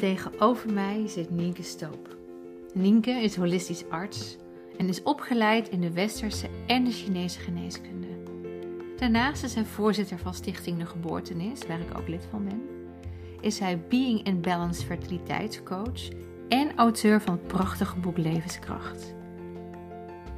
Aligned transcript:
Tegenover 0.00 0.72
mij 0.72 1.06
zit 1.06 1.30
Nienke 1.30 1.62
Stoop. 1.62 2.16
Nienke 2.74 3.10
is 3.10 3.36
holistisch 3.36 3.84
arts 3.88 4.36
en 4.76 4.88
is 4.88 5.02
opgeleid 5.02 5.68
in 5.68 5.80
de 5.80 5.92
westerse 5.92 6.48
en 6.66 6.84
de 6.84 6.90
Chinese 6.90 7.40
geneeskunde. 7.40 8.06
Daarnaast 8.96 9.44
is 9.44 9.52
zij 9.52 9.64
voorzitter 9.64 10.18
van 10.18 10.34
Stichting 10.34 10.78
De 10.78 10.86
Geboortenis, 10.86 11.66
waar 11.66 11.80
ik 11.80 11.98
ook 11.98 12.08
lid 12.08 12.26
van 12.30 12.44
ben. 12.44 12.62
Is 13.40 13.58
hij 13.58 13.80
Being 13.88 14.22
in 14.22 14.40
Balance 14.40 14.86
fertiliteitscoach 14.86 16.08
en 16.48 16.76
auteur 16.76 17.20
van 17.20 17.32
het 17.32 17.46
prachtige 17.46 17.98
boek 17.98 18.18
Levenskracht. 18.18 19.14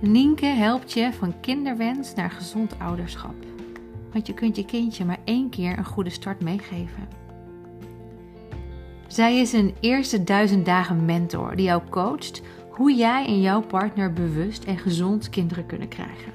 Nienke 0.01 0.47
helpt 0.47 0.93
je 0.93 1.13
van 1.13 1.41
kinderwens 1.41 2.15
naar 2.15 2.31
gezond 2.31 2.79
ouderschap. 2.79 3.45
Want 4.13 4.27
je 4.27 4.35
kunt 4.35 4.57
je 4.57 4.65
kindje 4.65 5.05
maar 5.05 5.21
één 5.25 5.51
keer 5.51 5.79
een 5.79 5.85
goede 5.85 6.11
start 6.11 6.41
meegeven. 6.41 7.22
Zij 9.13 9.39
is 9.39 9.53
een 9.53 9.75
eerste 9.81 10.25
duizend 10.25 10.67
dagen 10.67 11.05
mentor 11.05 11.57
die 11.57 11.65
jou 11.65 11.83
coacht 11.89 12.43
hoe 12.71 12.95
jij 12.95 13.27
en 13.27 13.41
jouw 13.41 13.61
partner 13.61 14.13
bewust 14.13 14.65
en 14.65 14.79
gezond 14.79 15.29
kinderen 15.29 15.67
kunnen 15.67 15.89
krijgen. 15.89 16.33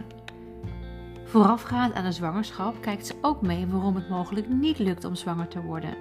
Voorafgaand 1.23 1.93
aan 1.93 2.03
de 2.03 2.11
zwangerschap 2.11 2.81
kijkt 2.81 3.07
ze 3.07 3.15
ook 3.21 3.41
mee 3.41 3.67
waarom 3.67 3.95
het 3.95 4.09
mogelijk 4.09 4.49
niet 4.49 4.79
lukt 4.79 5.03
om 5.03 5.15
zwanger 5.15 5.47
te 5.47 5.61
worden 5.61 5.97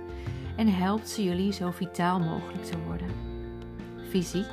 en 0.56 0.68
helpt 0.68 1.08
ze 1.08 1.24
jullie 1.24 1.52
zo 1.52 1.70
vitaal 1.70 2.20
mogelijk 2.20 2.64
te 2.64 2.78
worden. 2.86 3.08
Fysiek, 4.08 4.50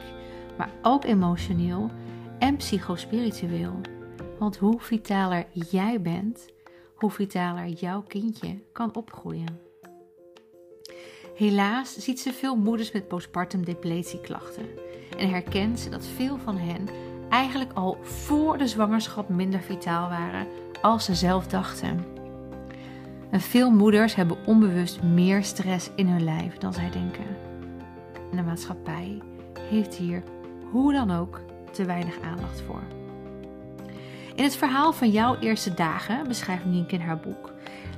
maar 0.58 0.70
ook 0.82 1.04
emotioneel 1.04 1.92
en 2.40 2.56
psychospiritueel. 2.56 3.82
Want 4.40 4.58
hoe 4.58 4.80
vitaler 4.80 5.46
jij 5.54 6.02
bent, 6.02 6.46
hoe 6.96 7.12
vitaler 7.12 7.68
jouw 7.68 8.02
kindje 8.02 8.60
kan 8.72 8.96
opgroeien. 8.96 9.73
Helaas 11.34 11.98
ziet 11.98 12.20
ze 12.20 12.34
veel 12.34 12.56
moeders 12.56 12.92
met 12.92 13.08
postpartum 13.08 13.66
depletieklachten 13.66 14.66
en 15.18 15.30
herkent 15.30 15.80
ze 15.80 15.90
dat 15.90 16.06
veel 16.16 16.38
van 16.38 16.58
hen 16.58 16.88
eigenlijk 17.30 17.74
al 17.74 17.98
voor 18.02 18.58
de 18.58 18.68
zwangerschap 18.68 19.30
minder 19.30 19.62
vitaal 19.62 20.10
waren 20.10 20.48
als 20.82 21.06
ze 21.06 21.16
zelf 21.16 21.48
dachten. 21.48 22.06
En 23.30 23.42
veel 23.42 23.72
moeders 23.72 24.16
hebben 24.16 24.38
onbewust 24.46 25.04
meer 25.04 25.44
stress 25.44 25.90
in 25.96 26.08
hun 26.08 26.24
lijf 26.24 26.58
dan 26.58 26.74
zij 26.74 26.90
denken. 26.90 27.38
En 28.32 28.38
de 28.38 28.44
maatschappij 28.44 29.22
heeft 29.60 29.96
hier 29.96 30.24
hoe 30.72 30.94
dan 30.94 31.12
ook 31.12 31.42
te 31.72 31.86
weinig 31.86 32.20
aandacht 32.22 32.62
voor. 32.62 32.82
In 34.36 34.44
het 34.44 34.56
verhaal 34.56 34.94
van 34.94 35.10
jouw 35.10 35.38
eerste 35.40 35.74
dagen, 35.74 36.28
beschrijft 36.28 36.66
Nienke 36.66 36.96
in 36.96 37.02
haar 37.02 37.20
boek, 37.20 37.53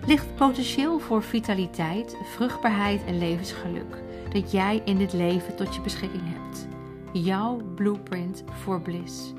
ligt 0.06 0.36
potentieel 0.36 1.00
voor 1.00 1.24
vitaliteit, 1.24 2.18
vruchtbaarheid 2.24 3.06
en 3.06 3.18
levensgeluk 3.18 4.04
dat 4.34 4.52
jij 4.52 4.82
in 4.86 4.98
dit 4.98 5.14
leven 5.14 5.56
tot 5.56 5.76
je 5.76 5.82
beschikking 5.82 6.24
hebt. 6.26 6.68
Jouw 7.14 7.62
blueprint 7.76 8.44
voor 8.52 8.82
bliss. 8.82 9.34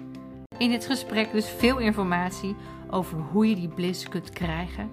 In 0.59 0.71
dit 0.71 0.87
gesprek 0.87 1.33
dus 1.33 1.49
veel 1.49 1.79
informatie 1.79 2.57
over 2.91 3.19
hoe 3.19 3.49
je 3.49 3.55
die 3.55 3.69
bliss 3.69 4.09
kunt 4.09 4.31
krijgen 4.31 4.91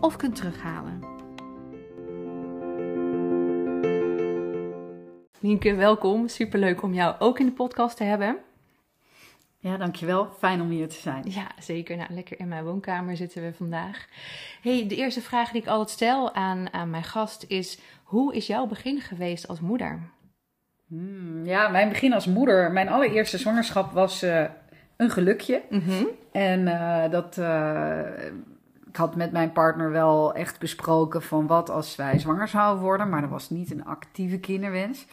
of 0.00 0.16
kunt 0.16 0.36
terughalen. 0.36 1.00
Nienke, 5.40 5.74
welkom. 5.74 6.28
Superleuk 6.28 6.82
om 6.82 6.94
jou 6.94 7.14
ook 7.18 7.38
in 7.38 7.46
de 7.46 7.52
podcast 7.52 7.96
te 7.96 8.04
hebben. 8.04 8.38
Ja, 9.66 9.76
dankjewel. 9.76 10.28
Fijn 10.38 10.60
om 10.60 10.68
hier 10.68 10.88
te 10.88 11.00
zijn. 11.00 11.22
Ja, 11.28 11.46
zeker. 11.58 11.96
Nou, 11.96 12.12
lekker 12.12 12.40
in 12.40 12.48
mijn 12.48 12.64
woonkamer 12.64 13.16
zitten 13.16 13.42
we 13.42 13.52
vandaag. 13.52 14.06
Hey, 14.62 14.86
de 14.88 14.96
eerste 14.96 15.20
vraag 15.20 15.50
die 15.50 15.62
ik 15.62 15.68
altijd 15.68 15.90
stel 15.90 16.34
aan, 16.34 16.72
aan 16.72 16.90
mijn 16.90 17.02
gast 17.02 17.44
is: 17.48 17.78
hoe 18.04 18.34
is 18.34 18.46
jouw 18.46 18.66
begin 18.66 19.00
geweest 19.00 19.48
als 19.48 19.60
moeder? 19.60 20.00
Hmm, 20.88 21.44
ja, 21.44 21.68
mijn 21.68 21.88
begin 21.88 22.12
als 22.12 22.26
moeder. 22.26 22.72
Mijn 22.72 22.88
allereerste 22.88 23.38
zwangerschap 23.38 23.92
was 23.92 24.24
uh, 24.24 24.44
een 24.96 25.10
gelukje. 25.10 25.62
Mhm. 25.70 26.04
En 26.32 26.60
uh, 26.60 27.10
dat. 27.10 27.36
Uh, 27.38 28.00
ik 28.88 28.96
had 28.96 29.16
met 29.16 29.32
mijn 29.32 29.52
partner 29.52 29.90
wel 29.90 30.34
echt 30.34 30.58
besproken 30.58 31.22
van 31.22 31.46
wat 31.46 31.70
als 31.70 31.96
wij 31.96 32.18
zwanger 32.18 32.48
zouden 32.48 32.82
worden, 32.82 33.08
maar 33.08 33.20
dat 33.20 33.30
was 33.30 33.50
niet 33.50 33.70
een 33.70 33.84
actieve 33.84 34.38
kinderwens. 34.38 35.06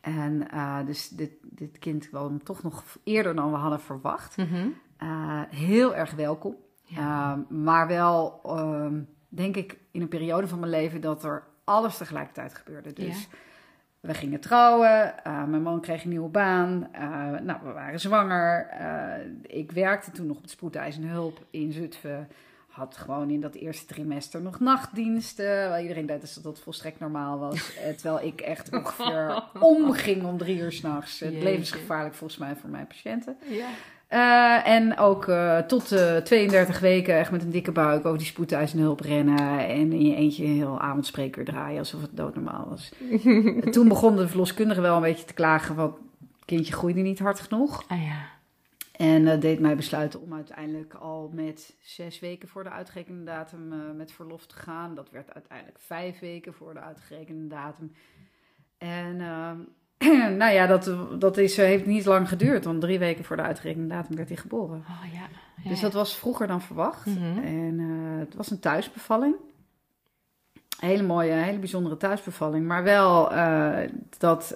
En 0.00 0.46
uh, 0.54 0.78
dus 0.86 1.08
dit, 1.08 1.30
dit 1.42 1.78
kind 1.78 2.08
kwam 2.08 2.42
toch 2.42 2.62
nog 2.62 2.84
eerder 3.04 3.34
dan 3.34 3.50
we 3.50 3.56
hadden 3.56 3.80
verwacht. 3.80 4.36
Mhm. 4.36 4.68
Uh, 5.02 5.42
heel 5.50 5.94
erg 5.94 6.14
welkom. 6.14 6.56
Ja. 6.82 7.36
Uh, 7.36 7.58
maar 7.58 7.86
wel, 7.86 8.40
ehm, 8.44 9.00
denk 9.28 9.56
ik, 9.56 9.78
in 9.90 10.00
een 10.02 10.08
periode 10.08 10.48
van 10.48 10.58
mijn 10.58 10.70
leven 10.70 11.00
dat 11.00 11.24
er 11.24 11.42
alles 11.64 11.96
tegelijkertijd 11.96 12.54
gebeurde. 12.54 12.92
Dus 12.92 13.22
Ja. 13.22 13.36
we 14.00 14.14
gingen 14.14 14.40
trouwen, 14.40 15.14
mijn 15.24 15.62
man 15.62 15.80
kreeg 15.80 16.02
een 16.02 16.08
nieuwe 16.10 16.28
baan, 16.28 16.88
nou, 17.42 17.58
we 17.62 17.72
waren 17.72 18.00
zwanger. 18.00 18.68
ik 19.42 19.72
werkte 19.72 20.10
toen 20.10 20.26
nog 20.26 20.36
op 20.36 20.42
de 20.42 20.48
spoedeisende 20.48 21.08
hulp 21.08 21.44
in 21.50 21.72
Zutphen 21.72 22.28
had 22.78 22.96
gewoon 22.96 23.30
in 23.30 23.40
dat 23.40 23.54
eerste 23.54 23.86
trimester 23.86 24.40
nog 24.40 24.60
nachtdiensten. 24.60 25.68
Waar 25.68 25.82
iedereen 25.82 26.06
deed 26.06 26.20
alsof 26.20 26.42
dat 26.42 26.60
volstrekt 26.60 27.00
normaal 27.00 27.38
was. 27.38 27.56
Eh, 27.78 27.94
terwijl 27.94 28.26
ik 28.26 28.40
echt 28.40 28.72
ongeveer 28.72 29.42
omging 29.60 30.24
om 30.24 30.38
drie 30.38 30.58
uur 30.58 30.72
s'nachts. 30.72 31.20
Het 31.20 31.42
levensgevaarlijk 31.42 32.14
volgens 32.14 32.40
mij 32.40 32.56
voor 32.56 32.70
mijn 32.70 32.86
patiënten. 32.86 33.36
Ja. 33.48 33.68
Eh, 34.08 34.66
en 34.66 34.98
ook 34.98 35.28
eh, 35.28 35.58
tot 35.58 35.92
eh 35.92 36.16
32 36.16 36.80
weken 36.80 37.18
echt 37.18 37.30
met 37.30 37.42
een 37.42 37.50
dikke 37.50 37.72
buik 37.72 38.04
over 38.04 38.18
die 38.18 38.26
spoedeisende 38.26 38.82
hulp 38.82 39.00
rennen. 39.00 39.68
En 39.68 39.92
in 39.92 40.06
je 40.06 40.14
eentje 40.14 40.44
een 40.44 40.54
heel 40.54 40.80
avondspreker 40.80 41.44
draaien 41.44 41.78
alsof 41.78 42.00
het 42.00 42.16
doodnormaal 42.16 42.68
was. 42.68 42.92
En 43.24 43.70
toen 43.72 43.88
begon 43.88 44.16
de 44.16 44.28
verloskundige 44.28 44.80
wel 44.80 44.96
een 44.96 45.02
beetje 45.02 45.24
te 45.24 45.34
klagen. 45.34 45.74
Want 45.74 45.94
het 45.94 46.44
kindje 46.44 46.72
groeide 46.72 47.00
niet 47.00 47.18
hard 47.18 47.40
genoeg. 47.40 47.84
Ah 47.88 48.02
ja. 48.02 48.37
En 48.98 49.24
dat 49.24 49.40
deed 49.40 49.60
mij 49.60 49.76
besluiten 49.76 50.20
om 50.20 50.34
uiteindelijk 50.34 50.94
al 50.94 51.30
met 51.32 51.76
zes 51.80 52.20
weken 52.20 52.48
voor 52.48 52.64
de 52.64 52.70
uitgerekende 52.70 53.24
datum 53.24 53.72
uh, 53.72 53.78
met 53.96 54.12
verlof 54.12 54.46
te 54.46 54.54
gaan. 54.54 54.94
Dat 54.94 55.10
werd 55.10 55.34
uiteindelijk 55.34 55.78
vijf 55.80 56.18
weken 56.18 56.54
voor 56.54 56.74
de 56.74 56.80
uitgerekende 56.80 57.46
datum. 57.46 57.92
En 58.78 59.16
uh, 59.18 59.50
nou 60.40 60.52
ja, 60.52 60.66
dat, 60.66 60.94
dat 61.20 61.36
is, 61.36 61.56
heeft 61.56 61.86
niet 61.86 62.04
lang 62.04 62.28
geduurd, 62.28 62.64
want 62.64 62.80
drie 62.80 62.98
weken 62.98 63.24
voor 63.24 63.36
de 63.36 63.42
uitgerekende 63.42 63.88
datum 63.88 64.16
werd 64.16 64.28
hij 64.28 64.36
geboren. 64.36 64.84
Oh 64.88 65.12
ja. 65.12 65.28
ja 65.62 65.70
dus 65.70 65.80
dat 65.80 65.92
was 65.92 66.16
vroeger 66.16 66.46
dan 66.46 66.60
verwacht. 66.60 67.06
Mm 67.06 67.16
-hmm. 67.16 67.44
En 67.44 67.78
uh, 67.78 68.18
het 68.18 68.34
was 68.34 68.50
een 68.50 68.60
thuisbevalling. 68.60 69.34
Hele 70.78 71.02
mooie, 71.02 71.32
hele 71.32 71.58
bijzondere 71.58 71.96
thuisbevalling. 71.96 72.66
Maar 72.66 72.82
wel 72.82 73.28
dat 74.18 74.54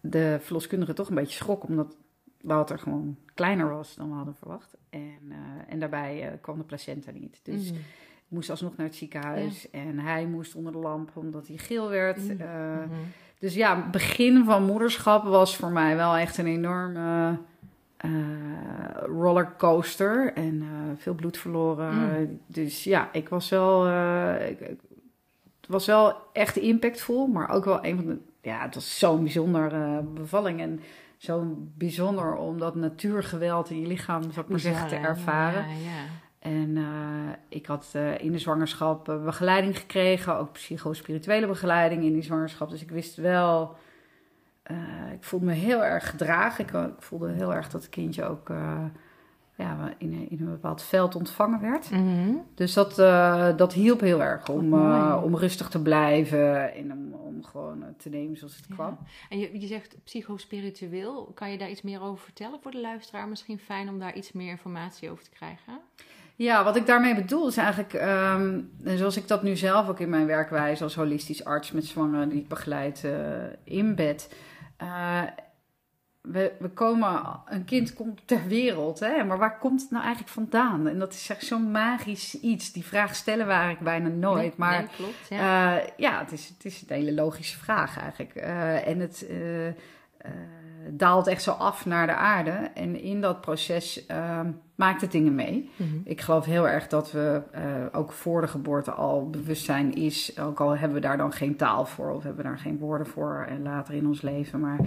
de 0.00 0.38
verloskundige 0.40 0.92
toch 0.92 1.08
een 1.08 1.14
beetje 1.14 1.36
schrok, 1.36 1.64
omdat 1.68 1.96
Wouter 2.40 2.78
gewoon 2.78 3.16
kleiner 3.34 3.68
was 3.68 3.94
dan 3.94 4.08
we 4.08 4.14
hadden 4.14 4.34
verwacht. 4.34 4.76
En, 4.90 5.18
uh, 5.28 5.36
en 5.68 5.78
daarbij 5.78 6.24
uh, 6.24 6.32
kwam 6.40 6.58
de 6.58 6.64
placenta 6.64 7.10
niet. 7.10 7.40
Dus 7.42 7.70
Mm. 7.70 7.76
ik 7.76 8.34
moest 8.34 8.50
alsnog 8.50 8.76
naar 8.76 8.86
het 8.86 8.94
ziekenhuis. 8.94 9.62
Ja. 9.72 9.78
En 9.78 9.98
hij 9.98 10.26
moest 10.26 10.54
onder 10.54 10.72
de 10.72 10.78
lamp 10.78 11.10
omdat 11.14 11.46
hij 11.46 11.56
geel 11.56 11.88
werd. 11.88 12.18
Mm. 12.18 12.30
Uh, 12.30 12.46
-hmm. 12.78 12.90
Dus 13.38 13.54
ja, 13.54 13.76
het 13.76 13.90
begin 13.90 14.44
van 14.44 14.62
moederschap 14.64 15.24
was 15.24 15.56
voor 15.56 15.70
mij 15.70 15.96
wel 15.96 16.16
echt 16.16 16.38
een 16.38 16.46
enorme 16.46 17.38
eh, 17.96 18.10
rollercoaster. 19.02 20.32
En 20.32 20.60
eh, 20.62 20.68
veel 20.96 21.14
bloed 21.14 21.36
verloren. 21.36 22.40
Dus 22.46 22.84
ja, 22.84 23.08
ik 23.12 23.28
was 23.28 23.48
wel... 23.48 23.86
eh, 23.86 24.50
ik, 24.50 24.58
het 25.60 25.68
was 25.68 25.86
wel 25.86 26.16
echt 26.32 26.56
impactvol. 26.56 27.26
Maar 27.26 27.50
ook 27.50 27.64
wel 27.64 27.84
een 27.84 27.96
van 27.96 28.06
de... 28.06 28.18
Ja, 28.42 28.62
het 28.62 28.74
was 28.74 28.98
zo'n 28.98 29.22
bijzondere 29.22 30.02
bevalling. 30.02 30.60
En 30.60 30.80
zo 31.18 31.56
bijzonder 31.56 32.36
om 32.36 32.58
dat 32.58 32.74
natuurgeweld 32.74 33.70
in 33.70 33.80
je 33.80 33.86
lichaam, 33.86 34.22
zou 34.22 34.44
ik 34.44 34.48
maar 34.48 34.60
zeggen, 34.60 34.88
te 34.88 34.96
ervaren. 34.96 35.68
Ja, 35.68 35.74
ja. 35.74 36.04
En 36.38 36.76
uh, 36.76 36.86
ik 37.48 37.66
had 37.66 37.92
uh, 37.96 38.18
in 38.18 38.32
de 38.32 38.38
zwangerschap 38.38 39.08
uh, 39.08 39.24
begeleiding 39.24 39.78
gekregen, 39.78 40.36
ook 40.36 40.52
psychospirituele 40.52 41.46
begeleiding 41.46 42.04
in 42.04 42.12
die 42.12 42.22
zwangerschap. 42.22 42.70
Dus 42.70 42.82
ik 42.82 42.90
wist 42.90 43.16
wel, 43.16 43.76
eh, 44.62 44.76
ik 45.12 45.24
voelde 45.24 45.46
me 45.46 45.52
heel 45.52 45.84
erg 45.84 46.10
gedragen. 46.10 46.64
Ik, 46.64 46.70
ik, 46.72 47.02
voelde 47.02 47.32
heel 47.32 47.54
erg 47.54 47.68
dat 47.68 47.82
het 47.82 47.90
kindje 47.90 48.24
ook 48.24 48.50
ja, 49.58 49.94
in, 49.98 50.12
een, 50.12 50.30
in 50.30 50.40
een 50.40 50.50
bepaald 50.50 50.82
veld 50.82 51.14
ontvangen 51.14 51.60
werd. 51.60 51.90
Mm 51.90 51.98
-hmm. 51.98 52.44
Dus 52.54 52.72
dat, 52.72 52.98
uh, 52.98 53.56
dat 53.56 53.72
hielp 53.72 54.00
heel 54.00 54.22
erg 54.22 54.48
om, 54.48 54.74
uh, 54.74 55.20
om 55.24 55.36
rustig 55.36 55.68
te 55.68 55.82
blijven 55.82 56.74
en 56.74 56.92
om, 56.92 57.12
om 57.12 57.44
gewoon 57.44 57.78
uh, 57.78 57.86
te 57.96 58.08
nemen 58.08 58.36
zoals 58.36 58.56
het 58.56 58.64
ja. 58.68 58.74
kwam. 58.74 58.98
En 59.28 59.38
je, 59.38 59.60
je 59.60 59.66
zegt 59.66 59.96
psychospiritueel. 60.04 61.24
Kan 61.34 61.50
je 61.50 61.58
daar 61.58 61.70
iets 61.70 61.82
meer 61.82 62.02
over 62.02 62.24
vertellen 62.24 62.58
voor 62.62 62.70
de 62.70 62.80
luisteraar? 62.80 63.28
Misschien 63.28 63.58
fijn 63.58 63.88
om 63.88 63.98
daar 63.98 64.14
iets 64.16 64.32
meer 64.32 64.50
informatie 64.50 65.10
over 65.10 65.24
te 65.24 65.30
krijgen. 65.30 65.80
Ja, 66.36 66.64
wat 66.64 66.76
ik 66.76 66.86
daarmee 66.86 67.14
bedoel 67.14 67.48
is 67.48 67.56
eigenlijk, 67.56 67.92
um, 67.92 68.70
zoals 68.84 69.16
ik 69.16 69.28
dat 69.28 69.42
nu 69.42 69.56
zelf 69.56 69.88
ook 69.88 70.00
in 70.00 70.08
mijn 70.08 70.26
werkwijze 70.26 70.82
als 70.82 70.94
holistisch 70.94 71.44
arts 71.44 71.72
met 71.72 71.84
zwangeren 71.84 72.28
die 72.28 72.40
ik 72.40 72.48
begeleid 72.48 73.06
in 73.64 73.94
bed 73.94 74.34
we, 76.32 76.52
we 76.58 76.68
komen, 76.68 77.40
een 77.46 77.64
kind 77.64 77.94
komt 77.94 78.20
ter 78.24 78.46
wereld, 78.46 79.00
hè? 79.00 79.24
maar 79.24 79.38
waar 79.38 79.58
komt 79.58 79.80
het 79.80 79.90
nou 79.90 80.04
eigenlijk 80.04 80.32
vandaan? 80.32 80.88
En 80.88 80.98
dat 80.98 81.12
is 81.12 81.28
echt 81.28 81.44
zo'n 81.44 81.70
magisch 81.70 82.40
iets. 82.40 82.72
Die 82.72 82.84
vraag 82.84 83.14
stellen 83.14 83.46
we 83.46 83.52
eigenlijk 83.52 83.84
bijna 83.84 84.08
nooit. 84.08 84.40
Nee, 84.40 84.52
maar 84.56 84.78
nee, 84.78 84.88
klopt. 84.96 85.28
Ja. 85.28 85.36
ja, 85.36 85.82
ja 85.96 86.18
het, 86.18 86.32
is, 86.32 86.48
het 86.48 86.64
is 86.64 86.84
een 86.86 86.96
hele 86.96 87.12
logische 87.12 87.58
vraag 87.58 87.98
eigenlijk. 87.98 88.34
Eh, 88.34 88.88
en 88.88 88.98
het 88.98 89.26
eh, 89.28 89.66
eh, 89.66 89.74
daalt 90.90 91.26
echt 91.26 91.42
zo 91.42 91.50
af 91.50 91.86
naar 91.86 92.06
de 92.06 92.14
aarde. 92.14 92.70
En 92.74 93.02
in 93.02 93.20
dat 93.20 93.40
proces 93.40 94.06
ehm, 94.06 94.50
maakt 94.74 95.00
het 95.00 95.12
dingen 95.12 95.34
mee. 95.34 95.70
Mhm. 95.76 95.98
Ik 96.04 96.20
geloof 96.20 96.44
heel 96.44 96.68
erg 96.68 96.86
dat 96.86 97.12
we 97.12 97.42
eh, 97.52 97.62
ook 97.92 98.12
voor 98.12 98.40
de 98.40 98.48
geboorte 98.48 98.90
al 98.90 99.30
bewustzijn 99.30 99.94
is. 99.94 100.38
Ook 100.40 100.60
al 100.60 100.76
hebben 100.76 101.00
we 101.00 101.06
daar 101.06 101.16
dan 101.16 101.32
geen 101.32 101.56
taal 101.56 101.86
voor 101.86 102.10
of 102.10 102.22
hebben 102.22 102.42
we 102.42 102.48
daar 102.48 102.58
geen 102.58 102.78
woorden 102.78 103.06
voor 103.06 103.46
en 103.48 103.62
later 103.62 103.94
in 103.94 104.06
ons 104.06 104.22
leven. 104.22 104.60
Maar 104.60 104.78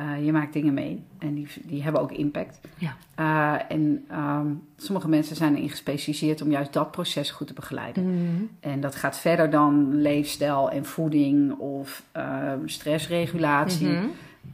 eh, 0.00 0.24
je 0.24 0.32
maakt 0.32 0.52
dingen 0.52 0.74
mee 0.74 1.04
en 1.18 1.34
die, 1.34 1.46
die 1.62 1.82
hebben 1.82 2.00
ook 2.00 2.12
impact. 2.12 2.60
Ja. 2.78 2.96
Eh, 3.14 3.76
en 3.76 4.04
ehm, 4.08 4.46
sommige 4.76 5.08
mensen 5.08 5.36
zijn 5.36 5.56
erin 5.56 5.70
gespecialiseerd 5.70 6.42
om 6.42 6.50
juist 6.50 6.72
dat 6.72 6.90
proces 6.90 7.30
goed 7.30 7.46
te 7.46 7.52
begeleiden. 7.52 8.04
Mhm. 8.04 8.42
En 8.60 8.80
dat 8.80 8.94
gaat 8.94 9.18
verder 9.18 9.50
dan 9.50 10.00
leefstijl 10.00 10.70
en 10.70 10.84
voeding 10.84 11.58
of 11.58 12.04
ehm, 12.12 12.58
stressregulatie. 12.64 13.88
Mhm. 13.88 14.04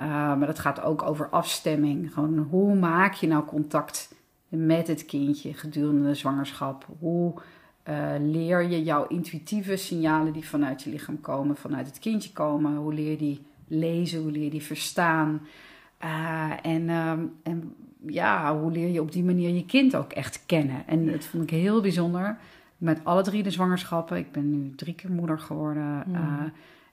Uh, 0.01 0.07
maar 0.09 0.47
dat 0.47 0.59
gaat 0.59 0.83
ook 0.83 1.03
over 1.03 1.29
afstemming. 1.29 2.13
Gewoon 2.13 2.39
hoe 2.39 2.75
maak 2.75 3.15
je 3.15 3.27
nou 3.27 3.45
contact 3.45 4.15
met 4.49 4.87
het 4.87 5.05
kindje 5.05 5.55
gedurende 5.55 6.09
de 6.09 6.15
zwangerschap? 6.15 6.87
Hoe 6.99 7.35
eh, 7.83 8.09
leer 8.19 8.63
je 8.63 8.83
jouw 8.83 9.07
intuïtieve 9.07 9.77
signalen 9.77 10.33
die 10.33 10.49
vanuit 10.49 10.83
je 10.83 10.91
lichaam 10.91 11.21
komen, 11.21 11.57
vanuit 11.57 11.87
het 11.87 11.99
kindje 11.99 12.33
komen? 12.33 12.77
Hoe 12.77 12.95
leer 12.95 13.11
je 13.11 13.17
die 13.17 13.46
lezen? 13.67 14.23
Hoe 14.23 14.31
leer 14.31 14.45
je 14.45 14.51
die 14.51 14.63
verstaan? 14.63 15.41
Uh, 16.05 16.51
en, 16.63 16.89
ehm, 16.89 17.21
en 17.43 17.75
ja, 18.07 18.59
hoe 18.59 18.71
leer 18.71 18.89
je 18.89 19.01
op 19.01 19.13
die 19.13 19.25
manier 19.25 19.55
je 19.55 19.67
kind 19.67 19.97
ook 19.97 20.13
echt 20.13 20.47
kennen? 20.47 20.87
En 20.87 21.07
dat 21.11 21.25
vond 21.25 21.43
ik 21.43 21.51
heel 21.51 21.81
bijzonder. 21.81 22.39
Met 22.79 23.01
alle 23.03 23.23
drie 23.23 23.43
de 23.43 23.51
zwangerschappen. 23.51 24.17
Ik 24.17 24.33
ben 24.33 24.51
nu 24.51 24.75
drie 24.75 24.95
keer 24.95 25.11
moeder 25.11 25.39
geworden. 25.39 26.03
Mm. 26.07 26.15
Uh, 26.15 26.43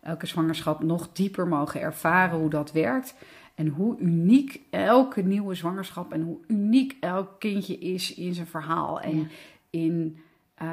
elke 0.01 0.25
zwangerschap 0.25 0.83
nog 0.83 1.09
dieper 1.11 1.47
mogen 1.47 1.81
ervaren 1.81 2.39
hoe 2.39 2.49
dat 2.49 2.71
werkt. 2.71 3.15
En 3.55 3.67
hoe 3.67 3.99
uniek 3.99 4.59
elke 4.69 5.21
nieuwe 5.21 5.55
zwangerschap 5.55 6.13
en 6.13 6.21
hoe 6.21 6.37
uniek 6.47 6.95
elk 6.99 7.39
kindje 7.39 7.77
is 7.79 8.13
in 8.13 8.33
zijn 8.33 8.47
verhaal. 8.47 9.01
En 9.01 9.17
Ja. 9.17 9.25
in 9.69 10.17
uh, 10.63 10.67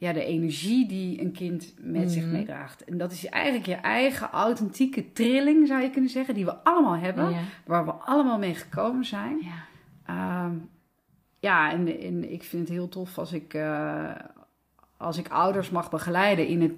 ja, 0.00 0.12
de 0.12 0.24
energie 0.24 0.88
die 0.88 1.20
een 1.20 1.32
kind 1.32 1.74
met 1.80 2.10
zich 2.10 2.22
Mhm. 2.22 2.32
meedraagt. 2.32 2.84
En 2.84 2.98
dat 2.98 3.12
is 3.12 3.26
eigenlijk 3.26 3.66
je 3.66 3.74
eigen 3.74 4.30
authentieke 4.30 5.12
trilling, 5.12 5.66
zou 5.68 5.82
je 5.82 5.90
kunnen 5.90 6.10
zeggen, 6.10 6.34
die 6.34 6.44
we 6.44 6.54
allemaal 6.64 6.96
hebben. 6.96 7.30
Ja. 7.30 7.38
Waar 7.66 7.84
we 7.84 7.92
allemaal 7.92 8.38
mee 8.38 8.54
gekomen 8.54 9.04
zijn. 9.04 9.38
Ja. 9.40 9.64
Ehm, 10.06 10.54
ja, 11.38 11.72
en, 11.72 12.00
en 12.00 12.32
ik 12.32 12.42
vind 12.42 12.62
het 12.68 12.76
heel 12.76 12.88
tof 12.88 13.18
als 13.18 13.32
ik, 13.32 13.54
uh, 13.54 14.10
als 14.96 15.18
ik 15.18 15.28
ouders 15.28 15.70
mag 15.70 15.90
begeleiden 15.90 16.46
in 16.46 16.60
het 16.62 16.72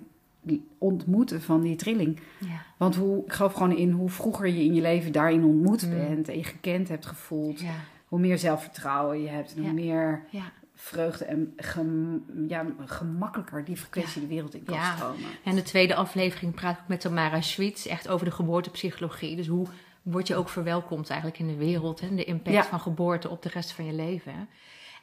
ontmoeten 0.79 1.43
van 1.43 1.61
die 1.61 1.77
trilling. 1.77 2.21
Ja. 2.39 2.63
Want 2.77 2.97
hoe, 2.97 3.25
ik 3.25 3.33
geloof 3.33 3.53
gewoon 3.53 3.77
in 3.77 3.91
hoe 3.91 4.09
vroeger 4.09 4.47
je 4.49 4.65
in 4.65 4.75
je 4.75 4.81
leven 4.81 5.13
daarin 5.13 5.45
ontmoet 5.45 5.83
Mm. 5.87 5.91
bent 5.95 6.29
en 6.29 6.37
je 6.37 6.45
gekend 6.45 6.89
hebt 6.89 7.07
gevoeld, 7.07 7.61
Ja. 7.61 7.75
hoe 8.07 8.19
meer 8.21 8.39
zelfvertrouwen 8.39 9.23
je 9.23 9.29
hebt 9.29 9.55
en 9.55 9.63
hoe 9.63 9.73
meer 9.73 10.23
Ja. 10.31 10.43
Vreugde 10.81 11.25
en 11.25 11.53
gem- 11.57 12.25
ja, 12.49 12.67
gemakkelijker 12.85 13.65
die 13.65 13.77
frequentie 13.77 14.21
de 14.21 14.27
wereld 14.27 14.55
in 14.55 14.65
kan 14.65 14.75
Ja. 14.75 14.97
stromen. 14.97 15.31
En 15.45 15.55
de 15.55 15.63
tweede 15.63 15.95
aflevering 15.95 16.55
praat 16.55 16.79
ik 16.79 16.89
met 16.89 17.01
Tamara 17.01 17.41
Schwitz 17.41 17.87
echt 17.87 18.09
over 18.09 18.27
de 18.27 18.33
geboortepsychologie. 18.33 19.37
Dus 19.37 19.47
hoe 19.47 19.67
word 20.03 20.27
je 20.27 20.37
ook 20.37 20.49
verwelkomd 20.49 21.11
eigenlijk 21.11 21.41
in 21.41 21.47
de 21.47 21.57
wereld 21.57 22.01
en 22.01 22.17
de 22.17 22.25
impact 22.25 22.57
Ja. 22.57 22.65
van 22.65 22.81
geboorte 22.81 23.29
op 23.29 23.43
de 23.43 23.49
rest 23.49 23.73
van 23.73 23.85
je 23.85 23.93
leven. 23.93 24.49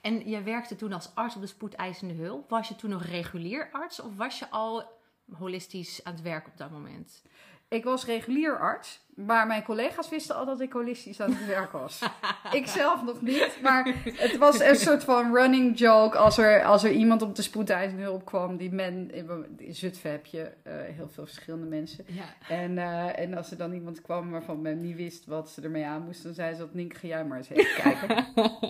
En 0.01 0.29
je 0.29 0.41
werkte 0.43 0.75
toen 0.75 0.93
als 0.93 1.11
arts 1.15 1.35
op 1.35 1.41
de 1.41 1.47
spoedeisende 1.47 2.13
hulp. 2.13 2.49
Was 2.49 2.67
je 2.67 2.75
toen 2.75 2.89
nog 2.89 3.03
regulier 3.05 3.69
arts 3.71 4.01
of 4.01 4.15
was 4.15 4.39
je 4.39 4.49
al 4.49 4.83
holistisch 5.31 6.03
aan 6.03 6.13
het 6.13 6.21
werk 6.21 6.47
op 6.47 6.57
dat 6.57 6.71
moment? 6.71 7.23
Ik 7.69 7.83
was 7.83 8.05
regulier 8.05 8.59
arts, 8.59 9.05
maar 9.15 9.47
mijn 9.47 9.63
collega's 9.63 10.09
wisten 10.09 10.35
al 10.35 10.45
dat 10.45 10.61
ik 10.61 10.73
holistisch 10.73 11.21
aan 11.21 11.31
het 11.31 11.45
werk 11.45 11.71
was. 11.71 12.01
ik 12.51 12.67
zelf 12.67 13.03
nog 13.03 13.21
niet, 13.21 13.59
maar 13.61 13.95
het 14.25 14.37
was 14.37 14.59
een 14.59 14.75
soort 14.75 15.03
van 15.03 15.33
running 15.33 15.79
joke 15.79 16.17
als 16.17 16.37
er, 16.37 16.63
als 16.63 16.83
er 16.83 16.91
iemand 16.91 17.21
op 17.21 17.35
de 17.35 17.41
spoedeisende 17.41 18.03
hulp 18.03 18.25
kwam. 18.25 18.57
Die 18.57 18.71
men, 18.71 19.11
in 19.57 19.75
Zutphen 19.75 20.11
heb 20.11 20.25
je 20.25 20.51
uh, 20.67 20.73
heel 20.73 21.09
veel 21.09 21.25
verschillende 21.25 21.65
mensen. 21.65 22.05
Ja. 22.07 22.55
En, 22.55 22.71
uh, 22.71 23.19
en 23.19 23.33
als 23.33 23.51
er 23.51 23.57
dan 23.57 23.73
iemand 23.73 24.01
kwam 24.01 24.31
waarvan 24.31 24.61
men 24.61 24.81
niet 24.81 24.95
wist 24.95 25.25
wat 25.25 25.49
ze 25.49 25.61
ermee 25.61 25.85
aan 25.85 26.03
moest, 26.03 26.23
dan 26.23 26.33
zei 26.33 26.53
ze 26.53 26.59
dat 26.59 26.73
Nink, 26.73 26.93
ga 26.93 27.07
jij 27.07 27.25
maar 27.25 27.37
eens 27.37 27.49
even 27.49 27.81
kijken. 27.83 28.25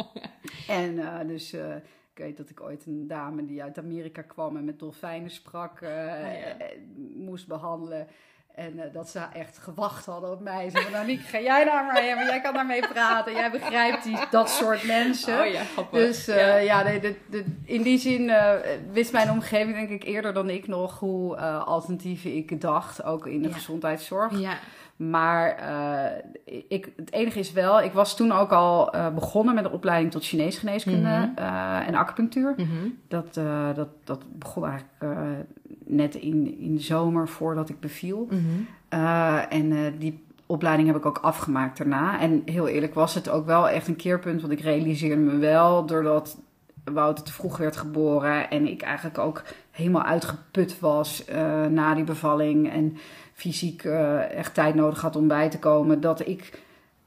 en 0.67 0.93
uh, 0.93 1.19
dus... 1.27 1.55
Ik 2.13 2.23
weet 2.23 2.37
dat 2.37 2.49
ik 2.49 2.61
ooit 2.61 2.85
een 2.85 3.07
dame 3.07 3.45
die 3.45 3.63
uit 3.63 3.77
Amerika 3.77 4.21
kwam 4.21 4.57
en 4.57 4.65
met 4.65 4.79
dolfijnen 4.79 5.29
sprak, 5.29 5.81
oh 5.81 5.87
ja. 5.87 6.55
moest 7.15 7.47
behandelen. 7.47 8.07
En 8.57 8.73
uh, 8.75 8.83
dat 8.93 9.09
ze 9.09 9.19
echt 9.33 9.57
gewacht 9.57 10.05
hadden 10.05 10.31
op 10.31 10.39
mij. 10.39 10.69
Ze 10.69 10.87
nou 10.91 11.05
niet, 11.05 11.21
ga 11.21 11.39
jij 11.39 11.65
daar 11.65 11.85
maar 11.85 12.01
heen, 12.01 12.15
maar 12.15 12.25
jij 12.25 12.41
kan 12.41 12.53
daarmee 12.53 12.87
praten. 12.87 13.33
Jij 13.33 13.51
begrijpt 13.51 14.03
die, 14.03 14.17
dat 14.29 14.49
soort 14.49 14.83
mensen. 14.83 15.39
Oh 15.39 15.45
ja, 15.45 15.63
grappig. 15.63 15.99
Dus 15.99 16.29
uh, 16.29 16.35
ja, 16.35 16.55
ja 16.55 16.83
de, 16.83 16.99
de, 16.99 17.15
de, 17.29 17.45
in 17.63 17.81
die 17.81 17.97
zin 17.97 18.31
wist 18.91 19.11
mijn 19.11 19.31
omgeving 19.31 19.75
denk 19.75 19.89
ik 19.89 20.03
eerder 20.03 20.33
dan 20.33 20.49
ik 20.49 20.67
nog 20.67 20.99
hoe 20.99 21.37
alternatief 21.65 22.25
ik 22.25 22.61
dacht. 22.61 23.03
Ook 23.03 23.27
in 23.27 23.41
de 23.41 23.47
ja. 23.47 23.53
gezondheidszorg. 23.53 24.39
Ja. 24.39 24.57
Maar 24.97 25.59
uh, 25.59 26.61
ik, 26.67 26.91
het 26.95 27.11
enige 27.11 27.39
is 27.39 27.51
wel, 27.51 27.81
ik 27.81 27.91
was 27.91 28.15
toen 28.15 28.31
ook 28.31 28.51
al 28.51 28.95
uh, 28.95 29.09
begonnen 29.09 29.55
met 29.55 29.63
de 29.63 29.71
opleiding 29.71 30.11
tot 30.11 30.25
Chinees 30.25 30.57
geneeskunde 30.57 31.07
-hmm. 31.07 31.33
uh, 31.39 31.87
en 31.87 31.95
acupunctuur. 31.95 32.53
-hmm. 32.57 32.97
dat, 33.07 33.33
dat, 33.75 33.87
dat 34.03 34.23
begon 34.31 34.65
eigenlijk 34.65 35.15
net 35.85 36.15
in, 36.15 36.59
in 36.59 36.75
de 36.75 36.81
zomer 36.81 37.27
voordat 37.27 37.69
ik 37.69 37.79
beviel. 37.79 38.27
-hmm. 38.29 38.67
en 39.49 39.97
die 39.97 40.25
opleiding 40.45 40.87
heb 40.87 40.97
ik 40.97 41.05
ook 41.05 41.17
afgemaakt 41.17 41.77
daarna. 41.77 42.19
En 42.19 42.41
heel 42.45 42.67
eerlijk 42.67 42.93
was 42.93 43.13
het 43.13 43.29
ook 43.29 43.45
wel 43.45 43.69
echt 43.69 43.87
een 43.87 43.95
keerpunt, 43.95 44.41
want 44.41 44.53
ik 44.53 44.59
realiseerde 44.59 45.21
me 45.21 45.37
wel 45.37 45.85
doordat 45.85 46.37
Wouter 46.83 47.23
te 47.23 47.33
vroeg 47.33 47.57
werd 47.57 47.77
geboren 47.77 48.49
en 48.49 48.67
ik 48.67 48.81
eigenlijk 48.81 49.17
ook 49.17 49.43
helemaal 49.71 50.03
uitgeput 50.03 50.79
was 50.79 51.25
na 51.69 51.93
die 51.93 52.03
bevalling. 52.03 52.71
En 52.71 52.97
fysiek 53.37 53.83
uh, 53.83 54.31
echt 54.31 54.53
tijd 54.53 54.75
nodig 54.75 55.01
had 55.01 55.15
om 55.15 55.27
bij 55.27 55.49
te 55.49 55.59
komen, 55.59 56.01
dat 56.01 56.27
ik 56.27 56.61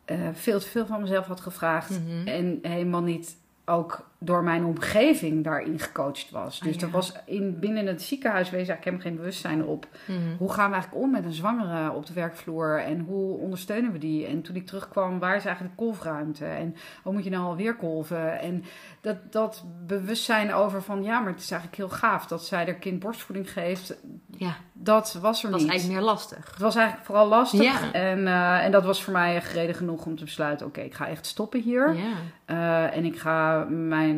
uh, 0.07 0.29
veel 0.33 0.61
te 0.61 0.69
veel 0.69 0.87
van 0.87 1.01
mezelf 1.01 1.27
had 1.27 1.41
gevraagd 1.41 1.91
Mm 1.91 2.07
-hmm. 2.07 2.27
en 2.27 2.59
helemaal 2.63 3.03
niet 3.03 3.37
ook 3.65 4.10
door 4.23 4.43
mijn 4.43 4.65
omgeving 4.65 5.45
daarin 5.45 5.79
gecoacht 5.79 6.31
was. 6.31 6.61
Dus 6.61 6.77
Ah, 6.77 6.83
er 6.83 6.91
was 6.91 7.13
in, 7.27 7.59
binnen 7.59 7.87
het 7.87 8.03
ziekenhuis 8.03 8.51
wees 8.51 8.69
eigenlijk 8.69 8.85
helemaal 8.85 9.07
geen 9.07 9.17
bewustzijn 9.17 9.65
op. 9.65 9.87
Mm 10.07 10.17
-hmm. 10.17 10.37
Hoe 10.39 10.53
gaan 10.53 10.69
we 10.69 10.75
eigenlijk 10.75 11.05
om 11.05 11.11
met 11.11 11.25
een 11.25 11.33
zwangere 11.33 11.93
op 11.93 12.07
de 12.07 12.13
werkvloer 12.13 12.79
en 12.79 13.01
hoe 13.01 13.39
ondersteunen 13.39 13.93
we 13.93 13.99
die? 13.99 14.27
En 14.27 14.43
toen 14.43 14.57
ik 14.57 14.67
terugkwam, 14.67 15.19
waar 15.19 15.37
is 15.37 15.45
eigenlijk 15.45 15.77
de 15.77 15.85
kolfruimte? 15.85 16.45
En 16.45 16.77
hoe 17.03 17.13
moet 17.13 17.25
je 17.25 17.31
nou 17.31 17.45
alweer 17.45 17.75
kolven? 17.77 18.41
En 18.41 18.65
dat, 19.01 19.17
dat 19.31 19.65
bewustzijn 19.87 20.55
over 20.55 20.83
van 20.83 21.03
ja, 21.03 21.21
maar 21.21 21.33
het 21.33 21.41
is 21.43 21.51
eigenlijk 21.51 21.81
heel 21.81 21.99
gaaf 21.99 22.27
dat 22.27 22.45
zij 22.45 22.65
haar 22.65 22.75
kind 22.75 22.99
borstvoeding 22.99 23.53
geeft. 23.53 23.97
Ja. 24.37 24.55
Dat 24.73 25.19
was 25.21 25.37
er 25.39 25.43
Dat 25.43 25.53
was 25.53 25.61
niet. 25.61 25.71
eigenlijk 25.71 26.01
meer 26.01 26.09
lastig. 26.11 26.51
Het 26.51 26.59
was 26.59 26.75
eigenlijk 26.77 27.07
vooral 27.07 27.29
lastig. 27.29 27.63
Ja. 27.63 27.93
En, 27.93 28.19
uh, 28.19 28.65
en 28.65 28.71
dat 28.73 28.85
was 28.85 29.03
voor 29.03 29.13
mij 29.13 29.35
echt 29.35 29.53
reden 29.53 29.75
genoeg 29.75 30.07
om 30.07 30.17
te 30.17 30.25
besluiten: 30.25 30.67
oké, 30.67 30.77
okay, 30.79 30.91
ik 30.91 30.97
ga 30.97 31.07
echt 31.09 31.27
stoppen 31.27 31.61
hier. 31.61 31.95
Ja. 31.95 32.03
Uh, 32.47 32.97
en 32.97 33.05
ik 33.05 33.19
ga 33.19 33.65
mijn 33.69 34.10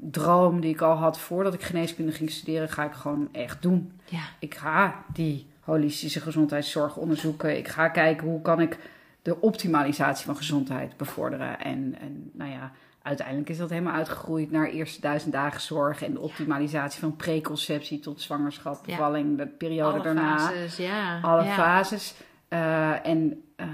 droom 0.00 0.60
die 0.60 0.70
ik 0.70 0.80
al 0.80 0.96
had 0.96 1.18
voordat 1.18 1.54
ik 1.54 1.62
geneeskunde 1.62 2.12
ging 2.12 2.30
studeren, 2.30 2.68
ga 2.68 2.84
ik 2.84 2.92
gewoon 2.92 3.28
echt 3.32 3.62
doen. 3.62 3.92
Ja. 4.04 4.22
Ik 4.38 4.54
ga 4.54 5.04
die 5.12 5.46
holistische 5.60 6.20
gezondheidszorg 6.20 6.96
onderzoeken. 6.96 7.56
Ik 7.56 7.68
ga 7.68 7.88
kijken 7.88 8.26
hoe 8.26 8.42
kan 8.42 8.60
ik 8.60 8.78
de 9.22 9.40
optimalisatie 9.40 10.26
van 10.26 10.36
gezondheid 10.36 10.96
bevorderen. 10.96 11.60
En, 11.60 11.96
en 12.00 12.30
nou 12.32 12.50
ja, 12.50 12.72
uiteindelijk 13.02 13.48
is 13.48 13.58
dat 13.58 13.70
helemaal 13.70 13.94
uitgegroeid 13.94 14.50
naar 14.50 14.68
eerste 14.68 15.00
duizend 15.00 15.32
dagen 15.32 15.60
zorg 15.60 16.02
en 16.02 16.12
de 16.12 16.20
optimalisatie 16.20 17.00
van 17.00 17.16
preconceptie 17.16 17.98
tot 17.98 18.20
zwangerschap, 18.20 18.84
bevalling, 18.84 19.38
de 19.38 19.46
periode 19.46 19.94
Alle 19.94 20.02
daarna. 20.02 20.38
Fases, 20.38 20.76
ja. 20.76 21.20
Alle 21.20 21.44
ja. 21.44 21.54
fases. 21.54 22.14
Uh, 22.48 23.06
en 23.06 23.42
uh, 23.56 23.66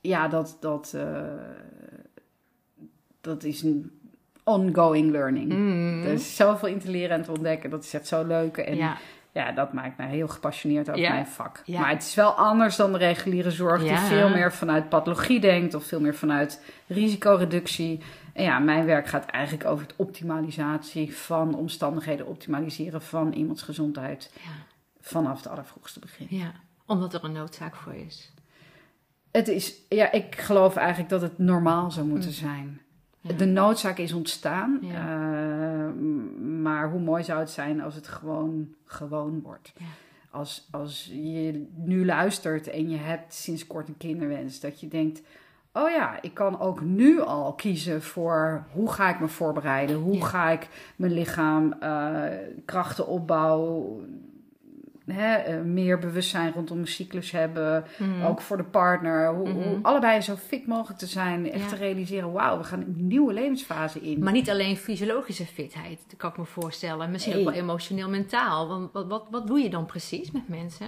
ja, 0.00 0.28
dat, 0.28 0.56
dat, 0.60 0.92
uh, 0.96 1.22
dat 3.20 3.44
is 3.44 3.62
een 3.62 3.99
ongoing 4.44 5.10
learning. 5.10 5.52
Mm. 5.52 6.02
Er 6.04 6.12
is 6.12 6.36
zoveel 6.36 6.68
in 6.68 6.78
te 6.78 6.90
leren 6.90 7.16
en 7.16 7.22
te 7.22 7.30
ontdekken. 7.30 7.70
Dat 7.70 7.84
is 7.84 7.94
echt 7.94 8.06
zo 8.06 8.26
leuk. 8.26 8.56
En 8.56 8.76
Ja. 8.76 8.96
ja, 9.32 9.52
dat 9.52 9.72
maakt 9.72 9.96
mij 9.96 10.08
heel 10.08 10.28
gepassioneerd 10.28 10.88
over 10.88 11.00
Ja. 11.00 11.12
mijn 11.12 11.26
vak. 11.26 11.62
Ja. 11.64 11.80
Maar 11.80 11.90
het 11.90 12.02
is 12.02 12.14
wel 12.14 12.30
anders 12.32 12.76
dan 12.76 12.92
de 12.92 12.98
reguliere 12.98 13.50
zorg, 13.50 13.82
die 13.82 13.96
veel 13.96 14.28
meer 14.28 14.52
vanuit 14.52 14.88
pathologie 14.88 15.40
denkt 15.40 15.74
of 15.74 15.84
veel 15.84 16.00
meer 16.00 16.14
vanuit 16.14 16.62
risicoreductie. 16.86 18.00
En 18.32 18.44
ja, 18.44 18.58
mijn 18.58 18.84
werk 18.84 19.06
gaat 19.06 19.24
eigenlijk 19.26 19.68
over 19.68 19.86
het 19.86 19.94
optimalisatie 19.96 21.16
van 21.16 21.54
omstandigheden, 21.54 22.26
optimaliseren 22.26 23.02
van 23.02 23.32
iemands 23.32 23.62
gezondheid 23.62 24.32
vanaf 25.00 25.36
het 25.36 25.48
allervroegste 25.48 26.00
begin. 26.00 26.26
ja, 26.30 26.52
omdat 26.86 27.14
er 27.14 27.24
een 27.24 27.32
noodzaak 27.32 27.76
voor 27.76 27.94
is. 27.94 28.32
Het 29.32 29.48
is, 29.48 29.74
ja, 29.88 30.12
ik 30.12 30.34
geloof 30.40 30.76
eigenlijk 30.76 31.08
dat 31.08 31.20
het 31.22 31.38
normaal 31.38 31.90
zou 31.90 32.06
moeten 32.06 32.32
zijn. 32.32 32.80
Ja. 33.20 33.34
De 33.34 33.44
noodzaak 33.44 33.98
is 33.98 34.12
ontstaan. 34.12 34.78
Ja. 34.80 34.92
eh, 34.92 35.92
maar 36.62 36.90
hoe 36.90 37.00
mooi 37.00 37.22
zou 37.24 37.38
het 37.40 37.50
zijn 37.50 37.80
als 37.80 37.94
het 37.94 38.08
gewoon 38.08 38.74
gewoon 38.84 39.40
wordt. 39.42 39.72
Ja. 39.76 39.84
Als, 40.30 40.68
als 40.70 41.10
je 41.12 41.66
nu 41.74 42.04
luistert 42.04 42.68
en 42.68 42.90
je 42.90 42.96
hebt 42.96 43.34
sinds 43.34 43.66
kort 43.66 43.88
een 43.88 43.96
kinderwens, 43.96 44.60
dat 44.60 44.80
je 44.80 44.88
denkt: 44.88 45.22
Oh 45.72 45.90
ja, 45.90 46.22
ik 46.22 46.34
kan 46.34 46.60
ook 46.60 46.80
nu 46.80 47.20
al 47.20 47.54
kiezen 47.54 48.02
voor 48.02 48.66
hoe 48.72 48.92
ga 48.92 49.08
ik 49.08 49.20
me 49.20 49.28
voorbereiden, 49.28 49.96
hoe 49.96 50.24
ga 50.24 50.50
ik 50.50 50.68
mijn 50.96 51.12
lichaam 51.12 51.72
eh, 51.72 52.24
krachten 52.64 53.06
opbouwen, 53.06 54.06
hè, 55.10 55.34
eh, 55.34 55.60
meer 55.60 55.98
bewustzijn 55.98 56.52
rondom 56.52 56.76
mijn 56.76 56.88
cyclus 56.88 57.30
hebben, 57.30 57.84
Mhm. 57.98 58.22
ook 58.22 58.40
voor 58.40 58.56
de 58.56 58.64
partner, 58.64 59.34
hoe, 59.34 59.48
hoe 59.48 59.64
Mhm. 59.66 59.78
allebei 59.82 60.20
zo 60.20 60.36
fit 60.36 60.66
mogelijk 60.66 60.98
te 60.98 61.06
zijn, 61.06 61.50
echt 61.52 61.62
Ja. 61.62 61.68
te 61.68 61.76
realiseren: 61.76 62.32
Wauw, 62.32 62.58
we 62.58 62.64
gaan 62.64 62.80
een 62.80 62.94
nieuwe 62.96 63.32
levensfase 63.32 64.00
in. 64.00 64.22
Maar 64.24 64.32
niet 64.32 64.50
alleen 64.50 64.76
fysiologische 64.76 65.46
fitheid, 65.46 66.00
dat 66.08 66.16
kan 66.18 66.30
ik 66.30 66.36
me 66.36 66.44
voorstellen. 66.44 67.10
Misschien 67.10 67.36
ook 67.38 67.44
wel 67.44 67.52
emotioneel, 67.52 68.08
mentaal. 68.08 68.68
Want 68.68 68.92
wat, 68.92 69.06
wat, 69.06 69.26
wat 69.30 69.46
doe 69.46 69.58
je 69.60 69.70
dan 69.70 69.86
precies 69.86 70.30
met 70.30 70.48
mensen? 70.48 70.86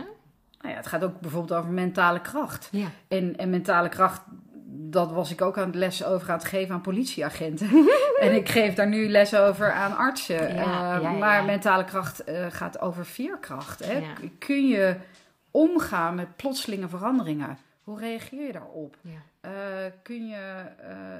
Nou 0.61 0.75
ja, 0.75 0.81
het 0.81 0.87
gaat 0.91 1.05
ook 1.05 1.21
bijvoorbeeld 1.21 1.59
over 1.59 1.71
mentale 1.73 2.21
kracht. 2.21 2.69
Ja. 2.73 2.87
En, 3.09 3.37
en 3.37 3.51
mentale 3.51 3.89
kracht, 3.89 4.23
dat 4.75 5.13
was 5.13 5.31
ik 5.31 5.43
ook 5.43 5.59
aan 5.59 5.67
het 5.67 5.75
les 5.75 6.05
over 6.05 6.31
aan 6.31 6.39
het 6.39 6.47
geven 6.47 6.75
aan 6.75 6.81
politieagenten. 6.81 7.69
en 8.21 8.35
ik 8.35 8.49
geef 8.49 8.75
daar 8.75 8.89
nu 8.89 9.09
les 9.09 9.35
over 9.35 9.73
aan 9.73 9.97
artsen. 9.97 10.55
Ja, 10.55 10.63
Eh, 10.63 11.03
ja, 11.03 11.11
ja. 11.11 11.11
maar 11.11 11.45
mentale 11.45 11.85
kracht 11.85 12.25
eh, 12.25 12.47
gaat 12.49 12.81
over 12.81 13.07
veerkracht. 13.07 13.85
Hè? 13.85 14.03
Kun 14.39 14.69
je 14.69 14.97
omgaan 15.51 16.15
met 16.15 16.37
plotselinge 16.37 16.89
veranderingen? 16.89 17.59
Hoe 17.85 17.99
reageer 17.99 18.47
je 18.47 18.53
daarop? 18.53 18.97
Eh, 19.41 19.51
kun 20.03 20.27
je 20.29 20.63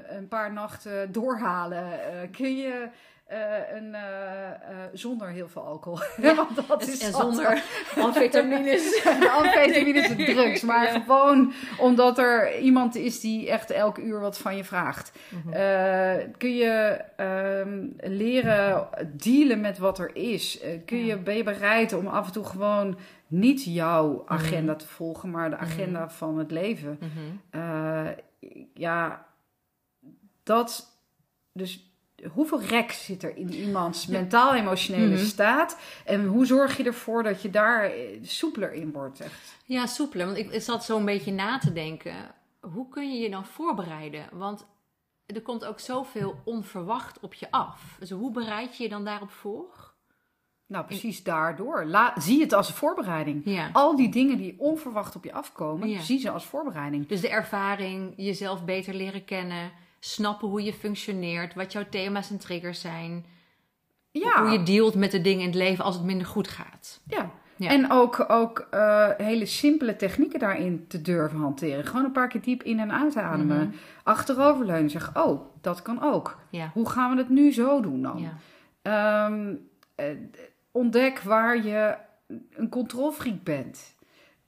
een 0.09 0.27
paar 0.27 0.53
nachten 0.53 1.11
doorhalen? 1.11 1.89
Kun 2.31 2.57
je 2.57 2.87
eh, 3.23 3.75
een, 3.75 3.95
eh, 3.95 4.49
eh, 4.49 4.57
zonder 4.93 5.27
heel 5.29 5.47
veel 5.47 5.61
alcohol? 5.65 5.99
Ja. 6.21 6.35
Want 6.35 6.67
dat 6.67 6.81
is 6.87 6.99
en 7.03 7.11
zonder 7.13 7.63
amfetamines. 8.05 9.05
amfetamines 9.39 10.09
en 10.09 10.25
drugs. 10.25 10.61
Maar 10.61 10.93
Ja. 10.93 10.99
gewoon 10.99 11.53
omdat 11.79 12.17
er 12.17 12.59
iemand 12.59 12.95
is 12.95 13.19
die 13.19 13.49
echt 13.49 13.71
elk 13.71 13.97
uur 13.97 14.19
wat 14.19 14.37
van 14.37 14.55
je 14.57 14.63
vraagt. 14.63 15.11
Mhm. 15.29 15.51
Kun 16.37 16.55
je 16.55 17.01
ehm, 17.15 17.87
leren 18.13 18.87
dealen 19.11 19.61
met 19.61 19.77
wat 19.77 19.99
er 19.99 20.15
is? 20.15 20.59
Kun 20.85 21.05
je, 21.05 21.17
ben 21.17 21.35
je 21.35 21.43
bereid 21.43 21.93
om 21.93 22.07
af 22.07 22.25
en 22.27 22.31
toe 22.33 22.45
gewoon 22.45 22.97
niet 23.27 23.63
jouw 23.63 24.23
agenda 24.25 24.71
Mhm. 24.71 24.79
te 24.81 24.87
volgen, 24.87 25.31
maar 25.31 25.49
de 25.49 25.57
agenda 25.57 26.09
van 26.09 26.37
het 26.37 26.51
leven? 26.51 26.99
Mhm. 27.51 28.07
Ja, 28.73 29.25
dat. 30.43 30.97
Dus 31.53 31.92
hoeveel 32.31 32.61
rek 32.61 32.91
zit 32.91 33.23
er 33.23 33.37
in 33.37 33.53
iemands 33.53 34.07
mentaal-emotionele 34.07 35.15
Mhm. 35.15 35.25
staat? 35.25 35.77
En 36.05 36.25
hoe 36.25 36.45
zorg 36.45 36.77
je 36.77 36.83
ervoor 36.83 37.23
dat 37.23 37.41
je 37.41 37.49
daar 37.49 37.83
eh, 37.83 37.93
soepeler 38.21 38.73
in 38.73 38.91
wordt? 38.91 39.19
Echt? 39.19 39.57
Ja, 39.65 39.85
soepeler. 39.85 40.25
Want 40.25 40.37
ik, 40.37 40.51
ik 40.51 40.61
zat 40.61 40.83
zo 40.85 40.97
een 40.97 41.05
beetje 41.05 41.31
na 41.31 41.57
te 41.57 41.73
denken. 41.73 42.13
Hoe 42.61 42.89
kun 42.89 43.13
je 43.13 43.19
je 43.19 43.29
dan 43.29 43.45
voorbereiden? 43.45 44.25
Want 44.31 44.65
er 45.25 45.41
komt 45.41 45.65
ook 45.65 45.79
zoveel 45.79 46.35
onverwacht 46.45 47.19
op 47.19 47.33
je 47.33 47.51
af. 47.51 47.95
Dus 47.99 48.09
hoe 48.09 48.31
bereid 48.31 48.77
je 48.77 48.83
je 48.83 48.89
dan 48.89 49.05
daarop 49.05 49.31
voor? 49.31 49.91
Nou, 50.67 50.85
precies 50.85 51.23
daardoor. 51.23 51.85
La, 51.85 52.13
zie 52.19 52.41
het 52.41 52.53
als 52.53 52.67
een 52.67 52.73
voorbereiding. 52.73 53.41
Ja. 53.45 53.69
Al 53.73 53.95
die 53.95 54.09
dingen 54.09 54.37
die 54.37 54.55
onverwacht 54.57 55.15
op 55.15 55.23
je 55.23 55.33
afkomen, 55.33 55.89
Ja. 55.89 56.01
zie 56.01 56.19
ze 56.19 56.29
als 56.29 56.45
voorbereiding. 56.45 57.07
Dus 57.07 57.21
de 57.21 57.29
ervaring, 57.29 58.13
jezelf 58.17 58.65
beter 58.65 58.93
leren 58.93 59.25
kennen, 59.25 59.71
snappen 60.05 60.47
hoe 60.47 60.63
je 60.63 60.73
functioneert, 60.73 61.53
wat 61.53 61.71
jouw 61.71 61.85
thema's 61.89 62.29
en 62.29 62.37
triggers 62.37 62.81
zijn, 62.81 63.25
Ja, 64.11 64.41
hoe 64.41 64.51
je 64.51 64.63
dealt 64.63 64.95
met 64.95 65.11
de 65.11 65.21
dingen 65.21 65.39
in 65.41 65.45
het 65.47 65.55
leven 65.55 65.83
als 65.83 65.95
het 65.95 66.03
minder 66.03 66.27
goed 66.27 66.47
gaat. 66.47 67.01
ja. 67.07 67.31
Ja. 67.57 67.69
En 67.69 67.91
ook, 67.91 68.25
ook 68.27 68.67
eh, 68.71 69.09
hele 69.17 69.45
simpele 69.45 69.95
technieken 69.95 70.39
daarin 70.39 70.85
te 70.87 71.01
durven 71.01 71.39
hanteren. 71.39 71.85
Gewoon 71.85 72.05
een 72.05 72.11
paar 72.11 72.27
keer 72.27 72.41
diep 72.41 72.63
in 72.63 72.79
en 72.79 72.91
uitademen. 72.91 73.67
Mhm. 73.67 73.75
Achteroverleunen. 74.03 74.89
Zeg, 74.89 75.15
oh, 75.15 75.41
dat 75.61 75.81
kan 75.81 76.01
ook. 76.01 76.39
Ja. 76.49 76.69
Hoe 76.73 76.89
gaan 76.89 77.11
we 77.11 77.17
het 77.17 77.29
nu 77.29 77.51
zo 77.51 77.81
doen 77.81 78.01
dan? 78.01 78.19
Ja. 78.21 78.37
Ehm, 78.81 79.55
eh, 79.95 80.05
ontdek 80.71 81.19
waar 81.19 81.63
je 81.63 81.95
een 82.53 82.69
controlfreak 82.69 83.43
bent. 83.43 83.95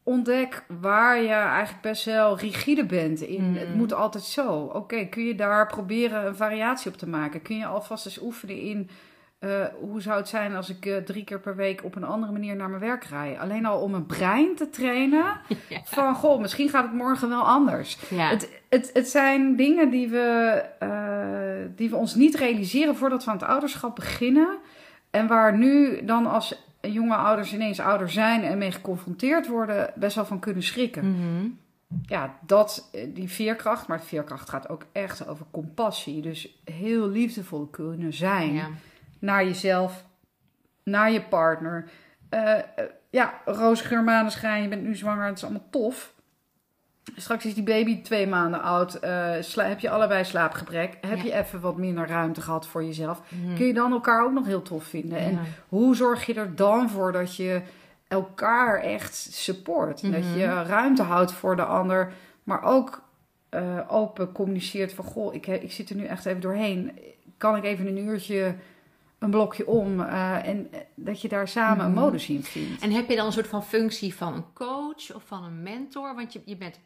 Ontdek 0.08 0.64
waar 0.80 1.22
je 1.22 1.30
eigenlijk 1.30 1.82
best 1.82 2.06
wel 2.06 2.38
rigide 2.40 2.86
bent 2.86 3.22
in 3.22 3.50
Mhm. 3.52 3.60
het 3.60 3.76
moet 3.76 3.94
altijd 3.94 4.24
zo. 4.24 4.52
Oké, 4.74 5.06
kun 5.06 5.24
je 5.26 5.36
daar 5.36 5.68
proberen 5.68 6.26
een 6.26 6.36
variatie 6.36 6.92
op 6.92 6.98
te 6.98 7.08
maken? 7.10 7.42
Kun 7.42 7.58
je 7.58 7.66
alvast 7.66 8.06
eens 8.06 8.22
oefenen 8.22 8.60
in 8.60 8.90
eh, 9.40 9.50
hoe 9.80 10.02
zou 10.02 10.18
het 10.18 10.28
zijn 10.28 10.56
als 10.56 10.70
ik 10.70 10.86
eh, 10.86 10.98
drie 10.98 11.24
keer 11.24 11.40
per 11.40 11.56
week 11.56 11.84
op 11.84 11.96
een 11.96 12.04
andere 12.04 12.32
manier 12.32 12.56
naar 12.56 12.70
mijn 12.70 12.82
werk 12.82 13.04
rij? 13.04 13.38
Alleen 13.40 13.66
al 13.66 13.80
om 13.82 13.92
mijn 13.92 14.06
brein 14.06 14.56
te 14.56 14.70
trainen 14.70 15.26
Ja. 15.70 15.80
van 15.84 16.16
goh, 16.16 16.40
misschien 16.42 16.70
gaat 16.70 16.84
het 16.84 16.94
morgen 16.94 17.30
wel 17.30 17.44
anders. 17.44 17.98
Ja. 18.10 18.30
Het, 18.30 18.62
het, 18.70 18.90
het 18.94 19.08
zijn 19.10 19.56
dingen 19.56 19.90
die 19.90 20.10
we, 20.10 20.62
eh, 20.80 21.76
die 21.76 21.90
we 21.90 21.96
ons 21.96 22.16
niet 22.16 22.36
realiseren 22.36 22.96
voordat 22.96 23.24
we 23.24 23.32
aan 23.32 23.38
het 23.38 23.48
ouderschap 23.48 23.96
beginnen. 23.96 24.58
En 25.12 25.28
waar 25.28 25.58
nu 25.58 26.06
dan 26.06 26.26
als 26.26 26.64
jonge 26.92 27.16
ouders 27.16 27.54
ineens 27.54 27.80
ouder 27.80 28.10
zijn 28.10 28.44
en 28.44 28.58
mee 28.58 28.72
geconfronteerd 28.72 29.48
worden, 29.48 29.92
best 29.96 30.16
wel 30.16 30.26
van 30.26 30.40
kunnen 30.40 30.64
schrikken. 30.64 31.12
Mhm. 31.12 31.48
Ja, 32.06 32.38
dat, 32.46 32.90
eh, 32.94 33.08
die 33.14 33.30
veerkracht, 33.30 33.88
maar 33.88 34.02
veerkracht 34.02 34.50
gaat 34.50 34.70
ook 34.70 34.86
echt 34.92 35.28
over 35.28 35.46
compassie. 35.52 36.22
Dus 36.22 36.62
heel 36.64 37.08
liefdevol 37.10 37.66
kunnen 37.66 38.14
zijn 38.14 38.54
Ja. 38.54 38.68
naar 39.20 39.46
jezelf, 39.46 40.06
naar 40.84 41.12
je 41.12 41.22
partner. 41.22 41.90
Eh, 42.30 42.60
ja, 43.10 43.34
roze 43.46 43.84
geur, 43.84 44.62
je 44.62 44.68
bent 44.68 44.84
nu 44.84 44.96
zwanger, 44.96 45.26
het 45.26 45.38
is 45.38 45.44
allemaal 45.44 45.68
tof. 45.70 46.14
Straks 47.16 47.46
is 47.46 47.54
die 47.54 47.64
baby 47.64 48.02
twee 48.02 48.28
maanden 48.28 48.62
oud. 48.62 48.94
eh, 48.96 49.32
heb 49.56 49.80
je 49.80 49.90
allebei 49.90 50.24
slaapgebrek? 50.24 50.98
Heb 51.02 51.18
Ja. 51.18 51.24
je 51.24 51.34
even 51.34 51.60
wat 51.60 51.78
minder 51.78 52.08
ruimte 52.08 52.42
gehad 52.42 52.68
voor 52.68 52.84
jezelf? 52.84 53.22
Mhm. 53.30 53.56
Kun 53.56 53.66
je 53.66 53.74
dan 53.74 53.92
elkaar 53.92 54.24
ook 54.26 54.32
nog 54.34 54.46
heel 54.46 54.62
tof 54.62 54.84
vinden? 54.84 55.18
En 55.18 55.40
hoe 55.70 55.96
zorg 55.96 56.26
je 56.26 56.34
er 56.34 56.56
dan 56.56 56.90
voor 56.90 57.12
dat 57.12 57.36
je 57.36 57.62
elkaar 58.08 58.80
echt 58.82 59.16
support? 59.16 60.02
Dat 60.12 60.22
Mhm. 60.22 60.38
je 60.38 60.64
ruimte 60.64 61.02
houdt 61.04 61.32
voor 61.34 61.56
de 61.56 61.66
ander, 61.66 62.14
maar 62.44 62.64
ook 62.64 63.04
eh, 63.50 63.80
open 63.88 64.32
communiceert 64.32 64.94
van... 64.94 65.06
Goh, 65.06 65.34
ik, 65.34 65.48
ik 65.48 65.72
zit 65.72 65.90
er 65.90 65.96
nu 65.96 66.06
echt 66.06 66.26
even 66.26 66.42
doorheen. 66.42 67.00
Kan 67.38 67.56
ik 67.56 67.64
even 67.64 67.88
een 67.88 67.98
uurtje 67.98 68.56
een 69.20 69.30
blokje 69.30 69.68
om? 69.68 70.00
eh, 70.00 70.48
en 70.48 70.70
dat 70.96 71.22
je 71.22 71.28
daar 71.28 71.48
samen 71.48 71.86
een 71.86 71.92
Mhm. 71.92 72.00
modus 72.02 72.30
in 72.30 72.44
vindt. 72.44 72.82
En 72.82 72.92
heb 72.92 73.10
je 73.10 73.16
dan 73.16 73.26
een 73.26 73.32
soort 73.32 73.48
van 73.48 73.64
functie 73.64 74.16
van 74.16 74.34
een 74.34 74.46
coach 74.54 75.14
of 75.16 75.24
van 75.26 75.44
een 75.44 75.64
mentor? 75.64 76.16
Want 76.16 76.34
je, 76.34 76.42
je 76.46 76.58
bent 76.58 76.80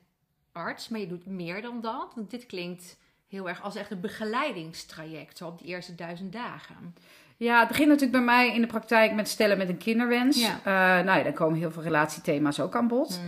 arts, 0.51 0.89
maar 0.89 0.99
je 0.99 1.07
doet 1.07 1.25
meer 1.25 1.61
dan 1.61 1.81
dat. 1.81 2.11
Want 2.15 2.31
dit 2.31 2.45
klinkt 2.45 2.97
heel 3.27 3.47
erg 3.47 3.61
als 3.61 3.75
echt 3.75 3.91
een 3.91 3.99
begeleidingstraject, 3.99 5.37
zo 5.37 5.47
op 5.47 5.59
die 5.59 5.67
eerste 5.67 5.95
duizend 5.95 6.33
dagen. 6.33 6.93
Ja, 7.39 7.59
het 7.59 7.67
begint 7.67 7.87
natuurlijk 7.87 8.17
bij 8.17 8.25
mij 8.25 8.53
in 8.53 8.61
de 8.61 8.67
praktijk 8.67 9.13
met 9.13 9.27
stellen 9.27 9.57
met 9.57 9.69
een 9.69 9.77
kinderwens. 9.77 10.39
Ja. 10.39 10.59
Eh, 10.63 11.05
nou 11.05 11.17
ja, 11.17 11.23
dan 11.23 11.33
komen 11.33 11.59
heel 11.59 11.71
veel 11.71 11.83
relatiethema's 11.83 12.59
ook 12.59 12.75
aan 12.75 12.87
bod. 12.87 13.19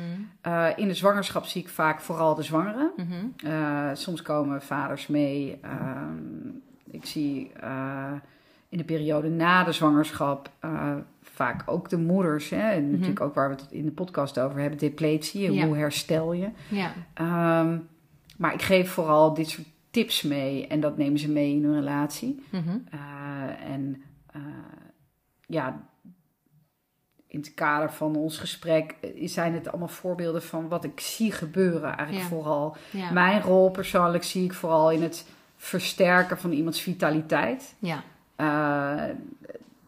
Eh, 0.42 0.68
in 0.76 0.88
de 0.88 0.94
zwangerschap 0.94 1.46
zie 1.46 1.62
ik 1.62 1.70
vaak 1.70 2.02
vooral 2.02 2.36
de 2.36 2.44
zwangeren. 2.44 2.92
Mhm. 2.96 3.52
Eh, 3.54 3.90
soms 3.94 4.22
komen 4.22 4.62
vaders 4.62 5.08
mee. 5.08 5.60
Ehm, 5.62 6.50
ik 6.92 7.06
zie 7.06 7.52
in 8.72 8.78
de 8.78 8.84
periode 8.84 9.30
na 9.30 9.64
de 9.64 9.72
zwangerschap 9.72 10.50
eh, 10.60 10.96
vaak 11.22 11.64
ook 11.66 11.90
de 11.90 11.98
moeders. 11.98 12.50
Hè, 12.50 12.70
en 12.72 12.82
Mhm. 12.84 12.92
natuurlijk 12.92 13.22
ook 13.22 13.34
waar 13.34 13.50
we 13.50 13.56
het 13.56 13.72
in 13.72 13.86
de 13.86 13.92
podcast 13.92 14.40
over 14.40 14.60
hebben, 14.60 14.80
depletie. 14.80 15.46
en 15.48 15.54
Ja. 15.54 15.66
Hoe 15.66 15.78
herstel 15.78 16.34
je? 16.34 16.50
Ja. 16.68 16.94
Ehm, 17.14 17.78
maar 18.38 18.54
ik 18.54 18.62
geef 18.62 18.92
vooral 18.92 19.34
dit 19.34 19.50
soort 19.50 19.68
tips 19.90 20.22
mee. 20.22 20.68
En 20.68 20.80
dat 20.80 20.98
nemen 20.98 21.20
ze 21.20 21.32
mee 21.32 21.56
in 21.56 21.64
hun 21.64 21.74
relatie. 21.74 22.44
Eh, 22.52 23.72
en 23.72 24.02
eh, 24.34 24.42
ja, 25.46 25.90
in 27.28 27.40
het 27.40 27.54
kader 27.54 27.92
van 27.94 28.16
ons 28.16 28.38
gesprek 28.38 28.96
zijn 29.24 29.54
het 29.54 29.68
allemaal 29.70 29.88
voorbeelden 29.88 30.44
van 30.44 30.68
wat 30.68 30.84
ik 30.84 31.00
zie 31.00 31.32
gebeuren. 31.32 31.84
Eigenlijk 31.98 32.30
Ja. 32.30 32.36
vooral. 32.36 32.76
Mijn 33.14 33.42
rol 33.42 33.72
persoonlijk 33.72 34.24
zie 34.24 34.44
ik 34.44 34.54
vooral 34.54 34.92
in 34.92 35.02
het 35.02 35.26
versterken 35.58 36.38
van 36.38 36.52
iemands 36.52 36.82
vitaliteit. 36.82 37.76
ja. 37.80 38.04
Eh, 38.42 39.04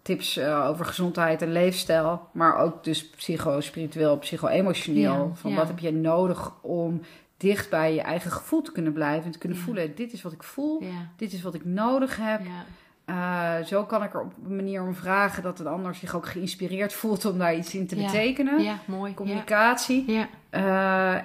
tips 0.02 0.38
eh, 0.38 0.66
over 0.70 0.86
gezondheid 0.86 1.42
en 1.42 1.52
leefstijl, 1.52 2.28
maar 2.32 2.58
ook 2.58 2.84
dus 2.84 3.10
psycho-spiritueel, 3.10 4.18
psycho-emotioneel. 4.18 5.28
Ja, 5.28 5.36
van 5.36 5.52
ja. 5.52 5.58
wat 5.58 5.68
heb 5.68 5.80
je 5.80 5.94
nodig 5.94 6.52
om 6.62 7.02
dicht 7.38 7.70
bij 7.70 7.94
je 7.94 8.02
eigen 8.02 8.32
gevoel 8.32 8.62
te 8.62 8.72
kunnen 8.72 8.94
blijven 8.94 9.26
en 9.26 9.32
te 9.32 9.38
kunnen 9.38 9.58
Ja. 9.58 9.64
voelen: 9.64 9.96
dit 9.96 10.14
is 10.14 10.22
wat 10.22 10.32
ik 10.32 10.44
voel, 10.44 10.84
dit 11.16 11.34
is 11.34 11.42
wat 11.42 11.54
ik 11.54 11.66
nodig 11.66 12.18
heb. 12.18 12.42
Eh, 13.06 13.56
zo 13.66 13.84
kan 13.86 14.04
ik 14.04 14.14
er 14.14 14.22
op 14.22 14.34
een 14.46 14.56
manier 14.56 14.82
om 14.84 14.96
vragen 14.96 15.44
dat 15.44 15.60
een 15.60 15.68
ander 15.68 15.96
zich 15.96 16.16
ook 16.16 16.28
geïnspireerd 16.28 16.94
voelt 16.94 17.26
om 17.26 17.38
daar 17.38 17.56
iets 17.56 17.76
in 17.76 17.88
te 17.88 17.96
Ja. 18.00 18.06
betekenen. 18.06 18.64
ja, 18.64 18.80
mooi. 18.88 19.14
Communicatie. 19.14 20.12
Ja. 20.12 20.28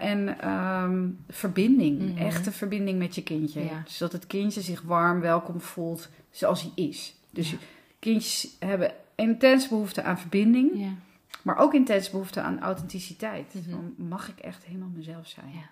En 0.00 0.40
ehm, 0.40 1.06
verbinding. 1.28 1.99
Mhm. 2.12 2.18
Echte 2.26 2.52
verbinding 2.52 2.99
met 2.99 3.14
je 3.14 3.23
kindje. 3.23 3.61
Ja. 3.64 3.82
Dus 3.85 3.99
dat 3.99 4.12
het 4.12 4.26
kindje 4.26 4.61
zich 4.61 4.82
warm, 4.82 5.20
welkom 5.20 5.61
voelt 5.61 6.08
zoals 6.30 6.62
hij 6.62 6.73
is. 6.88 7.16
Dus 7.38 7.54
kindjes 7.99 8.57
hebben 8.59 8.92
intens 9.14 9.68
behoefte 9.68 10.02
aan 10.02 10.18
verbinding. 10.18 10.71
Ja. 10.75 10.90
Maar 11.42 11.57
ook 11.57 11.75
intens 11.75 12.11
behoefte 12.11 12.40
aan 12.40 12.61
authenticiteit. 12.61 13.54
Van, 13.71 13.95
mag 13.97 14.28
ik 14.28 14.38
echt 14.38 14.64
helemaal 14.64 14.88
mezelf 14.95 15.26
zijn? 15.26 15.50
Ja. 15.52 15.68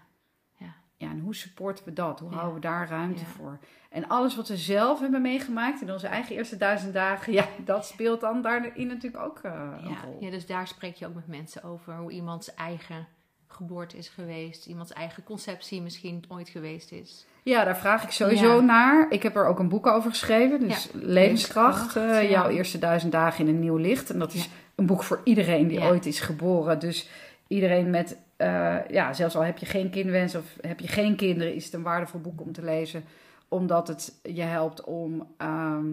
Ja. 0.56 0.74
Ja, 0.96 1.10
en 1.10 1.20
hoe 1.20 1.34
supporten 1.34 1.84
we 1.84 1.92
dat? 1.92 2.20
Hoe 2.20 2.30
Ja. 2.30 2.36
houden 2.36 2.54
we 2.54 2.60
daar 2.60 2.88
ruimte 2.88 3.24
voor? 3.24 3.58
En 3.90 4.08
alles 4.08 4.36
wat 4.36 4.48
we 4.48 4.56
zelf 4.56 5.00
hebben 5.00 5.22
meegemaakt 5.22 5.80
in 5.82 5.92
onze 5.92 6.06
eigen 6.06 6.36
eerste 6.36 6.56
duizend 6.56 6.92
dagen, 6.92 7.32
ja, 7.32 7.48
dat 7.64 7.86
speelt 7.86 8.20
dan 8.20 8.42
daarin 8.42 8.86
natuurlijk 8.86 9.22
ook 9.24 9.38
eh, 9.38 9.52
een 9.82 9.96
rol. 10.04 10.16
ja, 10.20 10.30
dus 10.30 10.46
daar 10.46 10.66
spreek 10.66 10.94
je 10.94 11.06
ook 11.06 11.14
met 11.14 11.26
mensen 11.26 11.62
over 11.62 11.96
hoe 11.96 12.10
iemands 12.10 12.54
eigen 12.54 13.06
geboorte 13.48 13.96
is 13.96 14.08
geweest, 14.08 14.66
iemands 14.66 14.92
eigen 14.92 15.22
conceptie 15.22 15.82
misschien 15.82 16.24
ooit 16.28 16.48
geweest 16.48 16.92
is. 16.92 17.26
Ja, 17.42 17.64
daar 17.64 17.76
vraag 17.76 18.02
ik 18.02 18.10
sowieso 18.10 18.54
Ja. 18.54 18.60
naar. 18.60 19.06
Ik 19.10 19.22
heb 19.22 19.36
er 19.36 19.46
ook 19.46 19.58
een 19.58 19.68
boek 19.68 19.86
over 19.86 20.10
geschreven. 20.10 20.60
Dus 20.60 20.84
Ja, 20.84 20.90
Levenskracht, 20.92 21.14
Levenskracht, 21.14 21.96
eh, 21.96 22.30
jouw 22.30 22.48
eerste 22.48 22.78
duizend 22.78 23.12
dagen 23.12 23.46
in 23.48 23.54
een 23.54 23.60
nieuw 23.60 23.76
licht. 23.76 24.10
En 24.10 24.18
dat 24.18 24.32
is 24.32 24.48
een 24.74 24.86
boek 24.86 25.02
voor 25.02 25.20
iedereen 25.24 25.66
die 25.68 25.80
ooit 25.82 26.06
is 26.06 26.20
geboren. 26.20 26.78
Dus 26.78 27.08
iedereen 27.46 27.90
met, 27.90 28.16
eh, 28.36 28.88
ja, 28.88 29.12
zelfs 29.12 29.36
al 29.36 29.42
heb 29.44 29.58
je 29.58 29.66
geen 29.66 29.90
kindwens 29.90 30.34
of 30.34 30.44
heb 30.60 30.80
je 30.80 30.88
geen 30.88 31.16
kinderen, 31.16 31.54
is 31.54 31.64
het 31.64 31.74
een 31.74 31.82
waardevol 31.82 32.20
boek 32.20 32.40
om 32.40 32.52
te 32.52 32.62
lezen. 32.62 33.04
Omdat 33.48 33.88
het 33.88 34.18
je 34.22 34.42
helpt 34.42 34.84
om 34.84 35.26
ehm, 35.36 35.86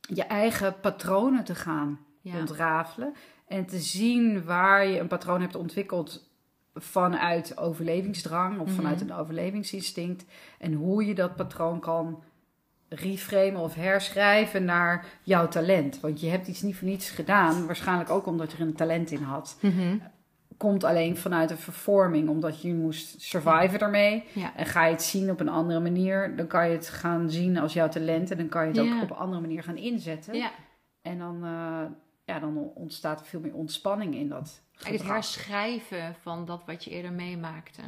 je 0.00 0.24
eigen 0.24 0.80
patronen 0.80 1.44
te 1.44 1.54
gaan 1.54 1.98
ontrafelen. 2.24 3.14
En 3.46 3.66
te 3.66 3.78
zien 3.78 4.44
waar 4.44 4.86
je 4.86 4.98
een 4.98 5.08
patroon 5.08 5.40
hebt 5.40 5.54
ontwikkeld 5.54 6.29
vanuit 6.74 7.58
overlevingsdrang 7.58 8.60
of 8.60 8.66
Mhm. 8.66 8.74
vanuit 8.76 9.00
een 9.00 9.12
overlevingsinstinct. 9.12 10.24
En 10.58 10.72
hoe 10.72 11.06
je 11.06 11.14
dat 11.14 11.36
patroon 11.36 11.80
kan 11.80 12.22
reframen 12.88 13.60
of 13.60 13.74
herschrijven 13.74 14.64
naar 14.64 15.06
jouw 15.22 15.48
talent. 15.48 16.00
Want 16.00 16.20
je 16.20 16.28
hebt 16.28 16.48
iets 16.48 16.62
niet 16.62 16.76
voor 16.76 16.88
niets 16.88 17.10
gedaan, 17.10 17.66
waarschijnlijk 17.66 18.10
ook 18.10 18.26
omdat 18.26 18.50
je 18.50 18.56
er 18.58 18.62
een 18.66 18.74
talent 18.74 19.10
in 19.10 19.22
had. 19.22 19.58
Mhm. 19.60 19.96
Komt 20.56 20.84
alleen 20.84 21.16
vanuit 21.16 21.50
een 21.50 21.56
vervorming, 21.58 22.28
omdat 22.28 22.62
je 22.62 22.74
moest 22.74 23.20
surviven 23.20 23.78
ermee. 23.80 24.24
Ja. 24.32 24.56
En 24.56 24.66
ga 24.66 24.84
je 24.86 24.92
het 24.92 25.02
zien 25.02 25.30
op 25.30 25.40
een 25.40 25.48
andere 25.48 25.80
manier, 25.80 26.36
dan 26.36 26.46
kan 26.46 26.68
je 26.68 26.76
het 26.76 26.88
gaan 26.88 27.30
zien 27.30 27.58
als 27.58 27.72
jouw 27.72 27.88
talent. 27.88 28.30
En 28.30 28.36
dan 28.36 28.48
kan 28.48 28.62
je 28.62 28.68
het 28.80 28.86
Ja. 28.88 28.96
ook 28.96 29.02
op 29.02 29.10
een 29.10 29.16
andere 29.16 29.40
manier 29.40 29.62
gaan 29.62 29.76
inzetten. 29.76 30.34
ja. 30.34 30.50
En 31.02 31.18
dan, 31.18 31.44
eh, 31.44 31.82
ja, 32.30 32.38
dan 32.38 32.56
ontstaat 32.74 33.20
er 33.20 33.26
veel 33.26 33.40
meer 33.40 33.54
ontspanning 33.54 34.14
in 34.14 34.28
dat 34.28 34.60
Eigenlijk 34.72 34.90
het 34.92 35.00
gedrag. 35.00 35.14
herschrijven 35.14 36.14
van 36.22 36.44
dat 36.44 36.62
wat 36.66 36.84
je 36.84 36.90
eerder 36.90 37.12
meemaakte. 37.12 37.82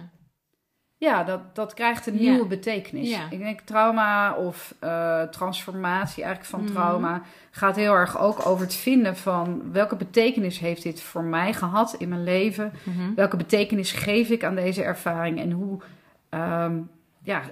Ja, 0.96 1.24
dat, 1.24 1.54
dat 1.54 1.74
krijgt 1.74 2.06
een 2.06 2.22
Ja. 2.22 2.30
nieuwe 2.30 2.46
betekenis. 2.46 3.08
Ja. 3.10 3.30
Ik 3.30 3.38
denk 3.38 3.60
trauma 3.60 4.34
of 4.34 4.74
eh, 4.78 5.22
transformatie 5.22 6.22
eigenlijk 6.24 6.54
van 6.54 6.62
Mhm. 6.62 6.72
trauma 6.72 7.22
gaat 7.50 7.76
heel 7.76 7.92
erg 7.94 8.18
ook 8.18 8.46
over 8.46 8.64
het 8.64 8.74
vinden 8.74 9.16
van 9.16 9.72
welke 9.72 9.96
betekenis 9.96 10.58
heeft 10.58 10.82
dit 10.82 11.00
voor 11.02 11.22
mij 11.24 11.52
gehad 11.52 11.94
in 11.98 12.08
mijn 12.08 12.22
leven? 12.24 12.72
Mhm. 12.84 13.14
Welke 13.14 13.36
betekenis 13.36 13.92
geef 13.92 14.28
ik 14.28 14.44
aan 14.44 14.54
deze 14.54 14.82
ervaring 14.82 15.38
en 15.40 15.50
hoe 15.50 15.80
ehm, 16.28 16.80
ja, 17.22 17.42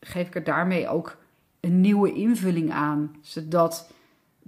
geef 0.00 0.26
ik 0.26 0.34
er 0.34 0.44
daarmee 0.44 0.88
ook 0.88 1.16
een 1.60 1.80
nieuwe 1.80 2.12
invulling 2.12 2.72
aan? 2.72 3.16
Zodat 3.20 3.92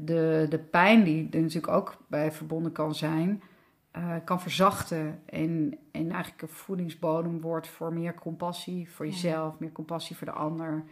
de, 0.05 0.47
de 0.49 0.59
pijn 0.59 1.05
die 1.05 1.29
er 1.31 1.41
natuurlijk 1.41 1.73
ook 1.73 1.97
bij 2.07 2.33
verbonden 2.33 2.73
kan 2.73 2.95
zijn, 2.95 3.43
eh, 3.91 4.15
kan 4.25 4.41
verzachten. 4.41 5.23
En, 5.27 5.79
en 5.93 6.11
eigenlijk 6.11 6.43
een 6.43 6.49
voedingsbodem 6.49 7.41
wordt 7.41 7.69
voor 7.69 7.93
meer 7.93 8.15
compassie 8.15 8.91
voor 8.91 9.07
Ja. 9.07 9.13
jezelf, 9.13 9.59
meer 9.59 9.73
compassie 9.73 10.17
voor 10.17 10.27
de 10.27 10.33
ander, 10.33 10.85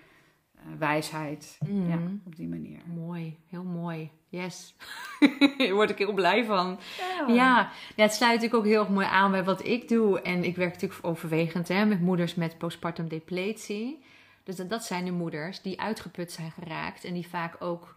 eh, 0.55 0.63
wijsheid. 0.79 1.59
Mhm. 1.67 1.89
Ja, 1.89 1.99
op 2.27 2.37
die 2.37 2.49
manier. 2.49 2.81
Mooi, 2.95 3.39
heel 3.49 3.65
mooi. 3.65 4.11
Yes. 4.29 4.77
Daar 5.59 5.73
word 5.73 5.91
ik 5.91 5.99
heel 5.99 6.13
blij 6.13 6.45
van. 6.45 6.79
Ja. 7.27 7.35
ja, 7.35 7.71
het 7.97 8.13
sluit 8.13 8.35
natuurlijk 8.35 8.55
ook 8.65 8.71
heel 8.71 8.81
erg 8.81 8.89
mooi 8.89 9.07
aan 9.07 9.31
bij 9.31 9.45
wat 9.45 9.65
ik 9.67 9.89
doe. 9.89 10.21
En 10.21 10.45
ik 10.45 10.57
werk 10.57 10.73
natuurlijk 10.73 11.07
overwegend 11.07 11.69
hè, 11.69 11.85
met 11.85 12.01
moeders 12.01 12.35
met 12.35 12.59
postpartum 12.59 13.09
depletie. 13.09 14.03
Dus 14.45 14.57
dat, 14.57 14.71
dat 14.71 14.85
zijn 14.85 15.05
de 15.05 15.11
moeders 15.11 15.63
die 15.63 15.81
uitgeput 15.81 16.33
zijn 16.33 16.51
geraakt. 16.51 17.05
En 17.05 17.15
die 17.15 17.29
vaak 17.29 17.57
ook 17.63 17.96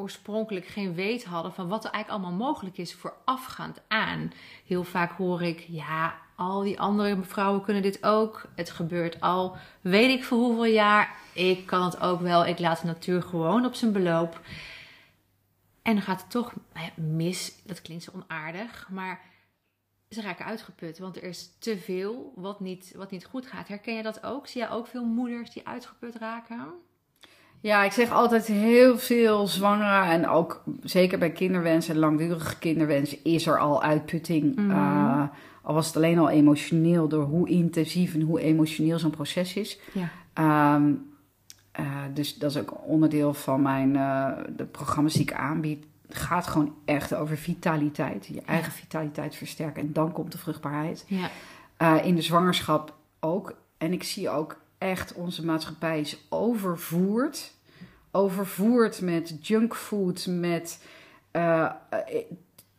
oorspronkelijk 0.00 0.66
geen 0.66 0.94
weet 0.94 1.24
hadden 1.24 1.52
van 1.52 1.68
wat 1.68 1.84
er 1.84 1.90
eigenlijk 1.90 2.24
allemaal 2.24 2.46
mogelijk 2.46 2.78
is 2.78 2.94
voorafgaand 2.94 3.80
aan. 3.88 4.32
Heel 4.66 4.84
vaak 4.84 5.12
hoor 5.16 5.42
ik, 5.42 5.64
ja, 5.68 6.14
al 6.36 6.62
die 6.62 6.80
andere 6.80 7.22
vrouwen 7.22 7.62
kunnen 7.62 7.82
dit 7.82 8.04
ook. 8.04 8.48
Het 8.54 8.70
gebeurt 8.70 9.20
al 9.20 9.56
weet 9.80 10.18
ik 10.18 10.24
voor 10.24 10.38
hoeveel 10.38 10.64
jaar. 10.64 11.16
Ik 11.32 11.66
kan 11.66 11.84
het 11.84 12.00
ook 12.00 12.20
wel. 12.20 12.46
Ik 12.46 12.58
laat 12.58 12.80
de 12.80 12.86
natuur 12.86 13.22
gewoon 13.22 13.64
op 13.64 13.74
zijn 13.74 13.92
beloop. 13.92 14.40
En 15.82 15.94
dan 15.94 16.02
gaat 16.02 16.20
het 16.20 16.30
toch 16.30 16.52
mis. 16.96 17.54
Dat 17.64 17.82
klinkt 17.82 18.04
zo 18.04 18.10
onaardig, 18.14 18.88
maar 18.90 19.20
ze 20.08 20.20
raken 20.20 20.44
uitgeput. 20.44 20.98
Want 20.98 21.16
er 21.16 21.22
is 21.22 21.50
te 21.58 21.78
veel 21.78 22.32
wat 22.36 22.60
niet, 22.60 22.92
wat 22.96 23.10
niet 23.10 23.24
goed 23.24 23.46
gaat. 23.46 23.68
Herken 23.68 23.94
je 23.94 24.02
dat 24.02 24.22
ook? 24.22 24.46
Zie 24.46 24.62
je 24.62 24.68
ook 24.68 24.86
veel 24.86 25.04
moeders 25.04 25.50
die 25.50 25.66
uitgeput 25.66 26.14
raken? 26.14 26.72
Ja, 27.60 27.84
ik 27.84 27.92
zeg 27.92 28.10
altijd 28.10 28.46
heel 28.46 28.98
veel 28.98 29.46
zwangeren 29.46 30.04
en 30.04 30.28
ook 30.28 30.62
zeker 30.82 31.18
bij 31.18 31.30
kinderwens 31.30 31.88
en 31.88 31.98
langdurige 31.98 32.58
kinderwens 32.58 33.22
is 33.22 33.46
er 33.46 33.58
al 33.58 33.82
uitputting. 33.82 34.56
Mhm. 34.56 34.70
Eh, 34.70 35.22
al 35.62 35.74
was 35.74 35.86
het 35.86 35.96
alleen 35.96 36.18
al 36.18 36.30
emotioneel 36.30 37.08
door 37.08 37.24
hoe 37.24 37.48
intensief 37.48 38.14
en 38.14 38.20
hoe 38.20 38.40
emotioneel 38.40 38.98
zo'n 38.98 39.10
proces 39.10 39.54
is. 39.54 39.78
Ja. 39.92 40.10
Ehm, 40.32 40.92
eh, 41.72 41.84
dus 42.14 42.38
dat 42.38 42.50
is 42.50 42.58
ook 42.58 42.74
onderdeel 42.86 43.34
van 43.34 43.62
mijn 43.62 43.96
eh, 43.96 44.28
de 44.56 44.64
programma's 44.64 45.12
die 45.12 45.22
ik 45.22 45.32
aanbied. 45.32 45.86
Het 46.08 46.16
gaat 46.16 46.46
gewoon 46.46 46.74
echt 46.84 47.14
over 47.14 47.36
vitaliteit. 47.36 48.26
Je 48.26 48.42
eigen 48.46 48.72
vitaliteit 48.72 49.36
versterken. 49.36 49.82
En 49.82 49.92
dan 49.92 50.12
komt 50.12 50.32
de 50.32 50.38
vruchtbaarheid. 50.38 51.06
Ja. 51.08 52.00
In 52.00 52.14
de 52.14 52.22
zwangerschap 52.22 52.94
ook. 53.20 53.54
En 53.78 53.92
ik 53.92 54.02
zie 54.02 54.30
ook 54.30 54.56
echt 54.80 55.14
onze 55.14 55.44
maatschappij 55.44 56.00
is 56.00 56.18
overvoerd. 56.28 57.52
Overvoerd 58.10 59.00
met 59.00 59.46
junkfood, 59.46 60.26
met 60.26 60.84
eh, 61.30 61.70
eh, 61.90 62.00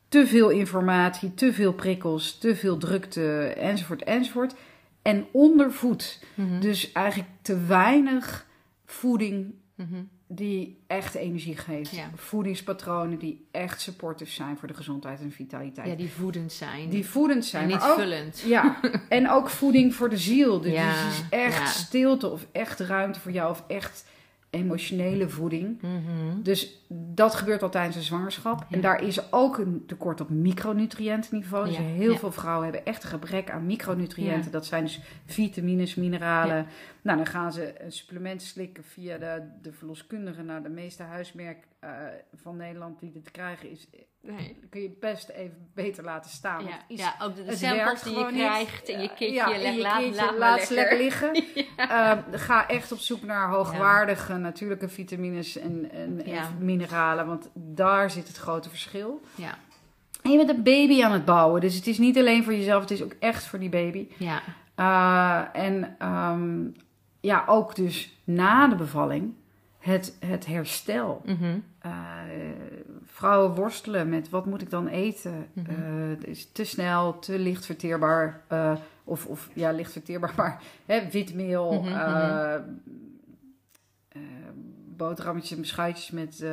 te 0.07 0.27
veel 0.27 0.49
informatie, 0.49 1.33
te 1.33 1.53
veel 1.53 1.73
prikkels, 1.73 2.37
te 2.37 2.55
veel 2.55 2.77
drukte, 2.77 3.47
enzovoort, 3.47 4.03
enzovoort. 4.03 4.55
En 5.01 5.25
ondervoed. 5.31 6.23
Mhm. 6.35 6.59
Dus 6.59 6.91
eigenlijk 6.91 7.29
te 7.41 7.65
weinig 7.65 8.45
voeding 8.85 9.53
Mhm. 9.81 10.03
Die 10.35 10.77
echt 10.87 11.15
energie 11.15 11.57
geeft. 11.57 11.91
Ja. 11.95 12.09
Voedingspatronen 12.15 13.17
die 13.19 13.45
echt 13.51 13.81
supportive 13.81 14.31
zijn 14.31 14.57
voor 14.57 14.67
de 14.67 14.73
gezondheid 14.73 15.19
en 15.19 15.31
vitaliteit. 15.31 15.87
ja, 15.87 15.95
die 15.95 16.11
voedend 16.11 16.51
zijn. 16.51 16.89
Die 16.89 17.05
voedend 17.07 17.45
zijn. 17.45 17.63
en 17.63 17.69
niet 17.69 17.79
maar 17.79 17.89
ook, 17.89 17.97
vullend. 17.97 18.39
ja, 18.45 18.79
en 19.09 19.29
ook 19.29 19.49
voeding 19.49 19.95
voor 19.95 20.09
de 20.09 20.17
ziel. 20.17 20.61
Dus 20.61 20.71
Ja, 20.71 21.07
is 21.07 21.21
echt 21.29 21.57
ja. 21.57 21.65
stilte 21.65 22.27
of 22.29 22.45
echt 22.51 22.79
ruimte 22.79 23.19
voor 23.19 23.31
jou 23.31 23.51
of 23.51 23.63
echt 23.67 24.05
emotionele 24.51 25.29
voeding. 25.29 25.81
Mhm. 25.81 26.41
Dus 26.41 26.85
dat 26.87 27.35
gebeurt 27.35 27.63
al 27.63 27.69
tijdens 27.69 27.95
de 27.95 28.01
zwangerschap. 28.01 28.65
En 28.69 28.81
daar 28.81 29.03
is 29.03 29.31
ook 29.31 29.57
een 29.57 29.83
tekort 29.87 30.21
op 30.21 30.29
micronutriëntenniveau. 30.29 31.65
Dus 31.65 31.75
Ja, 31.77 31.81
heel 31.81 32.11
ja. 32.11 32.17
veel 32.17 32.31
vrouwen 32.31 32.63
hebben 32.63 32.85
echt 32.85 33.03
een 33.03 33.09
gebrek 33.09 33.51
aan 33.51 33.65
micronutriënten. 33.65 34.51
Dat 34.51 34.65
zijn 34.65 34.83
dus 34.83 34.99
vitamines, 35.25 35.95
mineralen. 35.95 36.65
Nou, 37.01 37.17
dan 37.17 37.27
gaan 37.27 37.51
ze 37.51 37.83
een 37.83 37.91
supplement 37.91 38.41
slikken 38.41 38.83
via 38.83 39.17
de, 39.17 39.41
de 39.61 39.71
verloskundige. 39.73 40.41
Nou, 40.41 40.63
de 40.63 40.69
meeste 40.69 41.03
huismerk 41.03 41.57
eh, 41.81 41.89
van 42.33 42.55
Nederland 42.57 42.99
die 42.99 43.11
dit 43.11 43.31
krijgen 43.31 43.69
is... 43.69 43.87
Nee. 44.23 44.57
kun 44.69 44.81
je 44.81 44.97
best 44.99 45.29
even 45.29 45.69
beter 45.73 46.03
laten 46.03 46.31
staan. 46.31 46.63
Ja, 46.63 46.69
het 46.71 46.83
is- 46.87 46.99
ja, 46.99 47.15
ook 47.21 47.35
de, 47.35 47.43
de 47.43 47.49
het 47.49 47.59
samples 47.59 48.01
die 48.01 48.17
je 48.17 48.25
krijgt 48.27 48.89
in 48.89 49.01
je 49.01 49.07
kitje. 49.07 49.33
Ja, 49.33 49.47
leg, 49.49 49.75
je 49.75 50.35
laat, 50.37 50.69
lekker 50.69 50.97
liggen. 50.97 51.31
Eh, 51.75 52.17
ga 52.31 52.67
echt 52.67 52.91
op 52.91 52.97
zoek 52.97 53.21
naar 53.23 53.49
hoogwaardige 53.49 54.37
natuurlijke 54.37 54.89
vitamines 54.89 55.57
en, 55.57 55.91
en, 55.91 56.25
en 56.25 56.57
mineralen. 56.59 57.25
Want 57.27 57.49
daar 57.53 58.11
zit 58.11 58.27
het 58.27 58.37
grote 58.37 58.69
verschil. 58.69 59.21
Ja, 59.35 59.57
En 60.21 60.31
je 60.31 60.37
bent 60.37 60.49
een 60.49 60.63
baby 60.63 61.03
aan 61.03 61.11
het 61.11 61.25
bouwen. 61.25 61.61
Dus 61.61 61.75
het 61.75 61.87
is 61.87 61.97
niet 61.97 62.17
alleen 62.17 62.43
voor 62.43 62.53
jezelf, 62.53 62.81
het 62.81 62.91
is 62.91 63.03
ook 63.03 63.15
echt 63.19 63.43
voor 63.43 63.59
die 63.59 63.69
baby. 63.69 64.07
ja. 64.17 64.41
Eh, 64.75 65.61
en 65.63 65.95
ehm, 65.99 66.67
ja, 67.19 67.43
ook 67.47 67.75
dus 67.75 68.17
na 68.23 68.67
de 68.67 68.75
bevalling 68.75 69.33
het, 69.79 70.17
het 70.25 70.45
herstel. 70.45 71.21
Mhm. 71.25 71.59
Eh, 71.81 71.91
vrouwen 73.05 73.55
worstelen 73.55 74.09
met 74.09 74.29
wat 74.29 74.45
moet 74.45 74.61
ik 74.61 74.69
dan 74.69 74.87
eten? 74.87 75.47
Mhm. 75.53 75.71
Het 76.09 76.27
is 76.27 76.51
te 76.51 76.63
snel, 76.63 77.19
te 77.19 77.39
licht 77.39 77.65
verteerbaar. 77.65 78.41
eh, 78.47 78.73
of, 79.03 79.25
of 79.25 79.49
ja, 79.53 79.71
licht 79.71 79.91
verteerbaar, 79.91 80.33
maar 80.37 80.61
hè, 80.85 81.09
witmeel, 81.11 81.81
Mhm, 81.81 81.87
eh, 81.87 82.55
boterhammetjes 84.97 85.51
en 85.55 85.61
beschuitjes 85.61 86.11
met, 86.11 86.43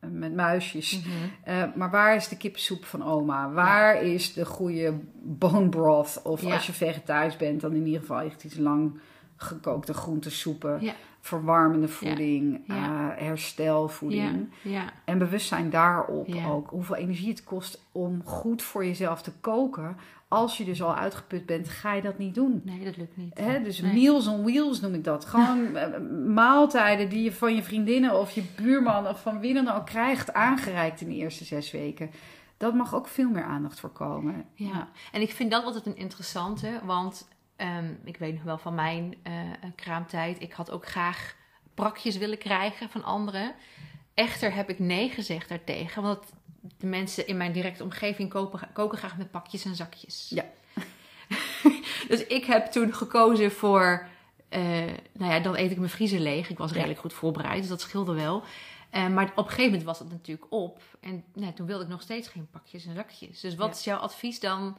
met 0.00 0.34
muisjes. 0.34 1.02
Mhm. 1.44 1.68
Maar 1.78 1.90
waar 1.90 2.16
is 2.16 2.28
de 2.28 2.36
kippensoep 2.36 2.84
van 2.84 3.02
oma? 3.04 3.50
Waar 3.50 4.02
is 4.02 4.32
de 4.32 4.44
goede 4.46 4.94
bone 5.22 5.68
broth? 5.68 6.20
Of 6.22 6.42
Ja. 6.42 6.54
als 6.54 6.66
je 6.66 6.72
vegetarisch 6.72 7.36
bent, 7.36 7.60
dan 7.60 7.74
in 7.74 7.84
ieder 7.86 8.00
geval 8.00 8.20
echt 8.20 8.44
iets 8.44 8.56
lang 8.56 8.98
gekookte 9.36 9.94
groentesoepen. 9.94 10.80
Ja. 10.80 10.92
Verwarmende 11.26 11.88
voeding, 11.88 12.60
Ja. 12.66 12.74
eh, 13.16 13.22
herstelvoeding. 13.26 14.48
Ja, 14.62 14.70
ja. 14.70 14.84
En 15.04 15.18
bewustzijn 15.18 15.70
daarop 15.70 16.34
ook. 16.46 16.70
Hoeveel 16.70 16.96
energie 16.96 17.28
het 17.28 17.44
kost 17.44 17.82
om 17.92 18.22
goed 18.24 18.62
voor 18.62 18.84
jezelf 18.84 19.22
te 19.22 19.32
koken. 19.40 19.96
Als 20.28 20.56
je 20.56 20.64
dus 20.64 20.82
al 20.82 20.94
uitgeput 20.94 21.46
bent, 21.46 21.68
ga 21.68 21.92
je 21.92 22.02
dat 22.02 22.18
niet 22.18 22.34
doen. 22.34 22.60
Nee, 22.64 22.84
dat 22.84 22.96
lukt 22.96 23.16
niet. 23.16 23.38
Hè, 23.38 23.62
dus 23.62 23.80
Nee. 23.80 23.92
meals 23.92 24.26
on 24.26 24.42
wheels 24.42 24.80
noem 24.80 24.94
ik 24.94 25.04
dat. 25.04 25.24
Gewoon 25.24 25.76
eh, 25.76 26.00
maaltijden 26.34 27.08
die 27.08 27.22
je 27.22 27.32
van 27.32 27.54
je 27.54 27.62
vriendinnen 27.62 28.20
of 28.20 28.30
je 28.30 28.42
buurman 28.56 29.06
of 29.08 29.22
van 29.22 29.40
wie 29.40 29.54
dan 29.54 29.68
ook 29.68 29.86
krijgt 29.86 30.32
aangereikt 30.32 31.00
in 31.00 31.08
de 31.08 31.14
eerste 31.14 31.44
zes 31.44 31.70
weken. 31.70 32.10
Dat 32.56 32.74
mag 32.74 32.94
ook 32.94 33.08
veel 33.08 33.30
meer 33.30 33.44
aandacht 33.44 33.80
voorkomen. 33.80 34.44
Ja, 34.54 34.88
en 35.12 35.20
ik 35.20 35.30
vind 35.30 35.50
dat 35.50 35.64
altijd 35.64 35.86
een 35.86 35.96
interessante, 35.96 36.68
want 36.84 37.28
ehm, 37.56 37.94
ik 38.04 38.16
weet 38.16 38.34
nog 38.34 38.42
wel 38.42 38.58
van 38.58 38.74
mijn 38.74 39.14
eh, 39.22 39.32
kraamtijd, 39.74 40.42
ik 40.42 40.52
had 40.52 40.70
ook 40.70 40.86
graag 40.86 41.34
brakjes 41.74 42.16
willen 42.16 42.38
krijgen 42.38 42.88
van 42.90 43.04
anderen. 43.04 43.54
Echter 44.14 44.54
heb 44.54 44.70
ik 44.70 44.78
nee 44.78 45.08
gezegd 45.10 45.48
daartegen, 45.48 46.02
want 46.02 46.18
de 46.78 46.86
mensen 46.86 47.26
in 47.26 47.36
mijn 47.36 47.52
directe 47.52 47.82
omgeving 47.82 48.30
kopen, 48.30 48.68
koken 48.72 48.98
graag 48.98 49.16
met 49.16 49.30
pakjes 49.30 49.64
en 49.64 49.74
zakjes. 49.74 50.26
Ja. 50.34 50.44
dus 52.08 52.26
ik 52.26 52.44
heb 52.44 52.66
toen 52.66 52.94
gekozen 52.94 53.52
voor, 53.52 54.06
eh, 54.48 54.60
nou 55.12 55.32
ja, 55.32 55.40
dan 55.40 55.56
eet 55.56 55.70
ik 55.70 55.78
mijn 55.78 55.90
vriezer 55.90 56.20
leeg. 56.20 56.50
Ik 56.50 56.58
was 56.58 56.72
redelijk 56.72 57.00
goed 57.00 57.12
voorbereid, 57.12 57.60
dus 57.60 57.68
dat 57.68 57.80
scheelde 57.80 58.14
wel. 58.14 58.42
Eh, 58.90 59.08
maar 59.08 59.24
op 59.24 59.36
een 59.36 59.44
gegeven 59.44 59.64
moment 59.64 59.82
was 59.82 59.98
het 59.98 60.10
natuurlijk 60.10 60.46
op. 60.52 60.82
En 61.00 61.24
nou, 61.34 61.52
toen 61.52 61.66
wilde 61.66 61.84
ik 61.84 61.90
nog 61.90 62.02
steeds 62.02 62.28
geen 62.28 62.48
pakjes 62.50 62.86
en 62.86 62.94
zakjes. 62.94 63.40
Dus 63.40 63.54
wat 63.54 63.68
Ja. 63.68 63.74
is 63.74 63.84
jouw 63.84 63.98
advies 63.98 64.40
dan 64.40 64.76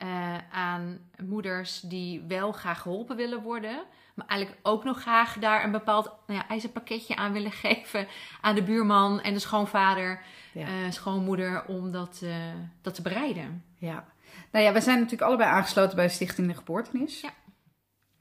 eh, 0.00 0.34
aan 0.52 0.98
moeders 1.24 1.80
die 1.80 2.24
wel 2.28 2.52
graag 2.52 2.80
geholpen 2.80 3.16
willen 3.16 3.42
worden, 3.42 3.82
maar 4.14 4.26
eigenlijk 4.26 4.60
ook 4.62 4.84
nog 4.84 5.00
graag 5.00 5.34
daar 5.38 5.64
een 5.64 5.70
bepaald 5.70 6.04
nou 6.26 6.38
ja, 6.40 6.48
ijzerpakketje 6.48 7.16
aan 7.16 7.32
willen 7.32 7.52
geven 7.64 8.06
aan 8.40 8.54
de 8.54 8.62
buurman 8.62 9.20
en 9.20 9.32
de 9.32 9.38
schoonvader, 9.38 10.22
Ja. 10.52 10.66
eh, 10.66 10.72
schoonmoeder, 10.90 11.64
om 11.66 11.92
dat, 11.92 12.20
eh, 12.24 12.34
dat 12.82 12.94
te 12.94 13.02
bereiden? 13.02 13.64
Ja. 13.78 14.04
Nou 14.52 14.64
ja, 14.64 14.72
we 14.72 14.80
zijn 14.80 14.96
natuurlijk 14.96 15.22
allebei 15.28 15.50
aangesloten 15.50 15.96
bij 15.96 16.08
Stichting 16.08 16.48
de 16.48 16.54
Geboortenis. 16.54 17.20
Ja. 17.20 17.30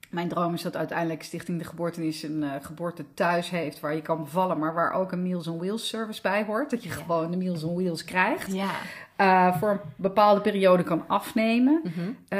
Mijn 0.10 0.28
droom 0.28 0.54
is 0.54 0.62
dat 0.62 0.76
uiteindelijk 0.76 1.24
Stichting 1.24 1.58
de 1.60 1.63
Geboortenis 1.65 2.24
een 2.24 2.43
eh, 2.43 2.50
geboorte 2.62 3.06
thuis 3.13 3.50
heeft 3.50 3.80
waar 3.80 3.95
je 3.95 4.02
kan 4.02 4.24
bevallen, 4.24 4.60
maar 4.60 4.74
waar 4.74 4.91
ook 4.91 5.12
een 5.12 5.22
Meals 5.24 5.48
on 5.48 5.58
Wheels 5.60 5.88
service 5.88 6.22
bij 6.22 6.43
hoort. 6.45 6.69
Dat 6.69 6.84
je 6.84 6.89
Ja. 6.89 6.95
gewoon 6.95 7.32
de 7.32 7.38
Meals 7.38 7.63
on 7.63 7.76
Wheels 7.76 8.04
krijgt. 8.04 8.54
Ja. 8.54 8.69
eh, 9.15 9.56
voor 9.58 9.69
een 9.69 9.80
bepaalde 9.95 10.41
periode 10.41 10.84
kan 10.84 11.04
afnemen. 11.08 11.82
Mhm. 11.84 12.00
Eh, 12.28 12.39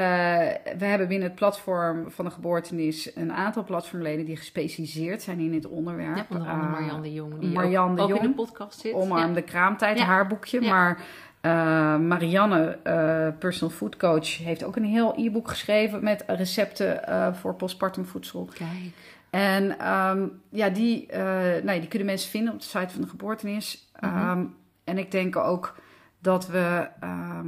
we 0.77 0.86
hebben 0.86 1.08
binnen 1.08 1.27
het 1.27 1.36
platform 1.38 2.12
van 2.12 2.25
de 2.25 2.32
geboortenis 2.32 3.15
een 3.15 3.34
aantal 3.34 3.63
platformleden 3.63 4.25
die 4.25 4.36
gespecialiseerd 4.38 5.21
zijn 5.21 5.39
in 5.39 5.51
dit 5.51 5.67
onderwerp. 5.67 6.15
Ja, 6.15 6.25
onder 6.29 6.47
andere 6.47 6.69
Marianne 6.71 7.01
de 7.01 7.13
Jong, 7.13 7.39
die 7.39 7.49
Marianne 7.49 7.91
ook, 7.91 7.97
de 7.97 8.03
ook 8.03 8.10
in 8.10 8.15
Jong. 8.25 8.36
de 8.38 8.43
podcast 8.43 8.79
zit. 8.79 8.93
Omarm 8.93 9.34
de 9.34 9.41
kraamtijd, 9.41 9.97
Ja. 9.97 10.05
haar 10.05 10.27
boekje. 10.27 10.62
Ja. 10.62 10.69
Maar 10.69 10.97
eh, 11.41 11.97
Marianne, 11.97 12.80
eh, 12.84 13.28
personal 13.39 13.75
food 13.75 13.97
coach, 13.97 14.38
heeft 14.38 14.63
ook 14.63 14.75
een 14.75 14.84
heel 14.86 15.13
e-book 15.17 15.47
geschreven 15.47 16.04
met 16.04 16.23
recepten 16.28 17.08
eh, 17.08 17.34
voor 17.34 17.56
postpartum 17.56 18.06
voedsel. 18.06 18.49
Kijk. 18.54 18.93
En 19.30 19.80
ehm, 19.80 20.28
ja, 20.49 20.69
die, 20.69 21.08
eh, 21.08 21.63
nou, 21.63 21.80
die 21.80 21.88
kunnen 21.88 22.08
mensen 22.08 22.30
vinden 22.30 22.54
op 22.54 22.60
de 22.60 22.65
site 22.65 22.89
van 22.89 23.02
de 23.02 23.08
geboortenis. 23.08 23.91
Mhm. 23.99 24.17
Ehm, 24.17 24.45
en 24.84 24.97
ik 24.97 25.12
denk 25.12 25.36
ook 25.36 25.75
dat 26.19 26.47
we. 26.47 26.88
ehm, 26.99 27.47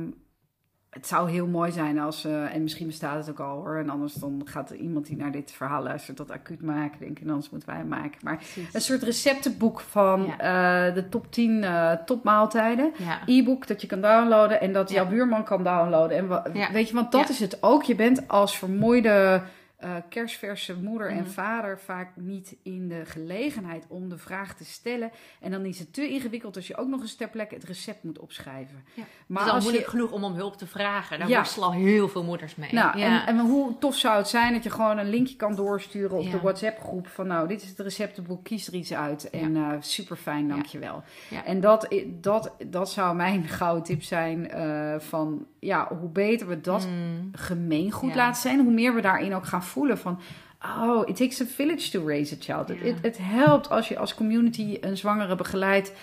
het 0.92 1.08
zou 1.08 1.30
heel 1.30 1.48
mooi 1.48 1.72
zijn 1.72 2.00
als. 2.00 2.26
eh, 2.26 2.56
en 2.56 2.62
misschien 2.64 2.88
bestaat 2.88 3.16
het 3.18 3.30
ook 3.30 3.40
al 3.40 3.56
hoor. 3.58 3.78
En 3.78 3.90
anders 3.90 4.14
dan 4.14 4.42
gaat 4.46 4.70
er 4.70 4.76
iemand 4.76 5.06
die 5.06 5.18
naar 5.18 5.32
dit 5.32 5.52
verhaal 5.52 5.84
luistert 5.84 6.18
dat 6.18 6.32
acuut 6.32 6.62
maken. 6.62 7.00
Denk 7.00 7.18
ik. 7.18 7.24
En 7.24 7.30
anders 7.30 7.50
moeten 7.50 7.70
wij 7.70 7.78
hem 7.78 7.88
maken. 7.88 8.20
Maar 8.24 8.36
Precies. 8.38 8.74
een 8.74 8.82
soort 8.82 9.04
receptenboek 9.04 9.80
van 9.80 10.26
eh, 10.38 10.94
de 10.94 11.06
top 11.10 11.32
10 11.32 11.64
eh, 11.64 11.92
topmaaltijden. 12.06 12.92
Ja. 12.98 13.20
E-book 13.26 13.68
dat 13.68 13.82
je 13.82 13.88
kan 13.88 14.02
downloaden 14.02 14.62
en 14.62 14.74
dat 14.74 14.90
Ja. 14.90 14.96
jouw 14.96 15.08
buurman 15.08 15.44
kan 15.44 15.64
downloaden. 15.64 16.18
En 16.18 16.28
weet 16.74 16.88
je, 16.88 16.94
want 16.96 17.12
dat 17.12 17.30
is 17.30 17.40
het 17.40 17.58
ook. 17.64 17.84
Je 17.84 17.96
bent 17.96 18.28
als 18.28 18.58
vermoeide 18.58 19.42
eh, 19.82 19.96
kerstverse 20.10 20.76
moeder 20.82 21.10
en 21.10 21.16
Mhm. 21.22 21.30
vader 21.30 21.80
vaak 21.80 22.10
niet 22.16 22.56
in 22.64 22.88
de 22.88 23.02
gelegenheid 23.06 23.86
om 23.88 24.10
de 24.10 24.18
vraag 24.18 24.54
te 24.56 24.66
stellen. 24.66 25.12
En 25.40 25.52
dan 25.52 25.66
is 25.66 25.80
het 25.80 25.94
te 25.94 26.10
ingewikkeld 26.10 26.56
als 26.56 26.68
je 26.68 26.78
ook 26.78 26.88
nog 26.88 27.02
eens 27.02 27.16
ter 27.16 27.30
plekke 27.30 27.56
het 27.56 27.64
recept 27.64 28.04
moet 28.04 28.20
opschrijven. 28.20 28.84
Ja. 28.94 29.04
Maar 29.28 29.40
het 29.44 29.48
is 29.52 29.54
al 29.58 29.62
moeilijk 29.62 29.84
je, 29.86 29.90
genoeg 29.92 30.12
om 30.12 30.24
om 30.24 30.34
hulp 30.34 30.58
te 30.58 30.68
vragen. 30.68 31.20
Daar 31.20 31.30
Ja. 31.30 31.38
worstelen 31.38 31.68
al 31.68 31.74
heel 31.74 32.10
veel 32.10 32.24
moeders 32.24 32.56
mee. 32.56 32.74
nou, 32.74 32.98
ja. 32.98 33.06
en, 33.28 33.28
en 33.38 33.40
hoe 33.46 33.78
tof 33.78 33.96
zou 33.96 34.18
het 34.18 34.28
zijn 34.28 34.54
dat 34.54 34.64
je 34.64 34.70
gewoon 34.70 34.98
een 34.98 35.10
linkje 35.10 35.36
kan 35.36 35.56
doorsturen 35.56 36.18
op 36.18 36.32
de 36.32 36.40
WhatsApp-groep 36.40 37.08
van 37.08 37.28
nou, 37.28 37.48
dit 37.48 37.62
is 37.62 37.70
het 37.70 37.80
receptenboek, 37.80 38.44
kies 38.44 38.68
er 38.68 38.74
iets 38.74 38.94
uit. 38.94 39.30
En 39.30 39.56
eh 39.56 39.70
super 39.80 40.16
fijn, 40.16 40.48
dankjewel. 40.48 41.04
En 41.46 41.60
dat, 41.60 41.96
dat, 42.08 42.56
dat 42.68 42.90
zou 42.92 43.16
mijn 43.16 43.48
gouden 43.60 43.84
tip 43.84 44.04
zijn 44.04 44.50
eh, 44.50 45.00
van 45.00 45.46
ja, 45.60 45.88
hoe 46.00 46.10
beter 46.10 46.48
we 46.48 46.62
dat 46.62 46.88
Mm. 46.88 47.30
gemeengoed 47.32 48.16
laten 48.16 48.42
zijn, 48.42 48.60
hoe 48.60 48.74
meer 48.74 48.96
we 48.96 49.02
daarin 49.02 49.34
ook 49.36 49.46
gaan 49.46 49.64
voelen 49.72 49.98
van 49.98 50.20
oh, 50.66 51.08
it 51.10 51.16
takes 51.16 51.42
a 51.42 51.46
village 51.46 51.90
to 51.92 52.08
raise 52.08 52.36
a 52.36 52.38
child. 52.40 52.68
Het 52.68 52.80
Ja. 52.80 52.94
Het 53.02 53.18
helpt 53.22 53.70
als 53.70 53.88
je 53.88 53.98
als 54.00 54.16
community 54.16 54.78
een 54.82 54.98
zwangere 54.98 55.36
begeleidt 55.36 55.94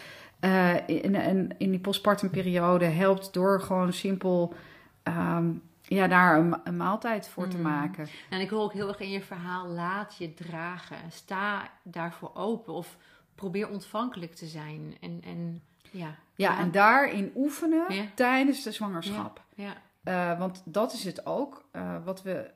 eh, 0.41 0.75
in, 0.89 1.15
in, 1.15 1.55
in 1.59 1.71
die 1.71 1.81
postpartum 1.81 2.31
periode, 2.31 2.85
helpt 2.85 3.33
door 3.33 3.61
gewoon 3.61 3.93
simpel 3.93 4.55
ehm, 5.03 5.51
ja, 5.83 6.07
daar 6.09 6.39
een, 6.39 6.55
een 6.65 6.77
maaltijd 6.77 7.29
voor 7.29 7.49
te 7.49 7.57
Mm. 7.57 7.63
maken. 7.63 8.07
En 8.31 8.41
ik 8.41 8.51
hoor 8.51 8.63
ook 8.63 8.73
heel 8.73 8.89
erg 8.89 9.01
in 9.01 9.11
je 9.11 9.21
verhaal, 9.23 9.67
laat 9.69 10.17
je 10.19 10.35
dragen. 10.35 10.97
Sta 11.11 11.71
daarvoor 11.83 12.31
open 12.35 12.73
of 12.75 12.97
probeer 13.35 13.69
ontvankelijk 13.69 14.35
te 14.35 14.47
zijn. 14.47 14.97
En, 15.01 15.21
en 15.25 15.63
ja. 15.91 16.15
Ja, 16.35 16.59
en 16.59 16.71
daarin 16.71 17.33
oefenen 17.37 17.95
Ja. 17.95 18.03
tijdens 18.15 18.63
de 18.63 18.73
zwangerschap. 18.73 19.43
Ja. 19.55 19.73
Eh, 20.05 20.39
want 20.39 20.63
dat 20.65 20.93
is 20.93 21.05
het 21.05 21.27
ook 21.27 21.65
eh, 21.71 21.95
wat 22.05 22.23
we. 22.23 22.51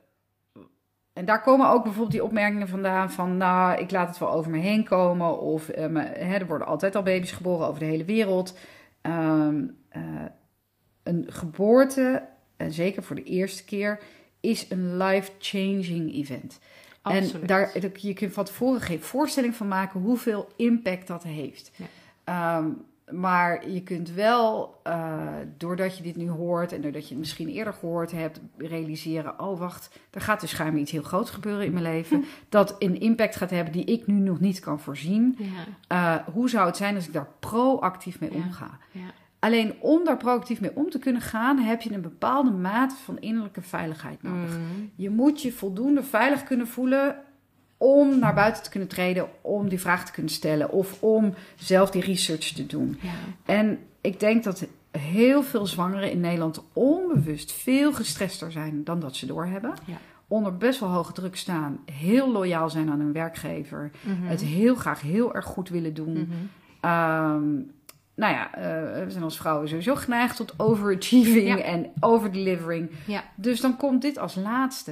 En 1.13 1.25
daar 1.25 1.41
komen 1.41 1.69
ook 1.69 1.83
bijvoorbeeld 1.83 2.11
die 2.11 2.23
opmerkingen 2.23 2.67
vandaan 2.67 3.11
van, 3.11 3.37
nou, 3.37 3.81
ik 3.81 3.91
laat 3.91 4.07
het 4.07 4.17
wel 4.17 4.31
over 4.31 4.51
me 4.51 4.57
heen 4.57 4.83
komen. 4.83 5.39
Of 5.39 5.69
eh, 5.69 5.87
me- 5.87 6.11
hè, 6.17 6.35
er 6.37 6.47
worden 6.47 6.67
altijd 6.67 6.95
al 6.95 7.03
baby's 7.03 7.31
geboren 7.31 7.67
over 7.67 7.79
de 7.79 7.85
hele 7.85 8.05
wereld. 8.05 8.57
Ehm, 9.01 9.63
eh, 9.89 10.01
een 11.03 11.25
geboorte, 11.27 12.23
en 12.57 12.71
zeker 12.71 13.03
voor 13.03 13.15
de 13.15 13.23
eerste 13.23 13.65
keer, 13.65 13.99
is 14.39 14.65
een 14.69 14.97
life-changing 14.97 16.13
event. 16.13 16.59
Absoluut. 17.01 17.41
En 17.41 17.47
daar, 17.47 17.71
je 17.95 18.13
kunt 18.13 18.33
van 18.33 18.43
tevoren 18.45 18.81
geen 18.81 19.01
voorstelling 19.01 19.55
van 19.55 19.67
maken 19.67 19.99
hoeveel 19.99 20.47
impact 20.55 21.07
dat 21.07 21.23
heeft. 21.23 21.71
Ja. 21.75 21.85
Ehm, 22.23 22.69
maar 23.11 23.69
je 23.69 23.83
kunt 23.83 24.11
wel, 24.11 24.79
eh, 24.83 25.17
doordat 25.57 25.97
je 25.97 26.03
dit 26.03 26.15
nu 26.15 26.29
hoort 26.29 26.71
en 26.71 26.81
doordat 26.81 27.03
je 27.03 27.09
het 27.09 27.17
misschien 27.17 27.47
eerder 27.47 27.73
gehoord 27.73 28.11
hebt, 28.11 28.39
realiseren: 28.57 29.39
oh 29.39 29.59
wacht, 29.59 29.99
er 30.11 30.21
gaat 30.21 30.41
dus 30.41 30.49
schijnbaar 30.49 30.79
iets 30.81 30.91
heel 30.91 31.03
groots 31.03 31.29
gebeuren 31.29 31.65
in 31.65 31.71
mijn 31.73 31.83
leven. 31.83 32.23
Dat 32.49 32.75
een 32.79 32.99
impact 32.99 33.35
gaat 33.35 33.49
hebben 33.49 33.73
die 33.73 33.85
ik 33.85 34.07
nu 34.07 34.13
nog 34.13 34.39
niet 34.39 34.59
kan 34.59 34.79
voorzien. 34.79 35.37
Ja. 35.37 36.17
Eh, 36.17 36.27
hoe 36.33 36.49
zou 36.49 36.65
het 36.67 36.77
zijn 36.77 36.95
als 36.95 37.07
ik 37.07 37.13
daar 37.13 37.27
proactief 37.39 38.19
mee 38.19 38.31
Ja. 38.31 38.35
omga? 38.37 38.77
Ja. 38.91 39.01
Alleen 39.39 39.73
om 39.79 40.03
daar 40.05 40.17
proactief 40.17 40.61
mee 40.61 40.75
om 40.75 40.89
te 40.89 40.99
kunnen 40.99 41.21
gaan, 41.21 41.57
heb 41.57 41.81
je 41.81 41.93
een 41.93 42.01
bepaalde 42.01 42.51
mate 42.51 42.95
van 42.95 43.19
innerlijke 43.19 43.61
veiligheid 43.61 44.23
nodig. 44.23 44.57
Mm. 44.57 44.91
Je 44.95 45.09
moet 45.09 45.41
je 45.41 45.51
voldoende 45.51 46.03
veilig 46.03 46.43
kunnen 46.43 46.67
voelen 46.67 47.15
om 47.83 48.19
naar 48.19 48.33
buiten 48.33 48.63
te 48.63 48.69
kunnen 48.69 48.89
treden, 48.89 49.27
om 49.41 49.69
die 49.69 49.79
vraag 49.79 50.05
te 50.05 50.11
kunnen 50.11 50.31
stellen 50.31 50.71
of 50.71 51.01
om 51.01 51.33
zelf 51.55 51.91
die 51.91 52.01
research 52.01 52.51
te 52.51 52.65
doen. 52.65 52.97
Ja. 53.01 53.09
En 53.45 53.79
ik 54.01 54.19
denk 54.19 54.43
dat 54.43 54.67
heel 54.91 55.43
veel 55.43 55.65
zwangeren 55.65 56.11
in 56.11 56.19
Nederland 56.19 56.63
onbewust 56.73 57.51
veel 57.51 57.93
gestrester 57.93 58.51
zijn 58.51 58.83
dan 58.83 58.99
dat 58.99 59.15
ze 59.15 59.25
doorhebben. 59.25 59.73
Ja. 59.85 59.97
Onder 60.27 60.57
best 60.57 60.79
wel 60.79 60.89
hoge 60.89 61.13
druk 61.13 61.35
staan, 61.35 61.79
heel 61.91 62.31
loyaal 62.31 62.69
zijn 62.69 62.89
aan 62.89 62.99
hun 62.99 63.13
werkgever, 63.13 63.91
Mhm. 64.01 64.23
het 64.27 64.41
heel 64.41 64.75
graag 64.75 65.01
heel 65.01 65.35
erg 65.35 65.45
goed 65.45 65.69
willen 65.69 65.93
doen. 65.93 66.11
Mhm. 66.13 66.23
Ehm, 66.81 67.51
nou 68.15 68.33
ja, 68.33 68.53
eh, 68.55 69.03
we 69.03 69.11
zijn 69.11 69.23
als 69.23 69.37
vrouwen 69.37 69.67
sowieso 69.67 69.95
geneigd 69.95 70.35
tot 70.35 70.53
overachieving 70.57 71.47
Ja. 71.47 71.57
en 71.63 71.91
overdelivering. 71.99 72.89
Ja. 73.05 73.23
Dus 73.35 73.61
dan 73.61 73.77
komt 73.77 74.01
dit 74.01 74.17
als 74.17 74.35
laatste. 74.35 74.91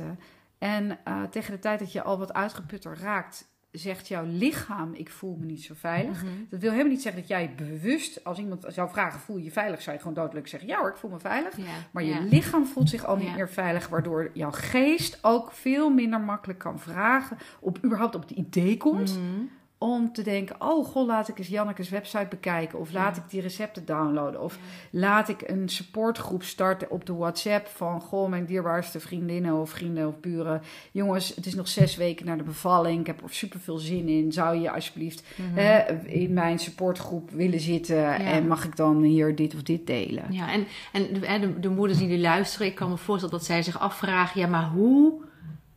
En 0.62 0.98
eh, 1.04 1.24
tegen 1.24 1.52
de 1.52 1.60
tijd 1.60 1.80
dat 1.80 1.92
je 1.92 2.02
al 2.02 2.18
wat 2.18 2.34
uitgeputter 2.34 2.98
raakt, 3.02 3.50
zegt 3.72 4.08
jouw 4.08 4.26
lichaam: 4.26 4.94
Ik 4.94 5.10
voel 5.10 5.36
me 5.40 5.46
niet 5.46 5.64
zo 5.64 5.74
veilig. 5.78 6.24
Mhm. 6.24 6.32
Dat 6.50 6.60
wil 6.60 6.72
helemaal 6.72 6.92
niet 6.92 7.02
zeggen 7.02 7.22
dat 7.22 7.30
jij 7.30 7.54
bewust, 7.56 8.24
als 8.24 8.40
iemand 8.40 8.66
zou 8.68 8.90
vragen: 8.90 9.20
Voel 9.20 9.38
je 9.38 9.44
je 9.44 9.52
veilig? 9.52 9.82
Zou 9.82 9.96
je 9.96 10.02
gewoon 10.02 10.18
dodelijk 10.18 10.48
zeggen: 10.48 10.70
Ja 10.70 10.80
hoor, 10.80 10.90
ik 10.90 10.96
voel 10.98 11.12
me 11.12 11.20
veilig. 11.20 11.58
Ja. 11.58 11.64
Maar 11.92 12.04
je 12.04 12.22
lichaam 12.22 12.66
voelt 12.66 12.90
zich 12.90 13.06
al 13.06 13.16
niet 13.16 13.28
Ja. 13.28 13.34
meer 13.36 13.50
veilig, 13.50 13.88
waardoor 13.88 14.30
jouw 14.34 14.52
geest 14.52 15.20
ook 15.22 15.52
veel 15.52 15.90
minder 15.90 16.20
makkelijk 16.22 16.60
kan 16.60 16.80
vragen, 16.80 17.38
of 17.60 17.84
überhaupt 17.86 18.16
op 18.16 18.22
het 18.22 18.32
idee 18.32 18.78
komt 18.78 19.18
Mhm. 19.18 19.44
Om 19.84 20.14
te 20.14 20.22
denken: 20.22 20.56
oh 20.60 20.86
god, 20.88 21.08
laat 21.08 21.28
ik 21.28 21.38
eens 21.40 21.48
Janneke's 21.48 21.90
website 21.90 22.28
bekijken. 22.30 22.80
Of 22.80 22.92
laat 22.92 23.16
Ja. 23.16 23.22
ik 23.22 23.30
die 23.30 23.42
recepten 23.42 23.86
downloaden. 23.86 24.42
Of 24.42 24.58
laat 24.92 25.30
ik 25.30 25.42
een 25.50 25.70
supportgroep 25.70 26.44
starten 26.44 26.90
op 26.92 27.06
de 27.06 27.14
WhatsApp 27.14 27.68
van 27.68 28.02
goh, 28.02 28.30
mijn 28.30 28.46
dierbaarste 28.46 29.00
vriendinnen 29.00 29.54
of 29.62 29.70
vrienden 29.70 30.08
of 30.08 30.20
buren. 30.20 30.62
Jongens, 30.92 31.36
het 31.36 31.46
is 31.46 31.56
nog 31.56 31.68
zes 31.68 31.96
weken 31.96 32.26
naar 32.26 32.38
de 32.38 32.44
bevalling. 32.44 33.00
Ik 33.00 33.08
heb 33.08 33.24
er 33.24 33.30
super 33.34 33.60
veel 33.60 33.78
zin 33.78 34.08
in. 34.08 34.32
Zou 34.32 34.56
je 34.58 34.72
alsjeblieft 34.72 35.24
Mhm. 35.36 35.60
hè, 35.60 35.94
in 36.08 36.34
mijn 36.34 36.60
supportgroep 36.60 37.30
willen 37.32 37.60
zitten? 37.60 38.14
En 38.16 38.48
mag 38.48 38.66
ik 38.66 38.76
dan 38.76 39.02
hier 39.02 39.36
dit 39.36 39.54
of 39.56 39.64
dit 39.64 39.88
delen? 39.88 40.24
Ja, 40.30 40.52
en, 40.52 40.68
en 40.92 41.14
de, 41.14 41.20
de, 41.20 41.60
de 41.60 41.70
moeders 41.70 41.98
die 42.00 42.08
nu 42.08 42.20
luisteren, 42.20 42.68
ik 42.68 42.76
kan 42.76 42.90
me 42.90 42.98
voorstellen 42.98 43.36
dat 43.38 43.46
zij 43.46 43.64
zich 43.64 43.80
afvragen: 43.80 44.42
ja, 44.42 44.48
maar 44.48 44.70
hoe 44.70 45.14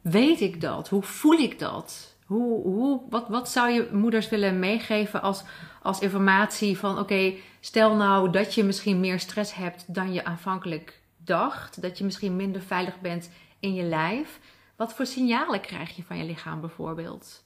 weet 0.01 0.41
ik 0.41 0.61
dat? 0.61 0.89
Hoe 0.89 1.03
voel 1.03 1.39
ik 1.39 1.59
dat? 1.59 2.14
Hoe, 2.25 2.63
hoe, 2.63 3.01
wat, 3.09 3.29
wat 3.29 3.51
zou 3.51 3.71
je 3.71 3.89
moeders 3.93 4.29
willen 4.29 4.59
meegeven 4.59 5.23
als, 5.23 5.43
als 5.83 6.01
informatie 6.01 6.79
van: 6.79 6.99
oké, 6.99 7.33
stel 7.61 7.97
nou 7.97 8.31
dat 8.31 8.55
je 8.55 8.65
misschien 8.65 9.01
meer 9.01 9.21
stress 9.21 9.55
hebt 9.55 9.95
dan 9.95 10.13
je 10.13 10.25
aanvankelijk 10.25 11.01
dacht, 11.17 11.83
dat 11.83 11.99
je 11.99 12.05
misschien 12.05 12.37
minder 12.37 12.63
veilig 12.63 13.01
bent 13.01 13.31
in 13.61 13.75
je 13.75 13.83
lijf. 13.83 14.41
Wat 14.77 14.95
voor 14.95 15.07
signalen 15.07 15.61
krijg 15.61 15.97
je 15.97 16.03
van 16.03 16.19
je 16.19 16.25
lichaam 16.25 16.61
bijvoorbeeld? 16.61 17.45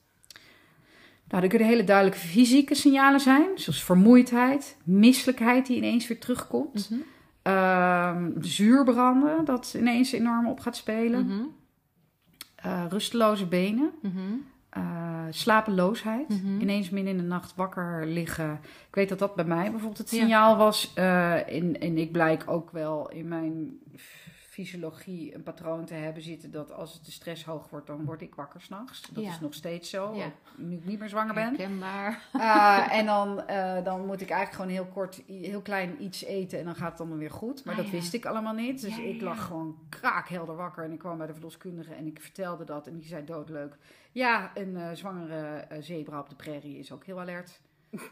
Nou, 1.28 1.42
er 1.42 1.48
kunnen 1.48 1.68
hele 1.68 1.84
duidelijke 1.84 2.26
fysieke 2.26 2.74
signalen 2.74 3.20
zijn, 3.20 3.48
zoals 3.54 3.84
vermoeidheid, 3.84 4.76
misselijkheid 4.84 5.66
die 5.66 5.76
ineens 5.76 6.06
weer 6.06 6.20
terugkomt. 6.20 6.90
Mhm. 6.90 7.00
Ehm, 7.42 8.30
zuurbranden, 8.40 9.44
dat 9.44 9.74
ineens 9.78 10.12
enorm 10.12 10.46
op 10.46 10.60
gaat 10.60 10.76
spelen. 10.76 11.26
Mhm. 11.26 11.42
Eh, 12.54 12.84
rusteloze 12.88 13.46
benen. 13.46 13.90
Mhm. 14.02 14.20
Eh, 14.78 15.24
slapeloosheid. 15.30 16.28
Mhm. 16.28 16.60
Ineens 16.60 16.90
midden 16.90 17.12
in 17.12 17.18
de 17.18 17.24
nacht 17.24 17.54
wakker 17.56 18.06
liggen. 18.06 18.52
Ik 18.88 18.94
weet 18.94 19.08
dat 19.08 19.18
dat 19.18 19.34
bij 19.34 19.44
mij 19.44 19.62
bijvoorbeeld 19.70 19.98
het 19.98 20.10
Ja. 20.10 20.18
signaal 20.18 20.56
was. 20.56 20.92
eh, 20.94 21.54
en, 21.56 21.80
en 21.80 21.98
ik 21.98 22.12
blijk 22.12 22.42
ook 22.46 22.70
wel 22.70 23.08
in 23.10 23.28
mijn 23.28 23.78
fysiologie 24.62 25.34
een 25.34 25.42
patroon 25.42 25.84
te 25.84 25.94
hebben 25.94 26.22
zitten... 26.22 26.50
dat 26.50 26.72
als 26.72 27.02
de 27.02 27.10
stress 27.10 27.44
hoog 27.44 27.70
wordt, 27.70 27.86
dan 27.86 28.04
word 28.04 28.22
ik 28.22 28.34
wakker 28.34 28.60
s'nachts. 28.60 29.08
Dat 29.12 29.24
Ja. 29.24 29.30
is 29.30 29.40
nog 29.40 29.54
steeds 29.54 29.90
zo, 29.90 30.14
Ja. 30.14 30.32
nu 30.56 30.76
ik 30.76 30.84
niet 30.84 30.98
meer 30.98 31.08
zwanger 31.08 31.34
ben. 31.34 31.44
Herkenbaar. 31.44 32.22
Eh, 32.32 32.92
en 32.98 33.06
dan, 33.06 33.46
eh, 33.46 33.84
dan 33.84 34.06
moet 34.06 34.20
ik 34.20 34.30
eigenlijk 34.30 34.52
gewoon 34.62 34.70
heel 34.84 34.92
kort, 34.92 35.22
heel 35.26 35.60
klein 35.62 36.02
iets 36.02 36.24
eten 36.24 36.58
en 36.58 36.64
dan 36.64 36.74
gaat 36.74 36.90
het 36.90 37.00
allemaal 37.00 37.18
weer 37.18 37.30
goed. 37.30 37.64
Maar 37.64 37.74
Ah, 37.74 37.80
dat 37.80 37.90
ja. 37.90 37.96
wist 37.96 38.14
ik 38.14 38.24
allemaal 38.26 38.54
niet. 38.54 38.80
Dus 38.80 38.98
ik 38.98 39.20
lag 39.20 39.44
gewoon 39.46 39.78
kraakhelder 39.88 40.56
wakker 40.56 40.84
en 40.84 40.92
ik 40.92 40.98
kwam 40.98 41.18
bij 41.18 41.26
de 41.26 41.32
verloskundige 41.34 41.94
en 41.94 42.06
ik 42.06 42.20
vertelde 42.20 42.64
dat. 42.64 42.86
En 42.86 42.96
die 42.98 43.08
zei 43.08 43.24
doodleuk, 43.24 43.76
ja, 44.12 44.50
een 44.54 44.76
eh, 44.76 44.88
zwangere 44.92 45.66
zebra 45.80 46.18
op 46.20 46.28
de 46.28 46.36
prairie 46.36 46.78
is 46.78 46.92
ook 46.92 47.04
heel 47.04 47.20
alert. 47.20 47.60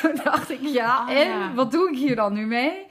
toen 0.00 0.14
dacht 0.24 0.50
ik, 0.50 0.60
ja, 0.60 1.02
Oh, 1.08 1.10
en 1.16 1.54
wat 1.54 1.70
doe 1.70 1.90
ik 1.90 1.96
hier 1.96 2.16
dan 2.16 2.32
nu 2.32 2.46
mee? 2.46 2.86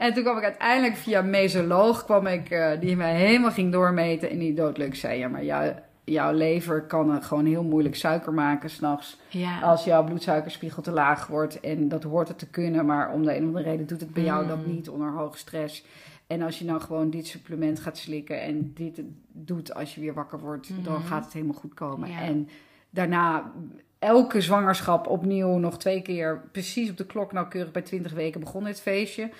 En 0.00 0.14
toen 0.14 0.22
kwam 0.22 0.36
ik 0.36 0.42
uiteindelijk 0.44 0.96
via 0.96 1.18
een 1.18 1.30
mesoloog, 1.30 2.04
kwam 2.04 2.26
ik, 2.26 2.50
eh, 2.50 2.80
die 2.80 2.96
mij 2.96 3.14
helemaal 3.16 3.50
ging 3.50 3.72
doormeten. 3.72 4.30
En 4.30 4.38
die 4.38 4.54
doodleuk 4.54 4.94
zei, 4.94 5.18
ja, 5.18 5.28
maar 5.28 5.44
jou, 5.44 5.72
jouw 6.04 6.32
lever 6.32 6.82
kan 6.82 7.22
gewoon 7.22 7.46
heel 7.46 7.62
moeilijk 7.64 7.94
suiker 7.96 8.32
maken 8.32 8.70
s'nachts. 8.70 9.18
Ja. 9.28 9.60
Als 9.60 9.84
jouw 9.84 10.04
bloedsuikerspiegel 10.04 10.82
te 10.82 10.90
laag 10.90 11.26
wordt. 11.26 11.60
En 11.60 11.88
dat 11.88 12.02
hoort 12.02 12.28
het 12.28 12.38
te 12.38 12.46
kunnen, 12.50 12.86
maar 12.86 13.12
om 13.12 13.22
de 13.24 13.30
een 13.36 13.40
of 13.40 13.46
andere 13.46 13.64
reden 13.70 13.86
doet 13.86 14.00
het 14.00 14.12
bij 14.12 14.22
jou 14.22 14.46
dat 14.46 14.66
Mm. 14.66 14.72
niet 14.72 14.88
onder 14.88 15.10
hoge 15.12 15.38
stress. 15.38 15.84
En 16.26 16.42
als 16.42 16.58
je 16.58 16.64
nou 16.64 16.80
gewoon 16.80 17.10
dit 17.10 17.26
supplement 17.26 17.80
gaat 17.80 17.98
slikken 17.98 18.42
en 18.42 18.72
dit 18.74 19.02
doet 19.32 19.74
als 19.74 19.94
je 19.94 20.00
weer 20.00 20.14
wakker 20.14 20.38
wordt, 20.38 20.70
dan 20.84 20.94
Mhm. 20.94 21.06
gaat 21.06 21.24
het 21.24 21.32
helemaal 21.32 21.54
goed 21.60 21.74
komen. 21.74 22.08
Ja. 22.10 22.20
En 22.20 22.48
daarna 22.90 23.52
elke 23.98 24.40
zwangerschap 24.40 25.06
opnieuw 25.06 25.56
nog 25.58 25.78
twee 25.78 26.02
keer 26.02 26.42
precies 26.52 26.90
op 26.90 26.96
de 26.96 27.06
klok 27.06 27.32
nauwkeurig 27.32 27.72
bij 27.72 27.82
20 27.82 28.12
weken 28.12 28.40
begon 28.40 28.64
dit 28.64 28.80
feestje. 28.80 29.30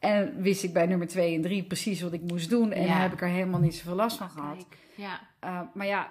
En 0.00 0.42
wist 0.42 0.62
ik 0.64 0.72
bij 0.72 0.86
nummer 0.86 1.06
2 1.06 1.34
en 1.34 1.42
3 1.42 1.62
precies 1.62 2.00
wat 2.00 2.12
ik 2.12 2.22
moest 2.22 2.50
doen. 2.50 2.72
En 2.72 2.82
Ja. 2.82 2.88
daar 2.88 3.00
heb 3.02 3.12
ik 3.12 3.20
er 3.20 3.28
helemaal 3.28 3.60
niet 3.60 3.74
zoveel 3.74 3.94
last 3.94 4.16
van 4.16 4.30
gehad. 4.30 4.66
Ja. 4.94 5.20
Uh, 5.44 5.60
maar 5.74 5.86
ja, 5.86 6.10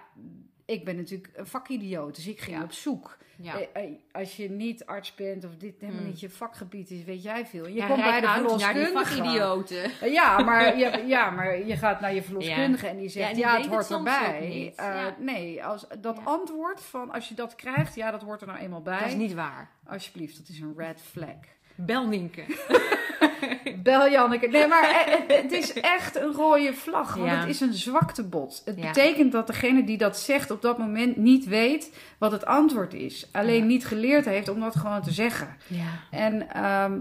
ik 0.65 0.86
ben 0.86 0.95
natuurlijk 0.95 1.30
een 1.36 1.47
vakidioot, 1.47 2.15
dus 2.15 2.28
ik 2.28 2.39
ging 2.41 2.58
Ja. 2.58 2.63
op 2.63 2.71
zoek. 2.71 3.17
Ja. 3.41 3.54
Eh, 3.60 3.84
eh, 3.84 3.89
Als 4.12 4.36
je 4.38 4.49
niet 4.49 4.86
arts 4.86 5.15
bent 5.15 5.45
of 5.45 5.56
dit 5.58 5.73
helemaal 5.80 6.02
Hmm. 6.02 6.10
niet 6.10 6.19
je 6.19 6.30
vakgebied 6.30 6.89
is, 6.91 7.04
weet 7.04 7.23
jij 7.23 7.45
veel. 7.45 7.67
Je 7.67 7.73
Ja, 7.73 7.88
komt 7.88 8.02
bij 8.04 8.19
de 8.19 8.25
naar 8.25 8.36
verloskundige. 8.39 9.06
vakidioten. 9.06 9.84
Eh, 10.02 10.12
Ja, 10.13 10.39
maar 10.43 10.78
je, 10.80 11.04
ja, 11.08 11.30
maar 11.30 11.65
je 11.65 11.75
gaat 11.78 11.99
naar 12.02 12.13
je 12.13 12.23
verloskundige 12.23 12.88
en 12.88 12.97
die 12.97 13.10
zegt, 13.10 13.38
Ja, 13.38 13.54
die 13.56 13.62
het 13.63 13.71
hoort 13.73 13.91
erbij. 13.91 14.73
Eh. 14.75 15.06
Nee, 15.19 15.63
als, 15.65 15.86
dat 16.02 16.19
antwoord 16.23 16.82
van 16.82 17.12
als 17.12 17.30
je 17.30 17.36
dat 17.36 17.56
krijgt, 17.56 17.95
ja, 17.95 18.12
dat 18.12 18.21
hoort 18.21 18.41
er 18.41 18.47
nou 18.47 18.60
eenmaal 18.60 18.82
bij. 18.82 18.99
Dat 18.99 19.08
is 19.08 19.13
niet 19.15 19.34
waar. 19.34 19.69
Alsjeblieft, 19.88 20.38
dat 20.38 20.47
is 20.47 20.60
een 20.60 20.73
red 20.78 21.02
flag. 21.02 21.36
Bel 21.85 22.07
Nienke. 22.07 22.41
Bel 23.83 24.09
Janneke. 24.09 24.47
Nee, 24.47 24.67
maar 24.67 24.83
eh, 24.89 25.37
het, 25.41 25.51
is 25.51 25.73
echt 25.73 26.15
een 26.15 26.31
rode 26.31 26.73
vlag. 26.73 27.15
Want 27.15 27.29
Ja. 27.29 27.39
het 27.39 27.49
is 27.49 27.59
een 27.61 27.73
zwaktebod. 27.73 28.61
Het 28.65 28.77
Ja. 28.77 28.87
betekent 28.87 29.31
dat 29.31 29.47
degene 29.47 29.83
die 29.83 29.97
dat 29.97 30.17
zegt 30.17 30.51
op 30.51 30.61
dat 30.61 30.77
moment 30.77 31.17
niet 31.17 31.45
weet 31.45 31.95
wat 32.17 32.31
het 32.31 32.45
antwoord 32.45 32.93
is. 32.93 33.27
Alleen 33.31 33.59
Ja. 33.59 33.65
niet 33.65 33.85
geleerd 33.85 34.25
heeft 34.25 34.49
om 34.49 34.59
dat 34.59 34.75
gewoon 34.75 35.01
te 35.01 35.11
zeggen. 35.11 35.55
Ja. 35.67 35.85
En 36.11 36.49
ehm, 36.51 36.99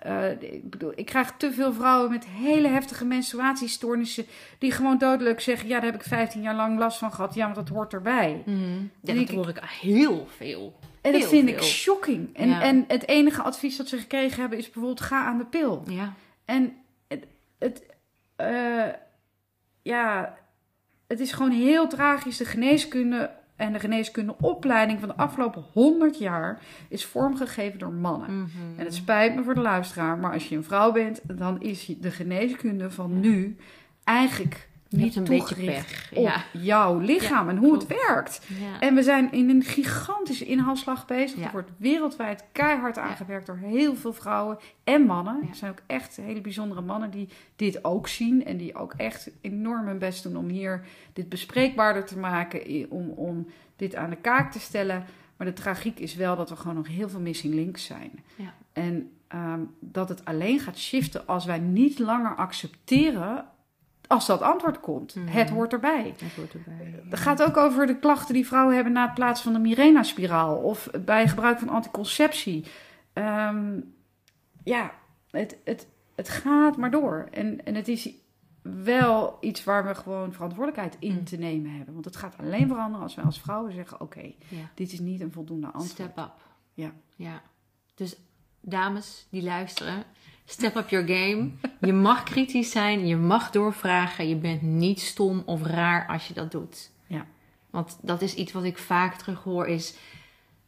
eh, 0.00 0.30
ik 0.52 0.70
bedoel, 0.70 0.92
ik 0.94 1.06
krijg 1.06 1.32
te 1.36 1.52
veel 1.52 1.72
vrouwen 1.72 2.10
met 2.10 2.26
hele 2.26 2.68
heftige 2.68 3.04
menstruatiestoornissen. 3.04 4.26
die 4.58 4.72
gewoon 4.72 4.98
dodelijk 4.98 5.40
zeggen: 5.40 5.68
Ja, 5.68 5.74
daar 5.80 5.90
heb 5.90 6.00
ik 6.00 6.06
15 6.08 6.42
jaar 6.42 6.54
lang 6.54 6.78
last 6.78 6.98
van 6.98 7.12
gehad. 7.12 7.34
Ja, 7.34 7.42
want 7.44 7.54
dat 7.56 7.68
hoort 7.68 7.92
erbij. 7.92 8.42
Mhm. 8.46 8.60
Ja, 9.00 9.12
dat 9.12 9.16
ik- 9.16 9.30
hoor 9.30 9.48
ik 9.48 9.60
heel 9.80 10.28
veel. 10.36 10.78
En 11.00 11.12
dat 11.12 11.24
vind 11.24 11.48
ik 11.48 11.62
shocking. 11.62 12.36
En, 12.36 12.48
Ja. 12.48 12.62
en 12.62 12.84
het 12.88 13.08
enige 13.08 13.42
advies 13.42 13.76
dat 13.76 13.88
ze 13.88 13.98
gekregen 13.98 14.40
hebben 14.40 14.58
is 14.58 14.64
bijvoorbeeld: 14.64 15.00
ga 15.00 15.24
aan 15.24 15.38
de 15.38 15.44
pil. 15.44 15.82
Ja. 15.86 16.14
En 16.44 16.76
het, 17.08 17.26
het 17.58 17.82
eh, 18.36 18.86
ja, 19.82 20.36
het 21.06 21.20
is 21.20 21.32
gewoon 21.32 21.50
heel 21.50 21.88
tragisch. 21.88 22.36
De 22.36 22.44
geneeskunde 22.44 23.30
en 23.56 23.72
de 23.72 23.78
geneeskundeopleiding 23.78 25.00
van 25.00 25.08
de 25.08 25.16
afgelopen 25.16 25.64
100 25.72 26.18
jaar 26.18 26.60
is 26.88 27.04
vormgegeven 27.04 27.78
door 27.78 27.92
mannen. 27.92 28.40
Mhm. 28.40 28.78
En 28.78 28.84
het 28.84 28.94
spijt 28.94 29.34
me 29.34 29.42
voor 29.42 29.54
de 29.54 29.60
luisteraar, 29.60 30.18
maar 30.18 30.32
als 30.32 30.48
je 30.48 30.56
een 30.56 30.64
vrouw 30.64 30.92
bent, 30.92 31.20
dan 31.38 31.60
is 31.60 31.86
de 32.00 32.10
geneeskunde 32.10 32.90
van 32.90 33.20
nu 33.20 33.56
eigenlijk 34.04 34.68
Niet 34.90 35.16
een 35.16 35.24
beetje 35.24 35.54
pech. 35.54 36.10
op 36.14 36.22
Ja. 36.22 36.44
jouw 36.52 36.98
lichaam 36.98 37.48
en 37.48 37.56
hoe 37.56 37.72
het 37.72 37.86
werkt. 37.86 38.40
Ja. 38.60 38.80
En 38.80 38.94
we 38.94 39.02
zijn 39.02 39.32
in 39.32 39.50
een 39.50 39.62
gigantische 39.62 40.44
inhaalslag 40.44 41.06
bezig. 41.06 41.44
Er 41.44 41.50
wordt 41.52 41.70
wereldwijd 41.76 42.44
keihard 42.52 42.98
aangewerkt 42.98 43.46
door 43.46 43.56
heel 43.56 43.94
veel 43.96 44.12
vrouwen 44.12 44.58
en 44.84 45.02
mannen. 45.02 45.48
Er 45.48 45.54
zijn 45.54 45.70
ook 45.70 45.82
echt 45.86 46.16
hele 46.16 46.40
bijzondere 46.40 46.80
mannen 46.80 47.10
die 47.10 47.28
dit 47.56 47.84
ook 47.84 48.08
zien. 48.08 48.44
En 48.44 48.56
die 48.56 48.74
ook 48.74 48.94
echt 48.96 49.30
enorm 49.40 49.86
hun 49.86 49.98
best 49.98 50.22
doen 50.22 50.36
om 50.36 50.48
hier 50.48 50.84
dit 51.12 51.28
bespreekbaarder 51.28 52.04
te 52.04 52.18
maken. 52.18 52.86
Om, 52.90 53.08
om 53.10 53.46
dit 53.76 53.94
aan 53.94 54.10
de 54.10 54.16
kaak 54.16 54.52
te 54.52 54.60
stellen. 54.60 55.04
Maar 55.36 55.46
de 55.46 55.52
tragiek 55.52 55.98
is 55.98 56.14
wel 56.14 56.36
dat 56.36 56.50
er 56.50 56.56
gewoon 56.56 56.76
nog 56.76 56.88
heel 56.88 57.08
veel 57.08 57.20
missing 57.20 57.54
links 57.54 57.84
zijn. 57.84 58.10
Ja. 58.36 58.54
En 58.72 59.10
ehm, 59.28 59.60
dat 59.80 60.08
het 60.08 60.24
alleen 60.24 60.58
gaat 60.60 60.78
shiften 60.78 61.26
als 61.26 61.44
wij 61.44 61.58
niet 61.58 61.98
langer 61.98 62.34
accepteren 62.34 63.44
als 64.10 64.26
dat 64.26 64.40
antwoord 64.42 64.80
komt. 64.80 65.14
Mhm. 65.14 65.26
Het 65.26 65.50
hoort 65.50 65.72
erbij. 65.72 66.14
Dat 66.18 66.30
hoort 66.36 66.52
erbij. 66.54 67.02
Het 67.08 67.18
gaat 67.18 67.42
ook 67.42 67.56
over 67.56 67.86
de 67.86 67.98
klachten 67.98 68.34
die 68.34 68.46
vrouwen 68.46 68.74
hebben 68.74 68.92
na 68.92 69.04
het 69.04 69.14
plaatsen 69.14 69.44
van 69.52 69.62
de 69.62 69.68
Mirena-spiraal 69.68 70.56
of 70.56 70.88
bij 71.04 71.28
gebruik 71.28 71.58
van 71.58 71.68
anticonceptie. 71.68 72.64
Ehm, 73.12 73.80
ja, 74.64 74.92
het, 75.30 75.56
het, 75.64 75.86
het 76.14 76.28
gaat 76.28 76.76
maar 76.76 76.90
door. 76.90 77.28
En, 77.30 77.64
en 77.64 77.74
het 77.74 77.88
is 77.88 78.10
wel 78.62 79.36
iets 79.40 79.64
waar 79.64 79.86
we 79.86 79.94
gewoon 79.94 80.32
verantwoordelijkheid 80.32 80.96
in 80.98 81.12
Mm. 81.14 81.24
te 81.24 81.36
nemen 81.36 81.70
hebben. 81.70 81.92
Want 81.92 82.04
het 82.04 82.16
gaat 82.16 82.34
alleen 82.38 82.68
veranderen 82.68 83.02
als 83.02 83.14
wij 83.14 83.24
als 83.24 83.40
vrouwen 83.40 83.72
zeggen: 83.72 84.00
oké, 84.00 84.32
Ja. 84.48 84.70
dit 84.74 84.92
is 84.92 84.98
niet 85.00 85.20
een 85.20 85.32
voldoende 85.32 85.66
antwoord. 85.66 85.90
Step 85.90 86.18
up. 86.18 86.32
Ja. 86.74 86.90
ja. 87.16 87.42
Dus 87.94 88.16
dames 88.60 89.26
die 89.30 89.42
luisteren, 89.42 90.04
step 90.44 90.76
up 90.76 90.88
your 90.88 91.06
game. 91.06 91.50
Je 91.80 91.92
mag 91.92 92.22
kritisch 92.22 92.70
zijn, 92.70 93.06
je 93.06 93.16
mag 93.16 93.50
doorvragen. 93.50 94.28
Je 94.28 94.36
bent 94.36 94.62
niet 94.62 95.00
stom 95.00 95.42
of 95.46 95.62
raar 95.62 96.06
als 96.06 96.28
je 96.28 96.34
dat 96.34 96.50
doet. 96.50 96.90
Ja. 97.06 97.26
Want 97.70 97.98
dat 98.02 98.22
is 98.22 98.34
iets 98.34 98.52
wat 98.52 98.64
ik 98.64 98.78
vaak 98.78 99.14
terug 99.14 99.42
hoor, 99.42 99.66
is 99.66 99.94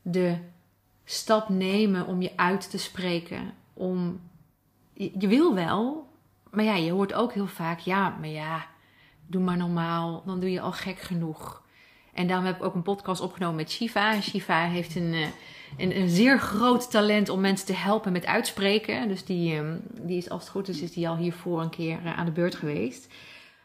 de 0.03 0.37
stap 1.05 1.49
nemen 1.49 2.07
om 2.07 2.23
je 2.23 2.33
uit 2.37 2.71
te 2.71 2.79
spreken. 2.79 3.55
Om, 3.73 4.21
je, 4.93 5.11
je 5.19 5.29
wil 5.29 5.55
wel, 5.55 6.09
maar 6.51 6.65
ja, 6.65 6.75
je 6.75 6.93
hoort 6.93 7.13
ook 7.13 7.33
heel 7.33 7.47
vaak, 7.47 7.79
ja, 7.79 8.09
maar 8.09 8.29
ja, 8.29 8.67
doe 9.27 9.43
maar 9.43 9.57
normaal, 9.57 10.23
dan 10.27 10.41
doe 10.41 10.51
je 10.51 10.61
al 10.61 10.73
gek 10.73 11.01
genoeg. 11.01 11.63
En 12.13 12.27
daarom 12.27 12.47
heb 12.47 12.57
ik 12.57 12.63
ook 12.63 12.75
een 12.75 12.83
podcast 12.83 13.21
opgenomen 13.21 13.57
met 13.57 13.71
Shiva. 13.71 14.13
En 14.13 14.23
Shiva 14.23 14.65
heeft 14.65 14.95
een, 14.97 15.13
eh, 15.13 15.29
een, 15.77 15.97
een 15.97 16.09
zeer 16.09 16.39
groot 16.39 16.91
talent 16.91 17.29
om 17.29 17.41
mensen 17.41 17.67
te 17.67 17.75
helpen 17.75 18.13
met 18.13 18.27
uitspreken. 18.27 19.09
Dus 19.09 19.25
die, 19.25 19.55
ehm, 19.57 19.77
die 20.01 20.17
is, 20.17 20.31
als 20.31 20.41
het 20.43 20.51
goed 20.51 20.69
is, 20.69 20.81
is 20.81 20.93
die 20.93 21.09
al 21.09 21.17
hiervoor 21.17 21.61
een 21.61 21.71
keer 21.71 21.99
eh, 22.05 22.19
aan 22.19 22.25
de 22.27 22.33
beurt 22.33 22.55
geweest. 22.55 23.07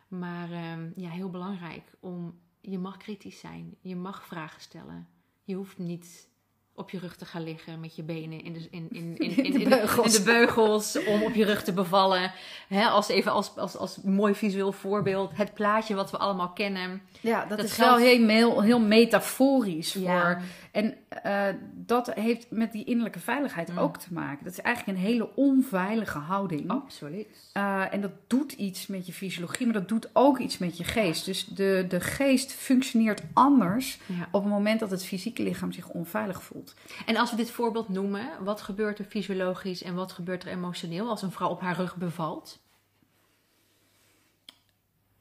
Maar 0.07 0.51
ehm, 0.51 0.81
ja, 0.95 1.09
heel 1.09 1.29
belangrijk 1.29 1.83
om 1.99 2.39
je 2.61 2.77
mag 2.79 2.97
kritisch 2.97 3.39
zijn. 3.39 3.75
Je 3.81 3.95
mag 3.95 4.25
vragen 4.25 4.61
stellen. 4.61 5.07
Je 5.43 5.55
hoeft 5.55 5.77
niet 5.77 6.27
op 6.73 6.89
je 6.89 6.99
rug 6.99 7.15
te 7.15 7.25
gaan 7.25 7.43
liggen 7.43 7.79
met 7.79 7.95
je 7.95 8.03
benen 8.03 8.43
in 8.43 8.53
de, 8.53 8.67
in, 8.71 8.87
in, 8.91 9.17
in, 9.17 9.43
in, 9.43 9.59
de 9.59 9.69
beugels. 9.69 10.05
in 10.17 10.23
de 10.23 10.31
beugels 10.31 11.05
om 11.05 11.23
op 11.23 11.33
je 11.33 11.45
rug 11.45 11.63
te 11.63 11.73
bevallen. 11.73 12.31
Hè, 12.67 12.85
als 12.85 13.07
even 13.07 13.31
als, 13.31 13.55
als, 13.57 13.77
als 13.77 13.97
mooi 14.03 14.35
visueel 14.35 14.71
voorbeeld. 14.71 15.31
Het 15.33 15.53
plaatje 15.53 15.95
wat 15.95 16.11
we 16.11 16.17
allemaal 16.17 16.49
kennen. 16.49 17.01
Ja, 17.21 17.45
dat, 17.45 17.57
Dat 17.57 17.67
is 17.67 17.73
geldt- 17.73 17.99
wel 18.01 18.09
heel, 18.09 18.27
heel, 18.27 18.61
heel 18.61 18.79
metaforisch 18.79 19.93
voor. 19.93 20.41
En 20.77 20.93
eh, 21.23 21.47
dat 21.73 22.13
heeft 22.13 22.51
met 22.51 22.71
die 22.71 22.83
innerlijke 22.83 23.19
veiligheid 23.19 23.71
Mm. 23.71 23.77
ook 23.77 23.97
te 23.97 24.13
maken. 24.13 24.43
Dat 24.43 24.53
is 24.53 24.61
eigenlijk 24.61 24.97
een 24.97 25.03
hele 25.05 25.35
onveilige 25.35 26.17
houding. 26.17 26.69
Absoluut. 26.69 27.49
Eh, 27.53 27.93
en 27.93 28.01
dat 28.01 28.11
doet 28.27 28.51
iets 28.51 28.87
met 28.87 29.05
je 29.05 29.13
fysiologie, 29.13 29.65
maar 29.65 29.73
dat 29.75 29.87
doet 29.87 30.09
ook 30.13 30.39
iets 30.39 30.57
met 30.57 30.77
je 30.77 30.83
geest. 30.83 31.25
Dus 31.25 31.45
de, 31.45 31.85
de 31.89 31.99
geest 31.99 32.51
functioneert 32.53 33.21
anders 33.33 33.99
Ja. 34.05 34.27
op 34.31 34.43
het 34.43 34.51
moment 34.51 34.79
dat 34.79 34.91
het 34.91 35.05
fysieke 35.05 35.43
lichaam 35.43 35.71
zich 35.71 35.87
onveilig 35.89 36.43
voelt. 36.43 36.73
En 37.05 37.17
als 37.17 37.29
we 37.31 37.37
dit 37.37 37.51
voorbeeld 37.51 37.89
noemen, 37.89 38.27
wat 38.43 38.61
gebeurt 38.61 38.99
er 38.99 39.05
fysiologisch 39.05 39.83
en 39.83 39.95
wat 39.95 40.11
gebeurt 40.11 40.43
er 40.43 40.51
emotioneel 40.51 41.09
als 41.09 41.21
een 41.21 41.31
vrouw 41.31 41.49
op 41.49 41.61
haar 41.61 41.75
rug 41.75 41.95
bevalt? 41.95 42.59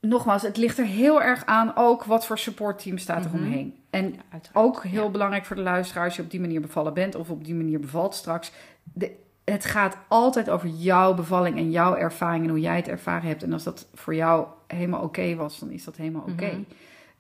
Nogmaals, 0.01 0.43
het 0.43 0.57
ligt 0.57 0.79
er 0.79 0.85
heel 0.85 1.23
erg 1.23 1.45
aan 1.47 1.73
ook 1.77 2.05
wat 2.05 2.27
voor 2.27 2.39
supportteam 2.39 2.99
staat 2.99 3.25
er 3.25 3.31
Mhm. 3.31 3.39
omheen. 3.45 3.75
En 3.97 4.13
Ja, 4.13 4.41
ook 4.53 4.85
heel 4.85 5.05
Ja. 5.05 5.11
belangrijk 5.11 5.45
voor 5.45 5.57
de 5.57 5.63
luisteraar 5.63 6.05
als 6.05 6.17
je 6.17 6.23
op 6.23 6.31
die 6.31 6.41
manier 6.41 6.61
bevallen 6.61 6.95
bent 6.95 7.15
of 7.15 7.31
op 7.31 7.45
die 7.45 7.55
manier 7.55 7.81
bevalt 7.81 8.15
straks. 8.15 8.53
De, 8.83 9.17
het 9.45 9.65
gaat 9.65 9.99
altijd 10.09 10.51
over 10.51 10.69
jouw 10.69 11.15
bevalling 11.15 11.57
en 11.57 11.71
jouw 11.71 11.95
ervaring 11.97 12.45
en 12.45 12.51
hoe 12.51 12.61
jij 12.61 12.77
het 12.77 12.89
ervaren 12.89 13.29
hebt. 13.29 13.43
En 13.43 13.53
als 13.53 13.65
dat 13.65 13.89
voor 13.95 14.15
jou 14.15 14.47
helemaal 14.67 15.03
oké 15.03 15.35
was, 15.35 15.59
dan 15.59 15.71
is 15.71 15.85
dat 15.85 15.97
helemaal 15.97 16.23
oké. 16.29 16.47
Mhm. 16.47 16.63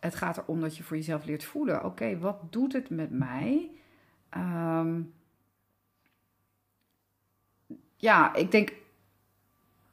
Het 0.00 0.14
gaat 0.14 0.36
erom 0.38 0.60
dat 0.60 0.76
je 0.76 0.82
voor 0.82 0.96
jezelf 0.96 1.24
leert 1.24 1.44
voelen. 1.44 1.84
Oké, 1.84 2.18
wat 2.18 2.36
doet 2.50 2.72
het 2.72 2.90
met 2.90 3.10
mij? 3.10 3.70
Ehm, 4.28 5.00
ja, 7.96 8.34
ik 8.34 8.50
denk 8.50 8.72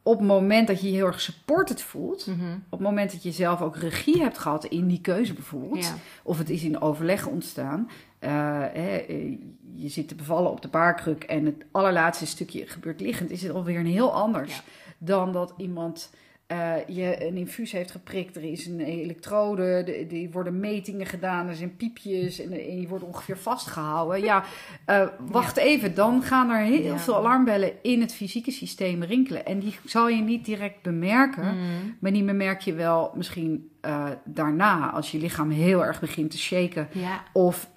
op 0.03 0.17
het 0.17 0.27
moment 0.27 0.67
dat 0.67 0.81
je 0.81 0.87
je 0.87 0.95
heel 0.95 1.05
erg 1.05 1.21
supported 1.21 1.81
voelt, 1.81 2.27
Mhm. 2.27 2.51
op 2.53 2.71
het 2.71 2.79
moment 2.79 3.11
dat 3.11 3.23
je 3.23 3.31
zelf 3.31 3.61
ook 3.61 3.77
regie 3.77 4.21
hebt 4.21 4.37
gehad 4.37 4.65
in 4.65 4.87
die 4.87 5.01
keuze 5.01 5.33
bijvoorbeeld, 5.33 5.83
Ja. 5.85 5.93
of 6.23 6.37
het 6.37 6.49
is 6.49 6.63
in 6.63 6.81
overleg 6.81 7.27
ontstaan. 7.27 7.89
eh, 8.19 8.29
hè, 8.59 8.95
eh, 8.97 9.37
je 9.75 9.89
zit 9.89 10.07
te 10.07 10.15
bevallen 10.15 10.51
op 10.51 10.61
de 10.61 10.67
baarkruk 10.67 11.23
en 11.23 11.45
het 11.45 11.55
allerlaatste 11.71 12.25
stukje 12.25 12.67
gebeurt 12.67 12.99
liggend, 13.01 13.31
is 13.31 13.41
het 13.41 13.51
alweer 13.51 13.79
een 13.79 13.85
heel 13.85 14.13
anders 14.13 14.55
Ja. 14.55 14.61
dan 14.97 15.31
dat 15.31 15.53
iemand 15.57 16.09
eh, 16.53 16.95
je 16.95 17.25
een 17.27 17.35
infuus 17.37 17.71
heeft 17.71 17.91
geprikt. 17.91 18.35
Er 18.35 18.43
is 18.43 18.65
een 18.67 18.79
elektrode, 18.79 19.83
de- 19.85 20.05
die 20.07 20.29
worden 20.31 20.59
metingen 20.59 21.05
gedaan, 21.05 21.47
er 21.47 21.55
zijn 21.55 21.75
piepjes 21.75 22.39
en, 22.39 22.51
en 22.51 22.81
je 22.81 22.87
wordt 22.87 23.03
ongeveer 23.03 23.37
vastgehouden. 23.37 24.21
Ja, 24.23 24.43
eh, 24.85 25.07
wacht 25.19 25.57
even, 25.57 25.95
dan 25.95 26.21
gaan 26.21 26.49
er 26.49 26.63
heel 26.65 26.83
Ja. 26.83 26.97
veel 26.97 27.15
alarmbellen 27.15 27.71
in 27.81 28.01
het 28.01 28.13
fysieke 28.13 28.51
systeem 28.51 29.03
rinkelen. 29.03 29.45
En 29.45 29.59
die 29.59 29.75
zal 29.85 30.09
je 30.09 30.21
niet 30.21 30.45
direct 30.45 30.81
bemerken. 30.81 31.43
Mhm. 31.43 31.57
Maar 31.99 32.11
die 32.11 32.23
bemerk 32.23 32.61
je 32.61 32.73
wel 32.73 33.11
misschien 33.15 33.67
eh, 33.81 34.05
daarna, 34.25 34.91
als 34.91 35.11
je 35.11 35.17
lichaam 35.17 35.49
heel 35.49 35.85
erg 35.85 35.99
begint 35.99 36.31
te 36.31 36.37
shaken. 36.37 36.87
Ja. 36.91 37.23
Of 37.33 37.69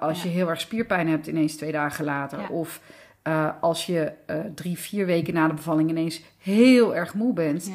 als 0.00 0.22
je 0.22 0.28
heel 0.28 0.48
erg 0.48 0.60
spierpijn 0.60 1.08
hebt 1.08 1.26
ineens 1.26 1.56
twee 1.56 1.72
dagen 1.72 2.04
later. 2.04 2.48
Of 2.48 2.80
als 3.60 3.86
je 3.86 4.12
drie, 4.54 4.78
vier 4.78 5.06
weken 5.06 5.34
na 5.34 5.48
de 5.48 5.54
bevalling 5.54 5.90
ineens 5.90 6.22
heel 6.38 6.94
erg 6.96 7.14
moe 7.14 7.32
bent. 7.32 7.72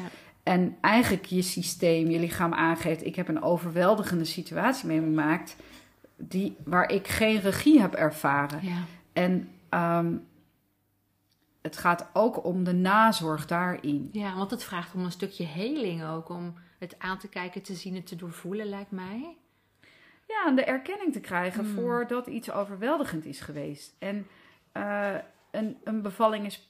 En 0.48 0.76
eigenlijk 0.80 1.24
je 1.24 1.42
systeem, 1.42 2.10
je 2.10 2.18
lichaam 2.18 2.54
aangeeft... 2.54 3.04
ik 3.04 3.16
heb 3.16 3.28
een 3.28 3.42
overweldigende 3.42 4.24
situatie 4.24 4.86
meegemaakt... 4.86 5.56
Die, 6.16 6.56
waar 6.64 6.90
ik 6.90 7.08
geen 7.08 7.40
regie 7.40 7.80
heb 7.80 7.94
ervaren. 7.94 8.60
Ja. 8.62 8.82
En 9.12 9.50
ehm, 9.68 10.16
het 11.62 11.76
gaat 11.76 12.08
ook 12.12 12.44
om 12.44 12.64
de 12.64 12.72
nazorg 12.72 13.46
daarin. 13.46 14.08
ja, 14.12 14.36
want 14.36 14.50
het 14.50 14.64
vraagt 14.64 14.94
om 14.94 15.04
een 15.04 15.10
stukje 15.10 15.44
heling 15.44 16.04
ook. 16.04 16.28
Om 16.28 16.54
het 16.78 16.94
aan 16.98 17.18
te 17.18 17.28
kijken, 17.28 17.62
te 17.62 17.74
zien 17.74 17.96
en 17.96 18.04
te 18.04 18.16
doorvoelen, 18.16 18.66
lijkt 18.66 18.90
mij. 18.90 19.36
Ja, 20.28 20.46
en 20.46 20.56
de 20.56 20.64
erkenning 20.64 21.12
te 21.12 21.20
krijgen 21.20 21.64
Hmm. 21.64 21.74
voordat 21.74 22.26
iets 22.26 22.50
overweldigend 22.50 23.24
is 23.24 23.40
geweest. 23.40 23.94
En 23.98 24.26
eh, 24.72 25.14
een, 25.50 25.76
een 25.84 26.02
bevalling 26.02 26.46
is 26.46 26.67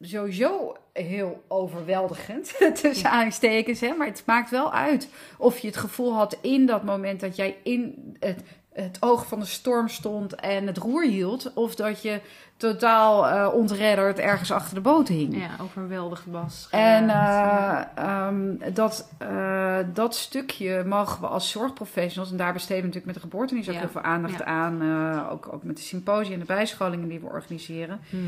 sowieso 0.00 0.76
heel 0.92 1.42
overweldigend, 1.48 2.56
tussen 2.82 3.10
aanstekens. 3.10 3.80
Hè? 3.80 3.92
Maar 3.94 4.06
het 4.06 4.22
maakt 4.26 4.50
wel 4.50 4.72
uit 4.72 5.08
of 5.38 5.58
je 5.58 5.66
het 5.66 5.76
gevoel 5.76 6.14
had 6.14 6.36
in 6.40 6.66
dat 6.66 6.82
moment 6.84 7.20
dat 7.20 7.36
jij 7.36 7.56
in 7.62 8.16
het, 8.20 8.42
het 8.72 8.96
oog 9.00 9.26
van 9.26 9.40
de 9.40 9.46
storm 9.46 9.88
stond 9.88 10.34
en 10.34 10.66
het 10.66 10.76
roer 10.78 11.04
hield. 11.04 11.52
Of 11.54 11.74
dat 11.74 12.02
je 12.02 12.20
totaal 12.56 13.26
eh 13.26 13.54
ontredderd 13.54 14.18
ergens 14.18 14.50
achter 14.52 14.74
de 14.74 14.80
boot 14.80 15.08
hing. 15.08 15.36
Ja, 15.36 15.48
overweldigd 15.62 16.26
was. 16.26 16.68
En 16.70 17.08
geraakt. 17.08 17.98
eh, 17.98 18.04
ehm, 18.04 18.74
dat, 18.74 19.08
eh, 19.18 19.78
dat 19.94 20.14
stukje 20.14 20.84
mogen 20.86 21.20
we 21.20 21.26
als 21.26 21.50
zorgprofessionals, 21.50 22.30
en 22.30 22.36
daar 22.36 22.52
besteden 22.52 22.76
we 22.82 22.86
natuurlijk 22.86 23.06
met 23.12 23.14
de 23.14 23.28
geboortenis 23.30 23.68
ook 23.68 23.74
Ja. 23.74 23.80
heel 23.80 23.88
veel 23.88 24.00
aandacht 24.00 24.38
Ja. 24.38 24.44
aan, 24.44 24.82
ook, 25.30 25.48
ook 25.52 25.62
met 25.62 25.76
de 25.76 25.82
symposia 25.82 26.32
en 26.32 26.38
de 26.38 26.44
bijscholingen 26.44 27.08
die 27.08 27.20
we 27.20 27.26
organiseren. 27.26 28.00
Mhm. 28.10 28.22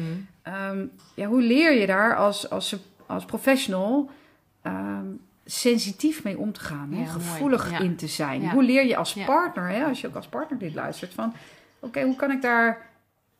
Ehm, 0.54 0.86
ja, 1.14 1.26
hoe 1.26 1.42
leer 1.42 1.72
je 1.72 1.86
daar 1.86 2.16
als, 2.16 2.50
als, 2.50 2.76
als 3.06 3.24
professional 3.24 4.10
ehm, 4.62 5.06
sensitief 5.44 6.24
mee 6.24 6.38
om 6.38 6.52
te 6.52 6.60
gaan, 6.60 6.92
hè? 6.92 7.02
Ja, 7.02 7.12
mooi. 7.12 7.24
gevoelig 7.24 7.70
Ja. 7.70 7.78
in 7.78 7.96
te 7.96 8.06
zijn? 8.06 8.40
Ja. 8.42 8.50
Hoe 8.50 8.62
leer 8.62 8.86
je 8.86 8.96
als 8.96 9.12
partner, 9.26 9.68
hè? 9.68 9.84
als 9.84 10.00
je 10.00 10.06
ook 10.06 10.14
als 10.14 10.26
partner 10.26 10.58
dit 10.58 10.74
luistert, 10.74 11.14
van 11.14 11.34
oké, 11.78 12.02
hoe 12.02 12.16
kan 12.16 12.30
ik 12.30 12.42
daar 12.42 12.88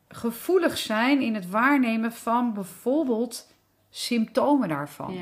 gevoelig 0.07 0.77
zijn 0.77 1.21
in 1.21 1.35
het 1.35 1.49
waarnemen 1.49 2.11
van 2.11 2.53
bijvoorbeeld 2.53 3.47
symptomen 3.89 4.69
daarvan? 4.69 5.13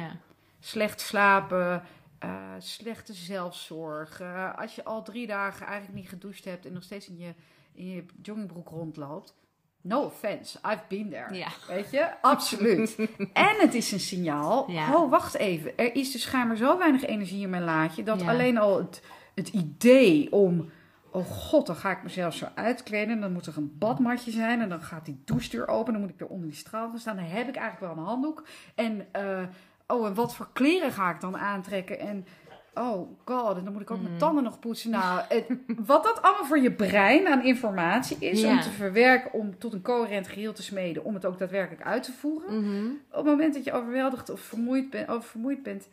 Slecht 0.60 1.02
slapen, 1.02 1.84
eh, 2.20 2.30
slechte 2.58 3.14
zelfzorg. 3.14 4.20
eh, 4.20 4.58
als 4.58 4.76
je 4.76 4.84
al 4.84 5.04
drie 5.04 5.28
dagen 5.28 5.66
eigenlijk 5.66 6.00
niet 6.00 6.10
gedoucht 6.10 6.46
hebt 6.46 6.66
en 6.66 6.74
nog 6.74 6.84
steeds 6.84 7.08
in 7.08 7.18
je, 7.18 7.34
in 7.74 7.88
je 7.90 8.06
joggingbroek 8.22 8.70
rondloopt. 8.70 9.36
No 9.82 10.04
offense, 10.04 10.60
I've 10.66 10.82
been 10.88 11.10
there. 11.10 11.34
Ja. 11.34 11.48
Weet 11.68 11.92
je? 11.92 12.22
Absoluut. 12.22 12.96
en 13.34 13.56
het 13.58 13.74
is 13.74 13.92
een 13.92 14.00
signaal. 14.00 14.72
Ja. 14.72 14.96
Oh, 14.96 15.10
wacht 15.10 15.36
even. 15.36 15.78
Er 15.78 15.96
is 15.96 16.12
dus 16.12 16.22
schijnbaar 16.22 16.58
zo 16.58 16.78
weinig 16.78 17.06
energie 17.06 17.42
in 17.42 17.50
mijn 17.50 17.64
laadje... 17.64 18.04
dat 18.04 18.22
Ja. 18.22 18.30
alleen 18.30 18.58
al 18.58 18.78
het, 18.78 19.02
het 19.36 19.48
idee 19.48 20.32
om... 20.32 20.70
Oh 21.12 21.26
god, 21.26 21.66
dan 21.68 21.76
ga 21.76 21.92
ik 21.92 22.04
mezelf 22.04 22.34
zo 22.36 22.48
uitkleden. 22.56 23.22
Dan 23.22 23.32
moet 23.34 23.46
er 23.46 23.58
een 23.58 23.78
badmatje 23.78 24.32
zijn. 24.32 24.62
En 24.62 24.70
dan 24.70 24.82
gaat 24.82 25.06
die 25.06 25.22
douchedeur 25.26 25.68
open. 25.68 25.94
Dan 25.94 26.02
moet 26.02 26.12
ik 26.12 26.20
er 26.20 26.28
onder 26.28 26.48
die 26.48 26.58
straal 26.58 26.90
gaan 26.90 27.00
staan. 27.00 27.16
Dan 27.16 27.26
heb 27.26 27.48
ik 27.48 27.56
eigenlijk 27.56 27.94
wel 27.94 28.04
een 28.04 28.10
handdoek. 28.10 28.48
En, 28.76 29.08
eh, 29.12 29.44
oh, 29.88 30.08
en 30.08 30.14
wat 30.14 30.36
voor 30.36 30.50
kleren 30.54 30.92
ga 30.92 31.10
ik 31.14 31.22
dan 31.22 31.38
aantrekken? 31.38 32.00
En, 32.00 32.26
oh 32.74 33.10
god, 33.26 33.58
en 33.58 33.64
dan 33.64 33.74
moet 33.74 33.82
ik 33.82 33.92
ook 33.92 34.02
mijn 34.02 34.14
Mm. 34.14 34.20
tanden 34.20 34.44
nog 34.44 34.60
poetsen. 34.60 34.90
Nou, 34.92 35.22
het- 35.30 35.48
wat 35.86 36.04
dat 36.04 36.22
allemaal 36.22 36.46
voor 36.46 36.60
je 36.60 36.72
brein 36.72 37.28
aan 37.28 37.44
informatie 37.44 38.18
is... 38.20 38.44
om 38.44 38.62
te 38.62 38.70
verwerken, 38.70 39.34
om 39.34 39.58
tot 39.58 39.74
een 39.74 39.82
coherent 39.82 40.28
geheel 40.28 40.54
te 40.54 40.64
smeden... 40.64 41.04
om 41.04 41.14
het 41.14 41.26
ook 41.26 41.38
daadwerkelijk 41.38 41.84
uit 41.86 42.04
te 42.04 42.12
voeren. 42.12 42.62
Mhm. 42.64 42.86
Op 43.10 43.16
het 43.16 43.26
moment 43.26 43.54
dat 43.54 43.64
je 43.64 43.72
overweldigd 43.74 44.30
of 44.30 44.40
vermoeid, 44.42 44.90
bent, 44.90 45.10
of 45.10 45.26
vermoeid 45.26 45.64
bent... 45.64 45.88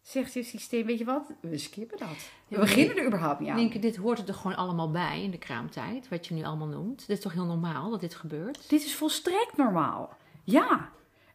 zegt 0.00 0.32
je 0.32 0.42
systeem, 0.42 0.86
weet 0.86 0.98
je 0.98 1.04
wat? 1.04 1.32
We 1.40 1.58
skippen 1.58 1.98
dat. 1.98 2.08
We 2.48 2.54
Ja, 2.54 2.60
beginnen 2.60 2.96
er 2.96 3.06
überhaupt 3.06 3.40
niet 3.40 3.48
aan. 3.48 3.56
Nienke, 3.56 3.78
dit 3.78 3.96
hoort 3.96 4.28
er 4.28 4.34
gewoon 4.34 4.56
allemaal 4.56 4.90
bij 4.90 5.22
in 5.22 5.30
de 5.30 5.38
kraamtijd, 5.38 6.08
wat 6.08 6.26
je 6.26 6.34
nu 6.34 6.44
allemaal 6.44 6.66
noemt. 6.68 6.98
Dit 7.06 7.16
is 7.16 7.22
toch 7.22 7.32
heel 7.32 7.44
normaal 7.44 7.90
dat 7.90 8.00
dit 8.00 8.14
gebeurt? 8.14 8.68
Dit 8.68 8.84
is 8.84 8.94
volstrekt 8.94 9.56
normaal. 9.56 10.16
Ja. 10.44 10.88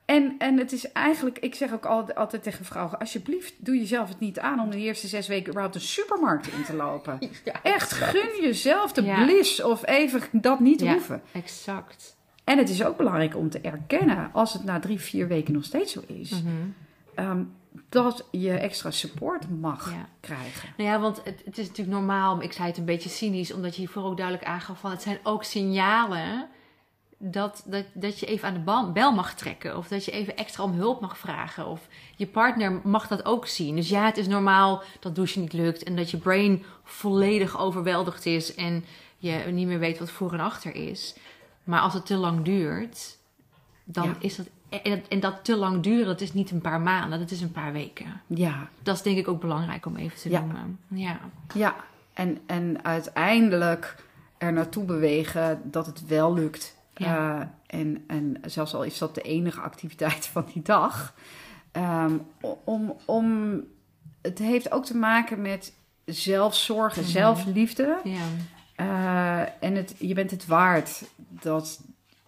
En, 0.05 0.35
en 0.37 0.57
het 0.57 0.71
is 0.71 0.91
eigenlijk, 0.91 1.39
ik 1.39 1.55
zeg 1.55 1.73
ook 1.73 1.85
altijd, 1.85 2.17
altijd 2.17 2.43
tegen 2.43 2.65
vrouwen: 2.65 2.99
alsjeblieft, 2.99 3.53
doe 3.65 3.75
jezelf 3.77 4.09
het 4.09 4.19
niet 4.19 4.39
aan 4.39 4.59
om 4.59 4.69
de 4.69 4.77
eerste 4.77 5.07
zes 5.07 5.27
weken 5.27 5.47
überhaupt 5.49 5.75
een 5.75 5.81
supermarkt 5.81 6.47
in 6.47 6.63
te 6.63 6.75
lopen. 6.75 7.19
Ja, 7.45 7.53
Echt, 7.63 7.91
gun 7.91 8.41
jezelf 8.41 8.91
de 8.93 9.03
Ja. 9.03 9.23
bliss 9.23 9.61
of 9.63 9.85
even 9.87 10.21
dat 10.31 10.59
niet 10.59 10.79
Ja. 10.81 10.91
hoeven. 10.91 11.21
Exact. 11.31 12.15
En 12.43 12.57
het 12.57 12.69
is 12.69 12.83
ook 12.83 12.97
belangrijk 12.97 13.35
om 13.35 13.49
te 13.49 13.59
erkennen, 13.59 14.29
als 14.33 14.53
het 14.53 14.63
na 14.63 14.79
drie, 14.79 14.99
vier 14.99 15.27
weken 15.27 15.53
nog 15.53 15.63
steeds 15.63 15.91
zo 15.93 16.01
is, 16.07 16.29
Mhm. 16.31 16.49
ehm, 17.15 17.43
dat 17.89 18.27
je 18.31 18.51
extra 18.51 18.91
support 18.91 19.49
mag 19.59 19.91
Ja. 19.91 20.07
krijgen. 20.19 20.69
Nou 20.77 20.89
ja, 20.89 20.99
want 20.99 21.21
het, 21.23 21.41
het 21.45 21.57
is 21.57 21.67
natuurlijk 21.67 21.97
normaal, 21.97 22.41
ik 22.41 22.51
zei 22.53 22.67
het 22.67 22.77
een 22.77 22.85
beetje 22.85 23.09
cynisch, 23.09 23.53
omdat 23.53 23.73
je 23.75 23.79
hiervoor 23.81 24.03
ook 24.03 24.17
duidelijk 24.17 24.47
aangaf 24.47 24.79
van 24.79 24.91
het 24.91 25.01
zijn 25.01 25.17
ook 25.23 25.43
signalen 25.43 26.47
dat, 27.31 27.63
dat, 27.65 27.85
dat 27.93 28.19
je 28.19 28.25
even 28.25 28.47
aan 28.47 28.53
de 28.53 28.91
bel 28.93 29.11
mag 29.13 29.33
trekken. 29.35 29.77
Of 29.77 29.87
dat 29.87 30.05
je 30.05 30.11
even 30.11 30.37
extra 30.37 30.63
om 30.63 30.71
hulp 30.73 31.01
mag 31.01 31.17
vragen. 31.17 31.67
Of 31.67 31.87
je 32.15 32.27
partner 32.27 32.79
mag 32.83 33.07
dat 33.07 33.25
ook 33.25 33.47
zien. 33.47 33.75
Dus 33.75 33.89
ja, 33.89 34.05
het 34.05 34.17
is 34.17 34.27
normaal 34.27 34.83
dat 34.99 35.15
douchen 35.15 35.41
niet 35.41 35.53
lukt 35.53 35.83
en 35.83 35.95
dat 35.95 36.11
je 36.11 36.17
brain 36.17 36.63
volledig 36.83 37.57
overweldigd 37.59 38.25
is 38.25 38.55
en 38.55 38.85
je 39.17 39.31
niet 39.31 39.67
meer 39.67 39.79
weet 39.79 39.99
wat 39.99 40.09
voor 40.11 40.33
en 40.33 40.39
achter 40.39 40.75
is. 40.75 41.15
Maar 41.63 41.79
als 41.81 41.93
het 41.93 42.05
te 42.05 42.15
lang 42.15 42.41
duurt, 42.43 43.17
dan 43.83 44.03
Ja. 44.03 44.15
is 44.19 44.35
dat. 44.35 44.45
En 44.69 44.91
dat, 44.91 45.07
en 45.09 45.19
dat 45.19 45.43
te 45.43 45.55
lang 45.55 45.83
duren, 45.83 46.05
dat 46.05 46.21
is 46.21 46.33
niet 46.33 46.51
een 46.51 46.61
paar 46.61 46.81
maanden, 46.81 47.19
dat 47.19 47.31
is 47.31 47.41
een 47.41 47.51
paar 47.51 47.71
weken. 47.73 48.21
Ja, 48.27 48.69
Dat 48.83 48.95
is 48.95 49.01
denk 49.01 49.17
ik 49.17 49.27
ook 49.27 49.41
belangrijk 49.41 49.85
om 49.85 49.95
even 49.95 50.17
te 50.19 50.29
Ja. 50.29 50.39
noemen. 50.39 50.79
Ja. 50.87 51.19
ja. 51.53 51.75
En, 52.13 52.39
en 52.45 52.83
uiteindelijk 52.83 53.95
er 54.37 54.53
naartoe 54.53 54.83
bewegen 54.83 55.61
dat 55.63 55.85
het 55.85 56.07
wel 56.07 56.33
lukt. 56.33 56.75
Ja. 56.95 57.39
Eh, 57.69 57.79
en, 57.79 58.03
en 58.07 58.37
zelfs 58.45 58.73
al 58.73 58.83
is 58.83 58.97
dat 58.97 59.15
de 59.15 59.21
enige 59.21 59.61
activiteit 59.61 60.25
van 60.33 60.45
die 60.53 60.61
dag. 60.61 61.13
Ehm, 61.71 62.17
om, 62.63 62.95
om, 63.05 63.59
het 64.21 64.39
heeft 64.39 64.71
ook 64.71 64.85
te 64.85 64.97
maken 64.97 65.41
met 65.41 65.73
zelfzorg 66.05 66.95
en 66.95 67.01
Mhm. 67.01 67.11
zelfliefde. 67.11 67.99
Ja. 68.03 68.25
Eh, 68.75 69.63
en 69.63 69.75
het, 69.75 69.95
je 69.97 70.13
bent 70.13 70.31
het 70.31 70.45
waard 70.45 71.03
dat 71.29 71.81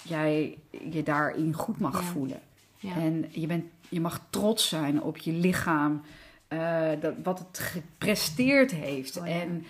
jij 0.04 0.58
je 0.92 1.04
daarin 1.04 1.54
goed 1.54 1.80
mag 1.80 2.00
Ja. 2.02 2.06
voelen. 2.08 2.40
Ja. 2.80 2.96
En 2.96 3.26
je, 3.30 3.48
bent, 3.48 3.66
je 3.90 4.02
mag 4.02 4.22
trots 4.30 4.68
zijn 4.70 5.02
op 5.02 5.18
je 5.18 5.32
lichaam, 5.32 6.02
eh, 6.48 6.90
dat, 7.00 7.14
wat 7.24 7.40
het 7.40 7.60
gepresteerd 7.60 8.72
heeft. 8.72 9.18
Oh. 9.18 9.28
En 9.30 9.66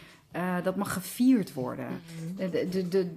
dat 0.64 0.76
mag 0.76 0.94
gevierd 0.94 1.54
worden. 1.54 1.88
Mhm. 1.88 2.52
De, 2.52 2.70
de, 2.70 2.88
de, 2.88 3.16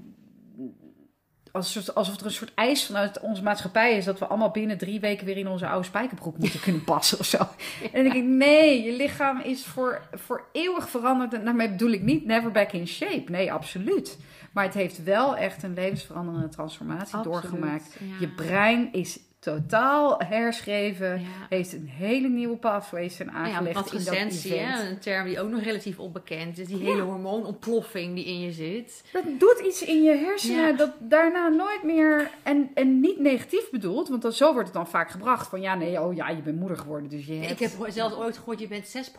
als, 1.53 1.73
soort- 1.73 1.95
alsof 1.95 2.17
er 2.21 2.25
een 2.25 2.31
soort 2.31 2.53
eis 2.55 2.87
vanuit 2.87 3.21
onze 3.21 3.43
maatschappij 3.43 3.97
is 3.97 4.05
dat 4.05 4.19
we 4.19 4.27
allemaal 4.27 4.51
binnen 4.51 4.79
drie 4.79 5.01
weken 5.01 5.27
weer 5.27 5.37
in 5.37 5.49
onze 5.49 5.67
oude 5.67 5.87
spijkerbroek 5.87 6.39
moeten 6.39 6.61
kunnen 6.61 6.85
passen 6.85 7.19
of 7.19 7.27
zo. 7.27 7.39
En 7.83 7.91
dan 7.93 8.03
denk 8.03 8.15
ik, 8.15 8.25
nee, 8.25 8.83
je 8.83 8.93
lichaam 8.97 9.41
is 9.41 9.65
voor, 9.65 10.01
voor 10.13 10.45
eeuwig 10.53 10.89
veranderd. 10.89 11.35
En 11.35 11.45
daarmee 11.45 11.69
bedoel 11.71 11.91
ik 11.91 12.03
niet 12.03 12.25
never 12.27 12.51
back 12.51 12.73
in 12.73 12.87
shape. 12.87 13.31
Nee, 13.31 13.53
absoluut. 13.53 14.19
Maar 14.53 14.65
het 14.65 14.75
heeft 14.75 15.03
wel 15.05 15.37
echt 15.37 15.63
een 15.63 15.75
levensveranderende 15.75 16.49
transformatie 16.49 17.03
Absoluut, 17.17 17.25
doorgemaakt. 17.25 17.97
ja. 18.01 18.15
Je 18.21 18.29
brein 18.29 18.93
is 18.93 19.19
totaal 19.41 20.19
herschreven. 20.19 21.21
Ja. 21.21 21.27
Heeft 21.49 21.73
een 21.73 21.89
hele 21.89 22.29
nieuwe 22.29 22.57
pathways 22.57 23.17
zijn 23.17 23.29
Nou 23.29 23.47
ja, 23.47 23.53
aangelegd 23.53 23.77
adolescentie, 23.77 24.55
hè, 24.55 24.89
een 24.89 24.99
term 24.99 25.25
die 25.25 25.41
ook 25.41 25.51
nog 25.51 25.63
relatief 25.63 25.99
onbekend 25.99 26.59
is. 26.59 26.67
Die 26.67 26.79
hele 26.79 27.03
hormoonontploffing 27.03 28.15
die 28.15 28.25
in 28.25 28.41
je 28.41 28.53
zit. 28.53 29.05
Dat 29.13 29.23
doet 29.39 29.63
iets 29.67 29.83
in 29.83 30.03
je 30.03 30.17
hersenen 30.17 30.67
Ja. 30.67 30.73
dat 30.73 30.91
daarna 30.99 31.49
nooit 31.49 31.83
meer... 31.83 32.31
En, 32.43 32.71
en 32.75 33.01
niet 33.01 33.19
negatief 33.19 33.71
bedoeld, 33.71 34.09
want 34.09 34.23
dan, 34.23 34.33
zo 34.33 34.53
wordt 34.53 34.69
het 34.69 34.77
dan 34.77 34.89
vaak 34.89 35.11
gebracht. 35.11 35.49
Van 35.49 35.61
ja, 35.61 35.75
nee, 35.75 36.01
oh 36.01 36.15
ja, 36.15 36.29
je 36.29 36.43
bent 36.43 36.59
moeder 36.59 36.77
geworden, 36.77 37.09
dus 37.11 37.27
je 37.27 37.33
hebt... 37.35 37.51
Ik 37.51 37.59
heb 37.59 37.71
zelfs 37.89 38.15
ooit 38.15 38.37
gehoord, 38.39 38.61
je 38.61 38.69
bent 38.69 39.11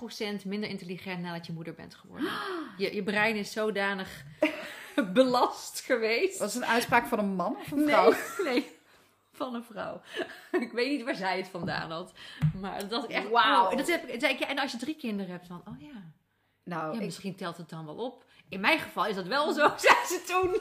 6% 0.44 0.46
minder 0.46 0.70
intelligent 0.70 1.22
nadat 1.22 1.46
je 1.46 1.54
moeder 1.54 1.74
bent 1.74 1.96
geworden. 1.96 2.30
Je, 2.78 2.96
je 2.96 3.04
brein 3.04 3.36
is 3.36 3.52
zodanig 3.52 4.24
belast 5.14 5.82
geweest. 5.86 6.40
Was 6.40 6.56
een 6.56 6.66
uitspraak 6.66 7.06
van 7.06 7.20
een 7.20 7.36
man 7.36 7.56
of 7.60 7.72
een 7.72 7.88
vrouw? 7.88 8.14
Nee, 8.44 8.54
nee, 8.54 8.66
van 9.44 9.56
een 9.56 9.64
vrouw. 9.64 10.02
ik 10.66 10.72
weet 10.72 10.90
niet 10.90 11.04
waar 11.04 11.16
zij 11.16 11.38
het 11.38 11.48
vandaan 11.48 11.92
had. 11.92 12.14
Maar 12.62 12.88
dat 12.88 13.04
ik 13.04 13.10
echt, 13.10 13.30
Wauw. 13.30 13.72
oh, 13.72 13.78
dat 13.78 13.88
heb 13.88 14.08
ik, 14.08 14.20
zei 14.20 14.34
ik, 14.34 14.40
ja, 14.40 14.48
en 14.48 14.60
als 14.60 14.72
je 14.72 14.78
drie 14.78 14.96
kinderen 14.96 15.32
hebt, 15.32 15.48
dan, 15.48 15.62
oh 15.68 15.82
ja. 15.82 16.04
Nou, 16.64 16.94
ja 16.94 17.00
ik, 17.00 17.06
misschien 17.06 17.36
telt 17.36 17.58
het 17.58 17.70
dan 17.70 17.86
wel 17.86 17.96
op. 17.96 18.26
In 18.50 18.60
mijn 18.60 18.80
geval 18.80 19.06
is 19.06 19.16
dat 19.16 19.28
wel 19.28 19.54
zo, 19.54 19.72
zei 19.78 19.96
ze 20.06 20.24
toen. 20.26 20.60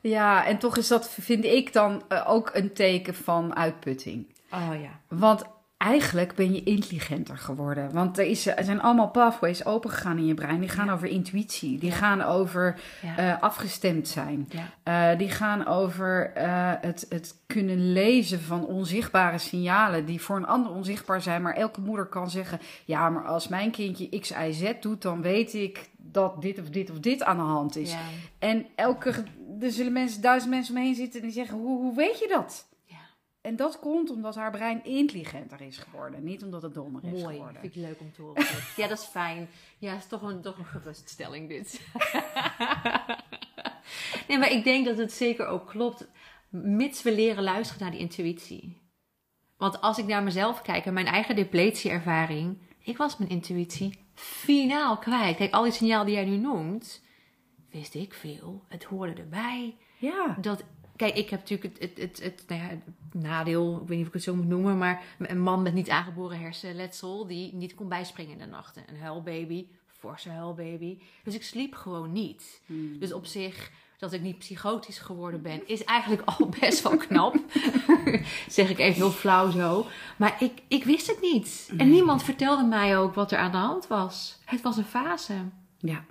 ja, 0.14 0.44
en 0.44 0.58
toch 0.58 0.76
is 0.76 0.88
dat, 0.88 1.10
vind 1.10 1.44
ik 1.44 1.72
dan 1.72 2.02
eh, 2.08 2.30
ook 2.30 2.50
een 2.54 2.72
teken 2.72 3.14
van 3.14 3.56
uitputting. 3.56 4.34
Oh 4.50 4.80
ja. 4.80 5.00
Want 5.08 5.44
eigenlijk 5.76 6.34
ben 6.34 6.54
je 6.54 6.62
intelligenter 6.62 7.36
geworden. 7.38 7.92
Want 7.92 8.18
er, 8.18 8.24
is, 8.26 8.46
er 8.46 8.64
zijn 8.64 8.80
allemaal 8.80 9.08
pathways 9.10 9.64
opengegaan 9.64 10.18
in 10.18 10.26
je 10.26 10.34
brein. 10.34 10.60
Die 10.60 10.68
gaan 10.68 10.86
Ja. 10.86 10.92
over 10.92 11.08
intuïtie. 11.08 11.78
Die 11.78 11.90
Ja. 11.90 11.96
gaan 11.96 12.22
over 12.22 12.80
Ja. 13.02 13.16
eh, 13.16 13.42
afgestemd 13.42 14.08
zijn. 14.08 14.48
Eh, 14.82 15.08
die 15.18 15.28
gaan 15.30 15.66
over 15.66 16.32
eh, 16.34 16.72
het, 16.80 17.06
het 17.08 17.34
kunnen 17.46 17.92
lezen 17.92 18.40
van 18.40 18.66
onzichtbare 18.66 19.38
signalen 19.38 20.04
die 20.04 20.20
voor 20.20 20.36
een 20.36 20.46
ander 20.46 20.72
onzichtbaar 20.72 21.20
zijn. 21.22 21.42
Maar 21.42 21.54
elke 21.54 21.80
moeder 21.80 22.06
kan 22.06 22.30
zeggen: 22.30 22.58
Ja, 22.84 23.10
maar 23.10 23.24
als 23.24 23.48
mijn 23.48 23.70
kindje 23.70 24.18
X, 24.18 24.30
Y, 24.30 24.52
Z 24.52 24.72
doet, 24.80 25.02
dan 25.02 25.22
weet 25.22 25.54
ik 25.54 25.88
dat 25.96 26.42
dit 26.42 26.58
of 26.58 26.68
dit 26.70 26.90
of 26.90 26.98
dit 27.00 27.22
aan 27.22 27.36
de 27.36 27.42
hand 27.42 27.76
is. 27.76 27.94
En 28.38 28.66
elke, 28.74 29.10
er 29.60 29.70
zullen 29.70 29.92
mensen, 29.92 30.20
duizend 30.22 30.50
mensen 30.52 30.76
omheen 30.76 30.94
zitten 30.94 31.20
en 31.20 31.26
die 31.26 31.34
zeggen: 31.36 31.58
Hoe, 31.58 31.78
hoe 31.82 31.96
weet 31.96 32.18
je 32.18 32.28
dat? 32.28 32.66
En 33.44 33.56
dat 33.56 33.78
komt 33.78 34.10
omdat 34.10 34.34
haar 34.34 34.50
brein 34.50 34.84
intelligenter 34.84 35.60
is 35.60 35.78
geworden, 35.78 36.24
niet 36.24 36.42
omdat 36.42 36.62
het 36.62 36.74
dommer 36.74 37.04
is 37.04 37.22
Mooi, 37.22 37.36
geworden. 37.36 37.60
vind 37.60 37.76
ik 37.76 37.82
leuk 37.82 38.00
om 38.00 38.12
te 38.12 38.22
horen. 38.22 38.46
ja, 38.76 38.88
dat 38.88 38.98
is 38.98 39.04
fijn. 39.04 39.48
Ja, 39.78 39.96
is 39.96 40.06
toch 40.06 40.22
een, 40.22 40.40
toch 40.40 40.58
een 40.58 40.64
geruststelling 40.64 41.48
dit. 41.48 41.80
nee, 44.28 44.38
maar 44.38 44.50
ik 44.50 44.64
denk 44.64 44.84
dat 44.86 44.98
het 44.98 45.12
zeker 45.12 45.46
ook 45.46 45.66
klopt, 45.68 46.08
mits 46.48 47.02
we 47.02 47.14
leren 47.14 47.42
luisteren 47.42 47.82
naar 47.82 47.90
die 47.90 48.00
intuïtie. 48.00 48.82
Want 49.56 49.80
als 49.80 49.98
ik 49.98 50.06
naar 50.06 50.22
mezelf 50.22 50.62
kijk 50.62 50.84
en 50.84 50.94
mijn 50.94 51.06
eigen 51.06 51.36
depletieervaring, 51.36 52.58
ik 52.78 52.96
was 52.96 53.16
mijn 53.16 53.30
intuïtie 53.30 53.98
finaal 54.14 54.98
kwijt. 54.98 55.36
Kijk, 55.36 55.52
al 55.52 55.62
die 55.62 55.72
signalen 55.72 56.06
die 56.06 56.14
jij 56.14 56.24
nu 56.24 56.36
noemt, 56.36 57.02
wist 57.70 57.94
ik 57.94 58.14
veel. 58.14 58.64
Het 58.68 58.84
hoorde 58.84 59.12
erbij. 59.12 59.76
Ja, 59.98 60.36
Dat, 60.40 60.64
kijk, 60.96 61.14
ik 61.14 61.30
heb 61.30 61.40
natuurlijk 61.40 61.80
het, 61.80 61.98
het, 61.98 61.98
het, 61.98 62.22
het, 62.22 62.44
nou 62.48 62.62
ja, 62.62 62.68
het 62.68 62.82
nadeel, 63.22 63.80
ik 63.82 63.88
weet 63.88 63.96
niet 63.96 64.00
of 64.00 64.06
ik 64.06 64.12
het 64.12 64.22
zo 64.22 64.34
moet 64.34 64.48
noemen, 64.48 64.78
maar 64.78 65.02
een 65.18 65.40
man 65.40 65.62
met 65.62 65.74
niet 65.74 65.90
aangeboren 65.90 66.40
hersenletsel 66.40 67.26
die 67.26 67.54
niet 67.54 67.74
kon 67.74 67.88
bijspringen 67.88 68.32
in 68.32 68.38
de 68.38 68.46
nachten. 68.46 68.82
Een 68.86 69.00
huilbaby, 69.00 69.66
forse 69.86 70.30
huilbaby. 70.30 70.98
Dus 71.24 71.34
ik 71.34 71.42
sliep 71.42 71.74
gewoon 71.74 72.12
niet. 72.12 72.60
Hmm. 72.66 72.98
Dus 72.98 73.12
op 73.12 73.26
zich, 73.26 73.70
dat 73.98 74.12
ik 74.12 74.20
niet 74.20 74.38
psychotisch 74.38 74.98
geworden 74.98 75.42
ben, 75.42 75.68
is 75.68 75.84
eigenlijk 75.84 76.22
al 76.38 76.48
best 76.60 76.82
wel 76.82 76.96
knap. 76.96 77.36
zeg 78.48 78.70
ik 78.70 78.78
even 78.78 78.94
heel 78.94 79.10
flauw 79.10 79.50
zo. 79.50 79.86
Maar 80.16 80.36
ik, 80.42 80.52
ik 80.68 80.84
wist 80.84 81.06
het 81.06 81.20
niet. 81.20 81.72
En 81.76 81.90
niemand 81.90 82.22
vertelde 82.22 82.64
mij 82.64 82.98
ook 82.98 83.14
wat 83.14 83.32
er 83.32 83.38
aan 83.38 83.52
de 83.52 83.56
hand 83.56 83.86
was. 83.86 84.38
Het 84.44 84.62
was 84.62 84.76
een 84.76 84.84
fase. 84.84 85.34
ja. 85.78 86.04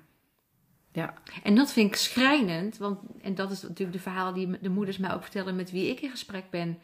Ja, 0.93 1.13
En 1.43 1.55
dat 1.55 1.71
vind 1.71 1.89
ik 1.89 1.95
schrijnend, 1.95 2.77
want 2.77 2.99
en 3.21 3.35
dat 3.35 3.51
is 3.51 3.61
natuurlijk 3.61 3.97
de 3.97 4.03
verhaal 4.03 4.33
die 4.33 4.59
de 4.61 4.69
moeders 4.69 4.97
mij 4.97 5.13
ook 5.13 5.21
vertellen 5.21 5.55
met 5.55 5.71
wie 5.71 5.89
ik 5.89 6.01
in 6.01 6.09
gesprek 6.09 6.49
ben. 6.49 6.77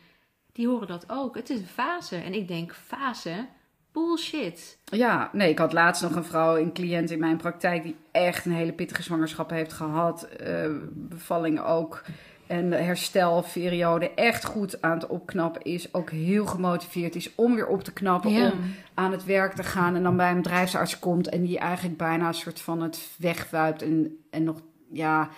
Die 0.51 0.67
horen 0.67 0.87
dat 0.87 1.05
ook. 1.07 1.35
Het 1.35 1.49
is 1.49 1.59
een 1.59 1.65
fase. 1.67 2.15
En 2.15 2.33
ik 2.33 2.47
denk, 2.47 2.73
fase? 2.73 3.47
Bullshit. 3.91 4.77
Ja, 4.83 5.29
nee, 5.33 5.49
ik 5.49 5.57
had 5.57 5.73
laatst 5.73 6.01
nog 6.01 6.15
een 6.15 6.23
vrouw, 6.23 6.57
een 6.57 6.73
cliënt 6.73 7.11
in 7.11 7.19
mijn 7.19 7.37
praktijk, 7.37 7.83
die 7.83 7.95
echt 8.11 8.45
een 8.45 8.51
hele 8.51 8.73
pittige 8.73 9.03
zwangerschap 9.03 9.49
heeft 9.49 9.73
gehad. 9.73 10.23
eh, 10.23 10.69
bevalling 10.93 11.59
ook. 11.61 12.03
En 12.49 12.69
de 12.69 12.75
herstelperiode 12.75 14.11
echt 14.13 14.45
goed 14.45 14.81
aan 14.81 14.91
het 14.91 15.07
opknappen 15.07 15.61
is. 15.61 15.93
Ook 15.93 16.09
heel 16.09 16.45
gemotiveerd 16.45 17.15
is 17.15 17.35
om 17.35 17.55
weer 17.55 17.67
op 17.67 17.83
te 17.83 17.93
knappen. 17.93 18.31
Ja. 18.31 18.51
Om 18.51 18.59
aan 18.93 19.11
het 19.11 19.25
werk 19.25 19.53
te 19.53 19.63
gaan. 19.63 19.95
En 19.95 20.03
dan 20.03 20.15
bij 20.17 20.29
een 20.31 20.41
bedrijfsarts 20.41 20.99
komt. 20.99 21.29
En 21.29 21.41
die 21.41 21.59
eigenlijk 21.59 21.97
bijna 21.97 22.27
een 22.27 22.33
soort 22.33 22.61
van 22.61 22.81
het 22.81 23.07
wegwuipt. 23.17 23.81
En, 23.81 24.17
en 24.29 24.43
nog, 24.43 24.61
ja, 24.91 25.29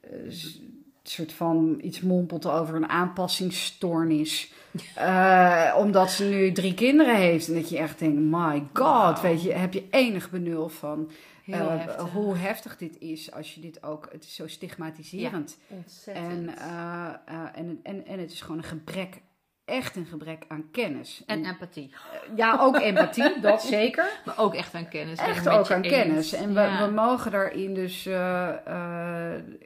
eh, 0.00 0.10
s- 0.28 0.60
soort 1.02 1.32
van 1.32 1.78
iets 1.82 2.00
mompelt 2.00 2.46
over 2.46 2.74
een 2.74 2.88
aanpassingsstoornis. 2.88 4.52
Eh, 4.94 5.74
omdat 5.78 6.10
ze 6.10 6.24
nu 6.24 6.52
drie 6.52 6.74
kinderen 6.74 7.16
heeft. 7.16 7.48
En 7.48 7.54
dat 7.54 7.68
je 7.68 7.78
echt 7.78 7.98
denkt, 7.98 8.20
my 8.20 8.62
god, 8.72 9.20
weet 9.20 9.42
je, 9.42 9.52
heb 9.52 9.72
je 9.72 9.84
enig 9.90 10.30
benul 10.30 10.68
van 10.68 11.10
Heel 11.44 11.70
eh, 11.70 11.84
heftig. 11.84 12.10
hoe 12.10 12.36
heftig 12.36 12.76
dit 12.76 12.98
is. 12.98 13.32
Als 13.32 13.54
je 13.54 13.60
dit 13.60 13.82
ook, 13.82 14.08
het 14.12 14.24
is 14.24 14.34
zo 14.34 14.46
stigmatiserend. 14.48 15.58
Ontzettend. 15.68 16.26
En, 16.30 16.56
eh, 16.56 17.08
eh, 17.24 17.40
en, 17.54 17.80
en, 17.82 18.06
en 18.06 18.18
het 18.18 18.32
is 18.32 18.40
gewoon 18.40 18.58
een 18.58 18.64
gebrek, 18.64 19.20
echt 19.64 19.96
een 19.96 20.06
gebrek 20.06 20.44
aan 20.48 20.70
kennis. 20.72 21.22
En 21.26 21.44
empathie. 21.44 21.94
ja, 22.36 22.58
ook 22.60 22.76
empathie, 22.80 23.40
dat 23.40 23.62
zeker. 23.62 24.04
Maar 24.24 24.38
ook 24.38 24.54
echt 24.54 24.74
aan 24.74 24.88
kennis. 24.88 25.18
Echt 25.18 25.48
ook 25.48 25.70
aan 25.70 25.82
eens. 25.82 25.92
kennis. 25.92 26.32
En 26.32 26.54
we, 26.54 26.60
Ja. 26.60 26.86
we 26.86 26.92
mogen 26.92 27.30
daarin 27.30 27.74
dus, 27.74 28.02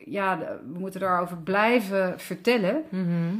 ja, 0.05 0.39
we 0.72 0.79
moeten 0.79 1.01
daarover 1.01 1.37
blijven 1.37 2.20
vertellen. 2.20 2.83
Mhm. 2.89 3.35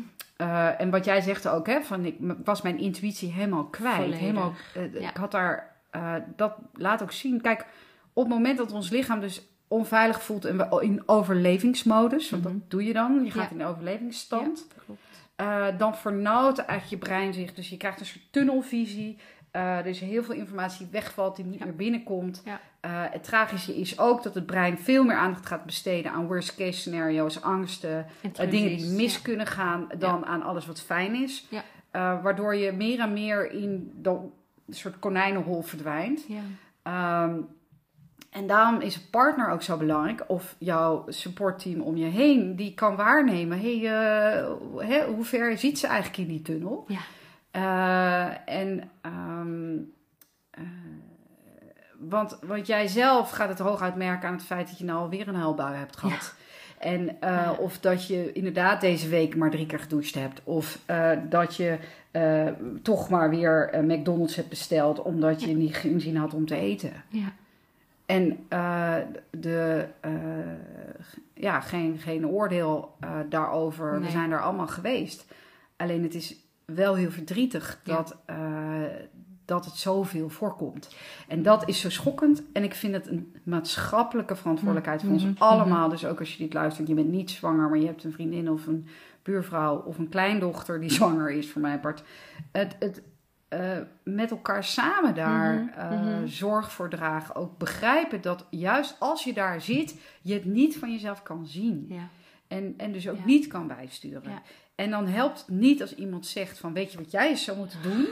En 0.79 0.91
wat 0.91 1.05
jij 1.05 1.21
zegt 1.21 1.49
ook, 1.49 1.67
hè, 1.67 1.83
van 1.83 2.05
ik 2.05 2.17
was 2.45 2.63
mijn 2.63 2.79
intuïtie 2.79 3.33
helemaal 3.33 3.65
kwijt. 3.65 3.95
Volledig. 3.97 4.19
Helemaal, 4.19 4.53
Ja. 4.75 5.09
Ik 5.11 5.17
had 5.17 5.31
daar, 5.31 5.77
dat 6.37 6.55
laat 6.73 7.03
ook 7.03 7.13
zien. 7.13 7.41
Kijk, 7.41 7.67
op 8.17 8.25
het 8.25 8.33
moment 8.33 8.59
dat 8.59 8.73
ons 8.73 8.91
lichaam 8.91 9.21
dus 9.21 9.43
onveilig 9.69 10.23
voelt 10.23 10.45
en 10.45 10.57
we 10.57 10.79
in 10.83 11.03
overlevingsmodus, 11.09 12.31
want 12.31 12.45
Mhm. 12.45 12.53
dat 12.53 12.71
doe 12.71 12.85
je 12.85 12.93
dan, 12.93 13.25
je 13.25 13.31
gaat 13.31 13.51
Ja. 13.51 13.57
in 13.57 13.65
overlevingsstand, 13.65 14.67
Ja, 14.77 14.83
klopt. 14.85 15.01
eh, 15.37 15.79
dan 15.79 15.97
vernauwt 15.97 16.59
eigenlijk 16.59 17.03
je 17.03 17.09
brein 17.09 17.33
zich. 17.35 17.55
Dus 17.55 17.69
je 17.69 17.77
krijgt 17.77 18.01
een 18.01 18.07
soort 18.07 18.33
tunnelvisie. 18.33 19.19
Er 19.51 19.87
is 19.87 20.01
heel 20.01 20.23
veel 20.25 20.35
informatie 20.35 20.89
wegvalt, 20.91 21.37
die 21.37 21.45
niet 21.45 21.59
Ja. 21.59 21.65
meer 21.65 21.77
binnenkomt. 21.77 22.43
Ja. 22.45 22.61
Eh, 22.81 22.91
het 23.13 23.25
tragische 23.25 23.77
is 23.77 23.99
ook 23.99 24.23
dat 24.23 24.35
het 24.35 24.47
brein 24.47 24.79
veel 24.79 25.05
meer 25.05 25.17
aandacht 25.17 25.47
gaat 25.47 25.65
besteden 25.65 26.13
aan 26.13 26.27
worst 26.27 26.55
case 26.55 26.79
scenario's, 26.79 27.43
angsten, 27.43 28.07
dingen 28.51 28.77
die 28.77 28.87
mis 28.91 29.15
ja. 29.15 29.21
kunnen 29.23 29.47
gaan, 29.47 29.89
dan 29.99 30.27
aan 30.27 30.43
alles 30.43 30.67
wat 30.67 30.81
fijn 30.81 31.15
is. 31.15 31.47
Waardoor 31.93 32.55
je 32.55 32.73
meer 32.73 33.01
en 33.01 33.13
meer 33.13 33.51
in 33.53 33.91
dat 33.95 34.19
soort 34.69 34.99
konijnenhol 34.99 35.63
verdwijnt. 35.63 36.25
Ja. 36.29 36.41
En 38.31 38.47
daarom 38.47 38.81
is 38.81 38.97
een 38.97 39.11
partner 39.11 39.51
ook 39.51 39.63
zo 39.63 39.77
belangrijk. 39.77 40.25
Of 40.27 40.55
jouw 40.59 41.05
supportteam 41.09 41.81
om 41.81 41.97
je 41.97 42.05
heen, 42.05 42.57
die 42.57 42.75
kan 42.75 42.97
waarnemen. 42.97 43.61
Hey, 43.61 43.77
eh, 43.77 44.51
hè, 44.77 45.05
hoe 45.05 45.25
ver 45.25 45.59
zit 45.59 45.79
ze 45.79 45.87
eigenlijk 45.87 46.19
in 46.19 46.29
die 46.29 46.43
tunnel? 46.43 46.85
Ja. 46.89 47.01
Eh, 47.51 48.55
en, 48.61 48.91
ehm, 49.01 49.77
eh, 50.51 50.63
want, 51.99 52.39
want 52.43 52.67
jij 52.67 52.87
zelf 52.87 53.31
gaat 53.31 53.49
het 53.49 53.59
hooguit 53.59 53.95
merken 53.95 54.29
aan 54.29 54.35
het 54.35 54.45
feit 54.45 54.69
dat 54.69 54.79
je 54.79 54.85
nou 54.85 54.99
alweer 54.99 55.29
een 55.29 55.35
huilbui 55.35 55.75
hebt 55.75 55.97
gehad. 55.97 56.35
En, 56.79 57.03
uh, 57.03 57.09
Ja. 57.21 57.53
Of 57.59 57.79
dat 57.79 58.07
je 58.07 58.33
inderdaad 58.33 58.81
deze 58.81 59.09
week 59.09 59.37
maar 59.37 59.51
drie 59.51 59.67
keer 59.67 59.79
gedoucht 59.79 60.15
hebt. 60.15 60.41
Of 60.45 60.79
uh, 60.91 61.11
dat 61.29 61.57
je 61.57 61.79
uh, 62.13 62.49
toch 62.83 63.09
maar 63.09 63.31
weer 63.31 63.71
McDonald's 63.83 64.37
hebt 64.37 64.49
besteld 64.49 65.03
omdat 65.03 65.43
je 65.43 65.57
niet 65.57 65.77
geen 65.77 66.01
zin 66.01 66.17
had 66.17 66.35
om 66.35 66.47
te 66.47 66.57
eten. 66.57 66.93
Ja. 67.09 67.33
En 68.07 68.47
de, 69.31 69.87
ja, 71.35 71.61
geen, 71.61 71.99
geen 71.99 72.27
oordeel 72.27 72.97
daarover. 73.29 73.93
Nee. 73.93 74.01
We 74.01 74.11
zijn 74.11 74.31
er 74.33 74.43
allemaal 74.43 74.67
geweest. 74.67 75.27
Alleen 75.77 76.03
het 76.03 76.15
is 76.15 76.37
wel 76.65 76.95
heel 76.95 77.11
verdrietig 77.11 77.81
Ja. 77.85 77.95
dat, 77.95 78.17
dat 79.45 79.65
het 79.65 79.75
zoveel 79.75 80.29
voorkomt. 80.29 80.95
En 81.29 81.43
dat 81.43 81.69
is 81.69 81.81
zo 81.81 81.91
schokkend. 81.91 82.43
En 82.53 82.63
ik 82.65 82.75
vind 82.75 82.95
het 82.95 83.07
een 83.07 83.35
maatschappelijke 83.43 84.37
verantwoordelijkheid 84.37 85.01
van 85.01 85.11
ons 85.13 85.25
Mhm. 85.25 85.33
allemaal. 85.39 85.89
Dus 85.89 86.05
ook 86.07 86.19
als 86.19 86.33
je 86.37 86.43
dit 86.45 86.55
luistert, 86.55 86.89
je 86.89 86.95
bent 86.95 87.09
niet 87.11 87.31
zwanger, 87.31 87.69
maar 87.69 87.79
je 87.79 87.87
hebt 87.87 88.05
een 88.05 88.13
vriendin 88.13 88.51
of 88.51 88.67
een 88.67 88.87
buurvrouw 89.23 89.77
of 89.83 89.99
een 89.99 90.09
kleindochter 90.09 90.81
die 90.81 90.91
zwanger 91.01 91.31
is, 91.31 91.51
voor 91.51 91.61
mijn 91.61 91.81
part. 91.81 92.03
Het, 92.53 92.77
het 92.79 93.03
uh, 93.61 93.79
met 94.03 94.31
elkaar 94.31 94.65
samen 94.65 95.15
daar 95.15 95.55
Mhm, 95.55 95.95
uh, 95.95 96.01
mhm. 96.01 96.27
zorg 96.27 96.73
voor 96.73 96.89
dragen. 96.89 97.35
Ook 97.35 97.59
begrijpen 97.59 98.21
dat 98.21 98.47
juist 98.51 98.97
als 98.99 99.25
je 99.25 99.33
daar 99.33 99.61
zit, 99.61 99.95
je 100.23 100.35
het 100.35 100.45
niet 100.45 100.77
van 100.79 100.93
jezelf 100.93 101.23
kan 101.23 101.47
zien. 101.47 101.87
Ja. 101.89 102.09
En, 102.49 102.75
en 102.77 102.93
dus 102.93 103.09
ook 103.09 103.17
Ja. 103.19 103.25
niet 103.25 103.47
kan 103.47 103.67
bijsturen. 103.67 104.31
Ja. 104.31 104.43
En 104.75 104.91
dan 104.91 105.07
helpt 105.07 105.39
het 105.39 105.49
niet 105.49 105.81
als 105.81 105.95
iemand 105.95 106.27
zegt 106.27 106.59
van 106.59 106.73
weet 106.73 106.93
je 106.93 106.99
wat 106.99 107.11
jij 107.11 107.29
eens 107.29 107.45
zou 107.45 107.59
moeten 107.59 107.83
doen? 107.83 108.07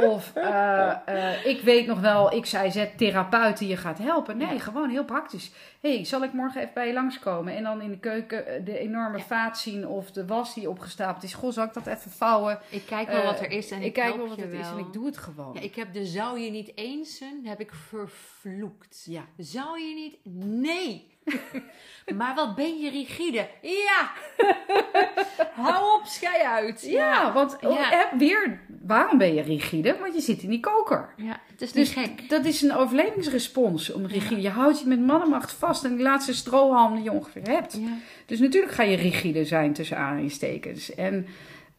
Of 0.00 0.32
uh, 0.36 0.92
uh, 1.08 1.46
ik 1.46 1.60
weet 1.62 1.86
nog 1.86 2.00
wel, 2.00 2.32
ik 2.32 2.46
zei 2.46 2.70
zet 2.70 2.98
therapeut 2.98 3.58
die 3.58 3.68
je 3.68 3.76
gaat 3.76 3.98
helpen. 3.98 4.36
Nee, 4.36 4.52
Ja. 4.52 4.58
gewoon 4.58 4.90
heel 4.90 5.04
praktisch. 5.04 5.50
hey, 5.80 6.04
zal 6.04 6.22
ik 6.22 6.32
morgen 6.32 6.60
even 6.60 6.74
bij 6.74 6.86
je 6.86 6.92
langskomen? 6.92 7.56
En 7.56 7.62
dan 7.62 7.80
in 7.80 7.90
de 7.90 7.98
keuken 7.98 8.46
eh, 8.46 8.64
de 8.64 8.78
enorme 8.78 9.16
Ja. 9.18 9.24
vaat 9.24 9.58
zien 9.58 9.86
of 9.88 10.10
de 10.10 10.26
was 10.26 10.54
die 10.54 10.70
opgestapeld 10.70 11.22
is. 11.24 11.34
Goh, 11.34 11.52
zal 11.52 11.64
ik 11.64 11.72
dat 11.72 11.86
even 11.86 12.10
vouwen? 12.10 12.58
Ik 12.70 12.82
kijk 12.86 13.08
wel 13.08 13.20
Eh, 13.20 13.24
wat 13.26 13.40
er 13.40 13.50
is 13.50 13.70
en 13.70 13.78
ik, 13.80 13.84
ik 13.84 13.92
kijk 13.92 14.16
wel 14.16 14.28
wat 14.28 14.40
het 14.40 14.52
is 14.52 14.66
en 14.68 14.78
ik 14.78 14.92
doe 14.92 15.06
het 15.06 15.16
gewoon. 15.18 15.50
Ja, 15.54 15.60
ik 15.60 15.74
heb 15.74 15.92
de 15.92 16.06
zou 16.06 16.38
je 16.38 16.50
niet 16.50 16.72
eens 16.76 17.16
zijn, 17.16 17.46
heb 17.46 17.60
ik 17.60 17.72
vervloekt. 17.74 19.04
Ja. 19.08 19.22
Zou 19.36 19.80
je 19.80 19.94
niet? 19.94 20.16
Nee. 20.44 21.10
maar 22.18 22.34
wat 22.34 22.54
ben 22.54 22.78
je 22.78 22.90
rigide? 22.90 23.48
Ja. 23.62 24.10
Hou 25.62 26.00
op, 26.00 26.06
schei 26.06 26.42
uit. 26.42 26.82
Ja, 26.86 27.32
want 27.32 27.56
Ja. 27.60 27.68
oh, 27.68 27.92
eh, 27.92 27.98
weer, 28.18 28.60
waarom 28.82 29.18
ben 29.18 29.34
je 29.34 29.42
rigide? 29.42 29.96
Want 30.00 30.14
je 30.14 30.20
zit 30.20 30.42
in 30.42 30.48
die 30.50 30.60
koker. 30.60 31.08
Ja, 31.16 31.40
het 31.50 31.60
is 31.62 31.72
niet 31.72 31.84
Dus 31.94 32.04
gek. 32.04 32.28
dat 32.28 32.44
is 32.44 32.62
een 32.62 32.74
overlevingsrespons 32.74 33.92
om 33.92 34.06
rigide. 34.06 34.40
Je 34.40 34.48
houdt 34.48 34.80
je 34.80 34.86
met 34.86 35.00
mannenmacht 35.00 35.52
vast 35.52 35.84
en 35.84 35.94
die 35.94 36.02
laatste 36.02 36.34
strohalm 36.34 36.94
die 36.94 37.04
je 37.04 37.12
ongeveer 37.12 37.42
hebt. 37.48 37.78
Dus 38.26 38.38
natuurlijk 38.40 38.72
ga 38.72 38.82
je 38.82 38.96
rigide 38.96 39.44
zijn 39.44 39.72
tussen 39.72 39.96
aanhalingstekens. 39.98 40.94
En 40.94 41.26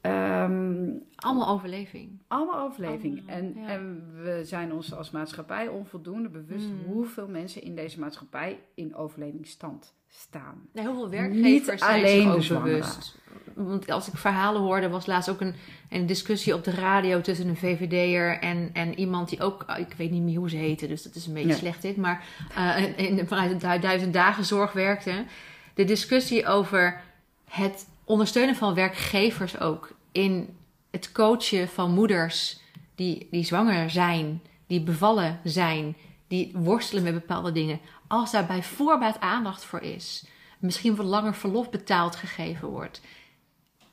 ehm, 0.03 0.89
Allemaal 1.15 1.47
overleving. 1.47 2.19
allemaal 2.27 2.59
overleving. 2.59 3.17
Allemaal, 3.29 3.35
en, 3.35 3.53
ja. 3.61 3.67
en 3.67 4.11
we 4.23 4.41
zijn 4.45 4.73
ons 4.73 4.93
als 4.95 5.11
maatschappij 5.11 5.67
onvoldoende 5.67 6.29
bewust 6.29 6.65
Mm. 6.69 6.83
hoeveel 6.93 7.27
mensen 7.27 7.61
in 7.61 7.75
deze 7.75 7.99
maatschappij 7.99 8.59
in 8.75 8.95
overlevingsstand 8.95 9.93
staan. 10.07 10.61
Nee, 10.73 10.83
heel 10.83 10.93
veel 10.93 11.03
Niet 11.03 11.11
werkgevers 11.11 11.81
zijn 11.81 11.99
alleen 12.03 12.21
zich 12.21 12.33
ook 12.35 12.41
zwangeren. 12.41 12.71
bewust. 12.79 13.17
Want 13.55 13.91
als 13.91 14.07
ik 14.07 14.17
verhalen 14.17 14.61
hoorde, 14.61 14.89
was 14.89 15.05
laatst 15.05 15.29
ook 15.29 15.41
een, 15.41 15.55
een 15.89 16.05
discussie 16.05 16.53
op 16.55 16.63
de 16.63 16.71
radio 16.71 17.21
tussen 17.21 17.47
een 17.47 17.55
VVD'er 17.57 18.39
en, 18.39 18.69
en 18.73 18.99
iemand 18.99 19.29
die 19.29 19.41
ook, 19.41 19.65
ik 19.77 19.93
weet 19.97 20.11
niet 20.11 20.21
meer 20.23 20.37
hoe 20.37 20.49
ze 20.49 20.55
heette, 20.55 20.87
dus 20.87 21.03
dat 21.03 21.15
is 21.15 21.27
een 21.27 21.33
beetje 21.33 21.53
slecht 21.53 21.81
dit, 21.81 21.97
maar 21.97 22.25
eh, 22.55 22.97
in, 22.97 23.27
vanuit 23.27 23.49
de 23.61 23.67
du- 23.67 23.79
duizend 23.79 24.13
dagen 24.13 24.45
zorg 24.45 24.71
werkte. 24.71 25.25
De 25.73 25.83
discussie 25.83 26.47
over 26.47 27.01
het 27.49 27.87
ondersteunen 28.03 28.55
van 28.55 28.73
werkgevers 28.73 29.59
ook 29.59 29.95
in 30.11 30.57
het 30.91 31.11
coachen 31.11 31.67
van 31.69 31.93
moeders 31.93 32.59
die, 32.95 33.27
die 33.31 33.43
zwanger 33.43 33.89
zijn, 33.89 34.41
die 34.67 34.81
bevallen 34.81 35.39
zijn, 35.43 35.95
die 36.27 36.51
worstelen 36.55 37.03
met 37.03 37.13
bepaalde 37.13 37.51
dingen. 37.51 37.79
Als 38.07 38.31
daar 38.31 38.45
bij 38.45 38.63
voorbaat 38.63 39.19
aandacht 39.19 39.63
voor 39.65 39.81
is, 39.81 40.25
misschien 40.59 40.95
wat 40.95 41.05
langer 41.05 41.35
verlof 41.35 41.69
betaald 41.69 42.15
gegeven 42.15 42.67
wordt, 42.67 43.01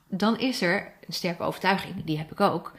dan 0.08 0.38
is 0.38 0.62
er 0.62 0.92
een 1.06 1.12
sterke 1.12 1.42
overtuiging, 1.42 2.04
die 2.04 2.18
heb 2.18 2.32
ik 2.32 2.40
ook, 2.40 2.72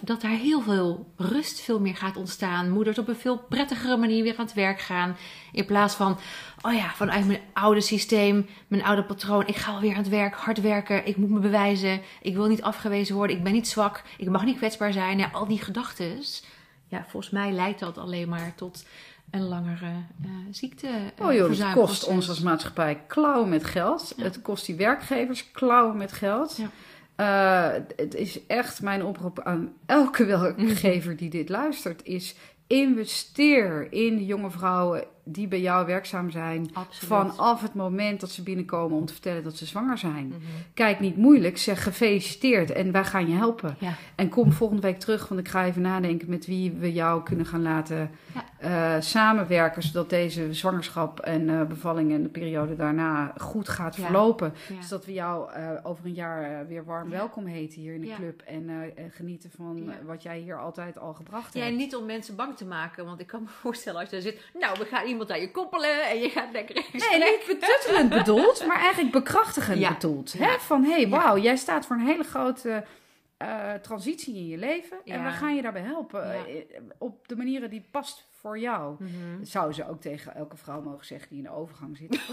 dat 0.00 0.20
daar 0.20 0.30
heel 0.30 0.60
veel 0.60 1.12
rust 1.16 1.60
veel 1.60 1.80
meer 1.80 1.96
gaat 1.96 2.16
ontstaan. 2.16 2.70
Moeders 2.70 2.98
op 2.98 3.08
een 3.08 3.16
veel 3.16 3.38
prettigere 3.38 3.96
manier 3.96 4.22
weer 4.22 4.36
aan 4.36 4.44
het 4.44 4.54
werk 4.54 4.80
gaan. 4.80 5.16
In 5.52 5.64
plaats 5.66 5.94
van, 5.94 6.18
oh 6.62 6.72
ja, 6.72 6.90
vanuit 6.94 7.26
mijn 7.26 7.40
oude 7.52 7.80
systeem, 7.80 8.46
mijn 8.68 8.84
oude 8.84 9.04
patroon. 9.04 9.46
Ik 9.46 9.56
ga 9.56 9.72
alweer 9.72 9.90
aan 9.90 9.96
het 10.02 10.08
werk, 10.08 10.34
hard 10.34 10.60
werken. 10.60 11.06
Ik 11.06 11.16
moet 11.16 11.30
me 11.30 11.38
bewijzen. 11.38 12.00
Ik 12.22 12.34
wil 12.34 12.46
niet 12.46 12.62
afgewezen 12.62 13.14
worden. 13.14 13.36
Ik 13.36 13.42
ben 13.42 13.52
niet 13.52 13.68
zwak. 13.68 14.02
Ik 14.18 14.28
mag 14.28 14.44
niet 14.44 14.56
kwetsbaar 14.56 14.92
zijn. 14.92 15.18
Ja, 15.18 15.28
al 15.32 15.46
die 15.46 15.60
gedachten. 15.62 16.18
Ja, 16.88 17.04
volgens 17.08 17.32
mij 17.32 17.52
leidt 17.52 17.80
dat 17.80 17.98
alleen 17.98 18.28
maar 18.28 18.52
tot 18.56 18.84
een 19.30 19.48
langere 19.48 19.86
eh 20.22 20.30
ziekte. 20.50 20.86
eh, 20.86 21.26
Oh 21.26 21.32
joh, 21.32 21.50
het 21.50 21.72
kost 21.72 22.04
ons 22.04 22.28
als 22.28 22.40
maatschappij 22.40 23.00
klauwen 23.06 23.48
met 23.48 23.64
geld. 23.64 24.12
Ja. 24.16 24.22
Het 24.22 24.42
kost 24.42 24.66
die 24.66 24.74
werkgevers 24.74 25.50
klauwen 25.50 25.96
met 25.96 26.12
geld. 26.12 26.56
Ja. 26.56 26.70
Eh, 27.16 27.72
het 27.96 28.14
is 28.14 28.46
echt 28.46 28.82
mijn 28.82 29.04
oproep 29.04 29.40
aan 29.40 29.72
elke 29.86 30.24
werkgever 30.56 31.16
die 31.16 31.30
dit 31.30 31.48
luistert, 31.48 32.04
is 32.04 32.34
investeer 32.66 33.92
in 33.92 34.24
jonge 34.24 34.50
vrouwen 34.50 35.04
die 35.28 35.48
bij 35.48 35.60
jou 35.60 35.86
werkzaam 35.86 36.30
zijn. 36.30 36.70
Absoluut. 36.72 37.06
Vanaf 37.08 37.62
het 37.62 37.74
moment 37.74 38.20
dat 38.20 38.30
ze 38.30 38.42
binnenkomen 38.42 38.98
om 38.98 39.04
te 39.04 39.12
vertellen 39.12 39.42
dat 39.42 39.56
ze 39.56 39.66
zwanger 39.66 39.98
zijn. 39.98 40.26
Mhm. 40.26 40.38
Kijk, 40.74 41.00
niet 41.00 41.16
moeilijk, 41.16 41.58
zeg 41.58 41.82
gefeliciteerd 41.82 42.70
en 42.70 42.92
wij 42.92 43.04
gaan 43.04 43.28
je 43.28 43.34
helpen. 43.36 43.76
Ja. 43.78 43.92
En 44.14 44.28
kom 44.28 44.52
volgende 44.52 44.82
week 44.82 44.98
terug, 44.98 45.28
want 45.28 45.40
ik 45.40 45.48
ga 45.48 45.64
even 45.64 45.82
nadenken 45.82 46.30
met 46.30 46.46
wie 46.46 46.72
we 46.72 46.92
jou 46.92 47.22
kunnen 47.22 47.46
gaan 47.46 47.62
laten 47.62 48.10
Ja. 48.34 48.44
eh, 48.96 49.00
samenwerken. 49.02 49.82
Zodat 49.82 50.10
deze 50.10 50.54
zwangerschap 50.54 51.20
en 51.20 51.48
eh, 51.50 51.62
bevalling 51.66 52.12
en 52.12 52.22
de 52.22 52.28
periode 52.28 52.76
daarna 52.76 53.32
goed 53.36 53.68
gaat 53.68 53.96
Ja. 53.96 54.02
verlopen. 54.04 54.54
Ja. 54.68 54.82
Zodat 54.82 55.04
we 55.06 55.12
jou 55.12 55.52
eh, 55.52 55.70
over 55.82 56.04
een 56.06 56.14
jaar 56.14 56.66
weer 56.66 56.84
warm 56.84 57.10
Ja. 57.10 57.16
welkom 57.16 57.46
heten 57.46 57.80
hier 57.80 57.94
in 57.94 58.00
de 58.00 58.06
Ja. 58.06 58.16
club. 58.16 58.40
En, 58.42 58.68
en 58.96 59.10
genieten 59.10 59.50
van 59.56 59.82
Ja. 59.86 59.92
wat 60.06 60.22
jij 60.22 60.38
hier 60.38 60.58
altijd 60.60 60.98
al 60.98 61.14
gebracht 61.14 61.54
Ja, 61.54 61.60
hebt. 61.60 61.72
en 61.72 61.78
niet 61.78 61.96
om 61.96 62.04
mensen 62.06 62.36
bang 62.36 62.56
te 62.56 62.64
maken. 62.66 63.04
Want 63.04 63.20
ik 63.20 63.26
kan 63.26 63.42
me 63.42 63.48
voorstellen 63.62 64.00
als 64.00 64.08
je 64.10 64.14
daar 64.14 64.24
zit. 64.24 64.40
Nou, 64.60 64.78
we 64.78 64.84
gaan 64.84 65.06
iemand 65.20 65.30
aan 65.32 65.40
je 65.40 65.50
koppelen. 65.50 66.08
En 66.08 66.18
je 66.18 66.28
gaat 66.30 66.52
lekker 66.52 66.74
Nee, 66.92 67.18
niet 67.18 67.44
betuttelend 67.46 68.08
bedoeld, 68.08 68.66
maar 68.66 68.78
eigenlijk 68.80 69.12
bekrachtigend 69.12 69.78
Ja. 69.78 69.92
bedoeld. 69.92 70.32
Ja. 70.32 70.46
Hè? 70.46 70.58
Van, 70.58 70.84
hé, 70.84 70.90
hey, 70.92 71.08
wauw, 71.08 71.36
jij 71.38 71.56
staat 71.56 71.86
voor 71.86 71.96
een 71.96 72.06
hele 72.06 72.24
grote 72.24 72.84
eh, 73.36 73.72
transitie 73.74 74.34
in 74.34 74.46
je 74.46 74.56
leven. 74.58 74.96
En 75.04 75.18
Ja. 75.18 75.24
we 75.24 75.30
gaan 75.30 75.54
je 75.54 75.62
daarbij 75.62 75.82
helpen. 75.82 76.26
Ja. 76.26 76.32
eh, 76.46 76.80
op 76.98 77.28
de 77.28 77.36
manieren 77.36 77.70
die 77.70 77.88
past 77.90 78.26
voor 78.40 78.58
jou. 78.58 78.96
Mhm. 78.98 79.44
Zou 79.44 79.72
ze 79.72 79.88
ook 79.88 80.00
tegen 80.00 80.34
elke 80.34 80.56
vrouw 80.56 80.80
mogen 80.82 81.06
zeggen 81.06 81.28
die 81.28 81.38
in 81.38 81.44
de 81.44 81.50
overgang 81.50 81.96
zit. 81.96 82.10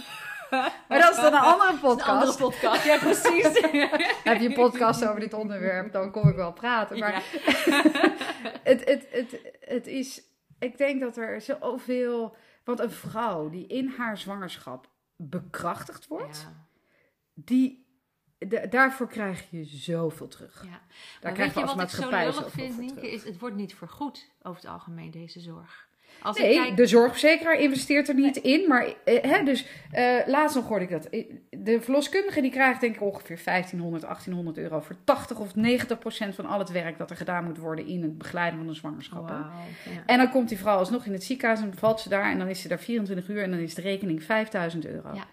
maar 0.90 1.00
dat 1.00 1.10
is 1.12 1.16
dan 1.16 1.34
een 1.34 1.40
andere 1.40 1.74
podcast. 1.74 2.08
Een 2.08 2.14
andere 2.14 2.38
podcast, 2.38 2.86
ja 2.86 2.98
precies. 2.98 3.44
Heb 4.24 4.40
je 4.42 4.48
een 4.48 4.54
podcast 4.54 5.06
over 5.08 5.20
dit 5.20 5.34
onderwerp, 5.34 5.92
dan 5.92 6.12
kom 6.12 6.30
ik 6.30 6.36
wel 6.36 6.54
praten. 6.54 7.00
Maar 7.00 7.12
Ja. 7.14 7.22
het, 8.72 8.86
het, 8.86 9.06
het, 9.12 9.40
het 9.60 9.88
is, 9.88 10.22
ik 10.60 10.78
denk 10.78 11.02
dat 11.02 11.18
er 11.18 11.42
zoveel, 11.42 12.36
want 12.64 12.80
een 12.80 12.92
vrouw 12.92 13.50
die 13.50 13.68
in 13.68 13.88
haar 13.98 14.18
zwangerschap 14.18 14.90
bekrachtigd 15.16 16.08
wordt, 16.08 16.42
Ja, 16.42 16.68
die, 17.34 17.86
da- 18.38 18.66
daarvoor 18.66 19.08
krijg 19.08 19.50
je 19.50 19.66
zoveel 19.66 20.28
terug. 20.28 20.64
ja. 20.66 20.82
Daar 21.22 21.34
krijgen 21.34 21.62
je 21.62 21.68
als 21.68 21.76
wat 21.76 21.84
ik 21.84 21.90
zo 21.90 21.98
maatschappij 22.02 22.32
zoveel 22.32 22.50
vind, 22.50 22.74
voor 22.74 22.84
Nienke? 22.84 23.00
terug. 23.00 23.12
Is, 23.14 23.24
het 23.24 23.40
wordt 23.40 23.56
niet 23.56 23.76
vergoed 23.76 24.32
over 24.42 24.62
het 24.62 24.72
algemeen, 24.72 25.12
deze 25.12 25.40
zorg. 25.40 25.90
Als 26.24 26.38
ik 26.38 26.44
Nee, 26.44 26.56
kijk... 26.56 26.78
de 26.78 26.86
zorgverzekeraar 26.86 27.60
investeert 27.60 28.08
er 28.10 28.16
niet 28.16 28.38
in. 28.38 28.68
Maar 28.68 28.94
eh, 29.06 29.24
hè, 29.24 29.44
dus 29.44 29.68
eh, 29.92 30.18
laatst 30.26 30.56
nog 30.56 30.68
hoorde 30.68 30.84
ik 30.86 30.92
dat. 30.92 31.06
Eh, 31.06 31.26
De 31.50 31.82
verloskundige 31.82 32.42
die 32.42 32.52
krijgt 32.52 32.82
denk 32.82 32.96
ik 32.96 33.02
ongeveer 33.02 33.40
1500, 33.44 34.04
1800 34.04 34.58
euro 34.58 34.80
voor 34.80 34.96
80 35.04 35.40
of 35.40 35.56
90 35.56 36.00
procent 36.00 36.36
van 36.36 36.46
al 36.46 36.60
het 36.60 36.72
werk 36.72 36.98
dat 36.98 37.10
er 37.10 37.18
gedaan 37.18 37.44
moet 37.44 37.58
worden 37.58 37.88
in 37.88 38.02
het 38.02 38.18
begeleiden 38.18 38.60
van 38.60 38.68
een 38.68 38.76
zwangerschap. 38.76 39.28
ja. 39.30 39.52
En 40.06 40.18
dan 40.18 40.30
komt 40.30 40.50
die 40.50 40.58
vrouw 40.58 40.78
alsnog 40.78 41.06
in 41.06 41.14
het 41.14 41.24
ziekenhuis 41.24 41.62
en 41.62 41.70
bevalt 41.70 42.00
ze 42.00 42.10
daar. 42.10 42.32
En 42.32 42.38
dan 42.38 42.48
is 42.48 42.62
ze 42.62 42.68
daar 42.68 42.80
24 42.80 43.30
uur 43.30 43.44
en 43.44 43.52
dan 43.52 43.60
is 43.60 43.76
de 43.76 43.82
rekening 43.82 44.24
5000 44.24 44.86
euro. 44.86 45.14
Ja. 45.14 45.24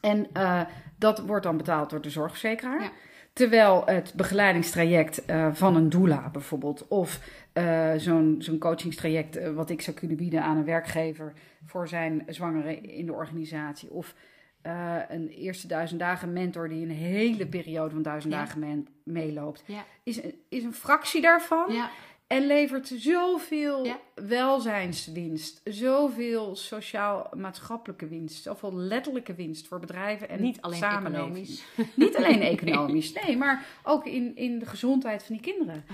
En 0.00 0.26
eh, 0.32 0.60
dat 0.98 1.18
wordt 1.18 1.44
dan 1.44 1.56
betaald 1.56 1.90
door 1.90 2.00
de 2.00 2.10
zorgverzekeraar. 2.10 2.82
Ja. 2.82 2.90
Terwijl 3.32 3.82
het 3.86 4.12
begeleidingstraject 4.16 5.24
eh, 5.24 5.48
van 5.52 5.76
een 5.76 5.88
doula 5.88 6.28
bijvoorbeeld, 6.30 6.88
of 6.88 7.20
eh, 7.52 7.92
zo'n 7.96 8.36
zo'n 8.38 8.58
coachingstraject 8.58 9.36
eh, 9.36 9.50
wat 9.52 9.70
ik 9.70 9.80
zou 9.80 9.96
kunnen 9.96 10.16
bieden 10.16 10.42
aan 10.42 10.56
een 10.56 10.64
werkgever 10.64 11.32
voor 11.66 11.88
zijn 11.88 12.22
zwangere 12.28 12.76
in 12.80 13.06
de 13.06 13.12
organisatie, 13.12 13.90
of 13.90 14.14
een 15.08 15.28
eerste 15.28 15.66
duizend 15.66 16.00
dagen 16.00 16.32
mentor 16.32 16.68
die 16.68 16.82
een 16.84 16.90
hele 16.90 17.46
periode 17.46 17.90
van 17.94 18.02
duizend 18.02 18.32
Ja. 18.32 18.38
dagen 18.38 18.86
meeloopt, 19.04 19.62
Ja. 19.66 19.84
is, 20.02 20.22
een- 20.22 20.34
is 20.48 20.64
een 20.64 20.72
fractie 20.74 21.20
daarvan. 21.20 21.72
Ja. 21.72 21.90
En 22.30 22.46
levert 22.46 22.92
zoveel 22.96 23.84
Ja. 23.84 23.98
welzijnswinst, 24.14 25.60
zoveel 25.64 26.56
sociaal-maatschappelijke 26.56 28.08
winst, 28.08 28.42
zoveel 28.42 28.74
letterlijke 28.74 29.34
winst 29.34 29.66
voor 29.68 29.78
bedrijven 29.78 30.28
en 30.28 30.40
Niet 30.40 30.60
alleen 30.60 30.82
economisch. 30.82 31.64
Niet 31.94 32.16
alleen 32.16 32.40
economisch, 32.56 33.12
nee, 33.12 33.36
maar 33.36 33.64
ook 33.82 34.06
in, 34.06 34.36
in 34.36 34.58
de 34.58 34.66
gezondheid 34.66 35.22
van 35.22 35.34
die 35.36 35.44
kinderen. 35.54 35.84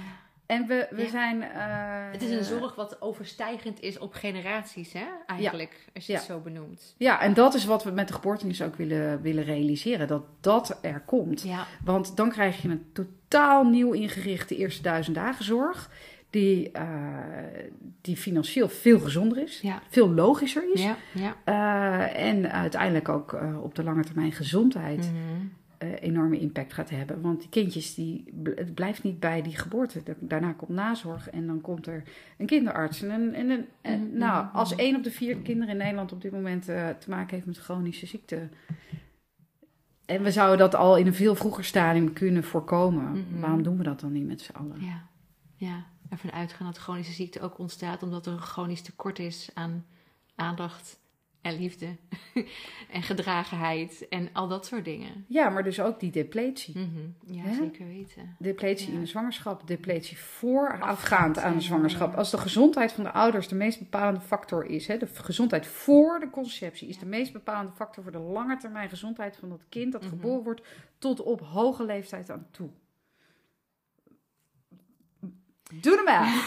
En 0.46 0.66
we, 0.66 0.86
we 0.90 1.02
Ja. 1.02 1.08
zijn. 1.08 1.42
eh, 1.42 2.10
Het 2.12 2.22
is 2.22 2.30
een 2.30 2.44
zorg 2.44 2.74
wat 2.74 3.00
overstijgend 3.02 3.80
is 3.80 3.98
op 3.98 4.12
generaties, 4.14 4.92
hè? 4.92 5.04
Eigenlijk, 5.26 5.86
als 5.94 6.06
je 6.06 6.12
het 6.12 6.22
zo 6.22 6.38
benoemt. 6.38 6.94
Ja, 6.98 7.20
en 7.20 7.34
dat 7.34 7.54
is 7.54 7.64
wat 7.64 7.84
we 7.84 7.90
met 7.90 8.08
de 8.08 8.14
geboortenis 8.14 8.62
ook 8.62 8.76
willen, 8.76 9.20
willen 9.22 9.44
realiseren: 9.44 10.08
dat 10.08 10.22
dat 10.40 10.78
er 10.82 11.00
komt. 11.00 11.44
Want 11.84 12.16
dan 12.16 12.30
krijg 12.30 12.62
je 12.62 12.68
een 12.68 12.90
totaal 12.92 13.64
nieuw 13.64 13.92
ingerichte 13.92 14.56
eerste 14.56 14.82
duizend 14.82 15.16
dagen 15.16 15.44
zorg. 15.44 15.90
Die, 16.30 16.70
eh, 16.70 16.88
die 18.00 18.16
financieel 18.16 18.68
veel 18.68 18.98
gezonder 18.98 19.38
is, 19.42 19.60
Ja. 19.60 19.82
veel 19.88 20.10
logischer 20.14 20.72
is. 20.74 20.82
Ja. 20.82 20.96
ja. 21.14 21.36
eh, 21.44 22.28
en 22.28 22.52
uiteindelijk 22.52 23.08
ook 23.08 23.32
eh, 23.32 23.62
op 23.62 23.74
de 23.74 23.82
lange 23.84 24.04
termijn 24.04 24.32
gezondheid 24.32 25.12
eh, 25.78 25.88
enorme 26.00 26.38
impact 26.38 26.72
gaat 26.72 26.90
hebben. 26.90 27.20
Want 27.20 27.40
die 27.40 27.48
kindjes, 27.48 27.94
die, 27.94 28.24
het 28.54 28.74
blijft 28.74 29.02
niet 29.02 29.20
bij 29.20 29.42
die 29.42 29.56
geboorte. 29.56 30.02
Da- 30.02 30.12
Daarna 30.18 30.52
komt 30.52 30.70
nazorg 30.70 31.30
en 31.30 31.46
dan 31.46 31.60
komt 31.60 31.86
er 31.86 32.02
een 32.38 32.46
kinderarts. 32.46 33.02
En, 33.02 33.10
een- 33.10 33.34
en, 33.34 33.50
een- 33.50 33.66
en, 33.80 34.00
Mhm, 34.08 34.18
nou, 34.18 34.44
mhm, 34.44 34.56
als 34.56 34.70
mhm. 34.72 34.80
één 34.80 34.96
op 34.96 35.04
de 35.04 35.10
vier 35.10 35.36
kinderen 35.36 35.72
in 35.72 35.76
Nederland 35.80 36.12
op 36.12 36.22
dit 36.22 36.32
moment 36.32 36.64
te 36.64 36.96
maken 37.08 37.34
heeft 37.34 37.46
met 37.46 37.58
chronische 37.58 38.06
ziekte. 38.06 38.48
En 40.06 40.22
we 40.22 40.30
zouden 40.30 40.58
dat 40.58 40.74
al 40.74 40.96
in 40.96 41.06
een 41.06 41.14
veel 41.14 41.34
vroeger 41.34 41.64
stadium 41.64 42.12
kunnen 42.12 42.44
voorkomen. 42.44 43.24
Waarom 43.40 43.62
doen 43.62 43.76
we 43.76 43.82
dat 43.82 44.00
dan 44.00 44.12
niet 44.12 44.26
met 44.26 44.40
z'n 44.40 44.52
allen? 44.52 44.80
Ja. 44.80 45.02
ja. 45.56 45.84
Ervan 46.10 46.32
uitgaan 46.32 46.66
dat 46.66 46.76
chronische 46.78 47.12
ziekte 47.12 47.40
ook 47.40 47.58
ontstaat 47.58 48.02
omdat 48.02 48.26
er 48.26 48.32
een 48.32 48.38
chronisch 48.40 48.82
tekort 48.82 49.18
is 49.18 49.50
aan 49.54 49.86
aandacht 50.34 50.98
en 51.40 51.58
liefde 51.58 51.96
en 52.90 53.02
gedragenheid 53.02 54.06
en 54.08 54.28
al 54.32 54.48
dat 54.48 54.66
soort 54.66 54.84
dingen. 54.84 55.24
Ja, 55.28 55.48
maar 55.48 55.64
dus 55.64 55.80
ook 55.80 56.00
die 56.00 56.10
depletie. 56.10 56.78
Mhm. 56.78 57.34
Ja, 57.36 57.42
Hè? 57.42 57.54
zeker 57.54 57.86
weten. 57.86 58.36
Depletie 58.38 58.88
Ja. 58.88 58.94
in 58.94 59.00
de 59.00 59.06
zwangerschap, 59.06 59.66
depletie 59.66 60.18
voorafgaand 60.18 61.38
aan 61.38 61.54
de 61.54 61.60
zwangerschap. 61.60 62.14
Als 62.14 62.30
de 62.30 62.38
gezondheid 62.38 62.92
van 62.92 63.04
de 63.04 63.12
ouders 63.12 63.48
de 63.48 63.54
meest 63.54 63.78
bepalende 63.78 64.20
factor 64.20 64.64
is, 64.64 64.86
hè, 64.86 64.96
de 64.98 65.06
gezondheid 65.06 65.66
voor 65.66 66.20
de 66.20 66.30
conceptie 66.30 66.88
is 66.88 66.94
Ja. 66.94 67.00
de 67.00 67.06
meest 67.06 67.32
bepalende 67.32 67.72
factor 67.72 68.02
voor 68.02 68.12
de 68.12 68.18
lange 68.18 68.56
termijn 68.56 68.88
gezondheid 68.88 69.36
van 69.36 69.48
dat 69.48 69.64
kind 69.68 69.92
dat 69.92 70.00
Mhm. 70.02 70.10
geboren 70.10 70.44
wordt 70.44 70.62
tot 70.98 71.22
op 71.22 71.40
hoge 71.40 71.84
leeftijd 71.84 72.30
aan 72.30 72.46
toe. 72.50 72.68
Doe 75.74 75.96
hem 75.96 76.08
aan. 76.08 76.42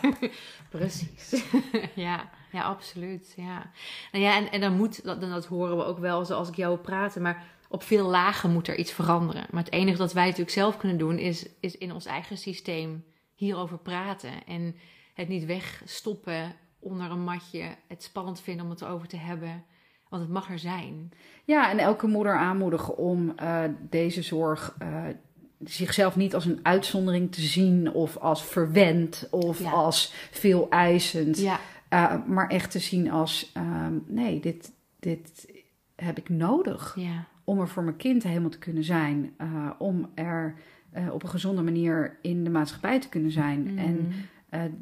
Precies. 0.70 1.44
ja, 1.94 2.30
ja, 2.52 2.62
absoluut. 2.62 3.32
Ja. 3.36 3.70
Nou 4.12 4.24
ja, 4.24 4.36
en, 4.36 4.50
en 4.50 4.60
dan 4.60 4.76
moet, 4.76 5.04
dat, 5.04 5.20
dan 5.20 5.30
dat 5.30 5.46
horen 5.46 5.76
we 5.76 5.84
ook 5.84 5.98
wel 5.98 6.24
zoals 6.24 6.48
ik 6.48 6.54
jou 6.54 6.78
praten, 6.78 7.22
maar 7.22 7.44
op 7.68 7.82
veel 7.82 8.08
lagen 8.08 8.50
moet 8.50 8.68
er 8.68 8.76
iets 8.76 8.92
veranderen. 8.92 9.46
Maar 9.50 9.62
het 9.62 9.72
enige 9.72 9.98
dat 9.98 10.12
wij 10.12 10.24
natuurlijk 10.24 10.50
zelf 10.50 10.76
kunnen 10.76 10.98
doen, 10.98 11.18
is, 11.18 11.46
is 11.60 11.78
in 11.78 11.92
ons 11.92 12.06
eigen 12.06 12.38
systeem 12.38 13.04
hierover 13.34 13.78
praten. 13.78 14.46
En 14.46 14.76
het 15.14 15.28
niet 15.28 15.44
wegstoppen 15.44 16.54
onder 16.78 17.10
een 17.10 17.24
matje, 17.24 17.76
het 17.88 18.02
spannend 18.02 18.40
vinden 18.40 18.64
om 18.64 18.70
het 18.70 18.80
erover 18.80 19.08
te 19.08 19.16
hebben. 19.16 19.64
Want 20.08 20.22
het 20.22 20.32
mag 20.32 20.50
er 20.50 20.58
zijn. 20.58 21.12
Ja, 21.44 21.70
en 21.70 21.78
elke 21.78 22.06
moeder 22.06 22.36
aanmoedigen 22.36 22.96
om 22.96 23.32
eh, 23.36 23.62
deze 23.80 24.22
zorg 24.22 24.74
eh, 24.78 25.04
zichzelf 25.64 26.16
niet 26.16 26.34
als 26.34 26.44
een 26.44 26.60
uitzondering 26.62 27.32
te 27.32 27.40
zien 27.40 27.92
of 27.92 28.16
als 28.16 28.44
verwend 28.44 29.28
of 29.30 29.60
Ja. 29.60 29.70
als 29.70 30.12
veel 30.30 30.66
eisend. 30.70 31.38
Ja, 31.38 31.60
Uh, 31.94 32.14
maar 32.26 32.48
echt 32.48 32.70
te 32.70 32.78
zien 32.78 33.10
als, 33.10 33.50
ehm, 33.54 33.92
nee, 34.06 34.40
dit, 34.40 34.72
dit 35.00 35.46
heb 35.96 36.18
ik 36.18 36.28
nodig 36.28 36.94
ja, 36.98 37.24
om 37.44 37.60
er 37.60 37.68
voor 37.68 37.82
mijn 37.82 37.96
kind 37.96 38.22
helemaal 38.22 38.50
te 38.50 38.58
kunnen 38.58 38.84
zijn. 38.84 39.32
uh, 39.42 39.70
om 39.78 40.10
er 40.14 40.54
uh, 40.96 41.12
op 41.12 41.22
een 41.22 41.28
gezonde 41.28 41.62
manier 41.62 42.18
in 42.22 42.44
de 42.44 42.50
maatschappij 42.50 43.00
te 43.00 43.08
kunnen 43.08 43.30
zijn. 43.30 43.62
Mhm. 43.62 43.78
En 43.78 44.12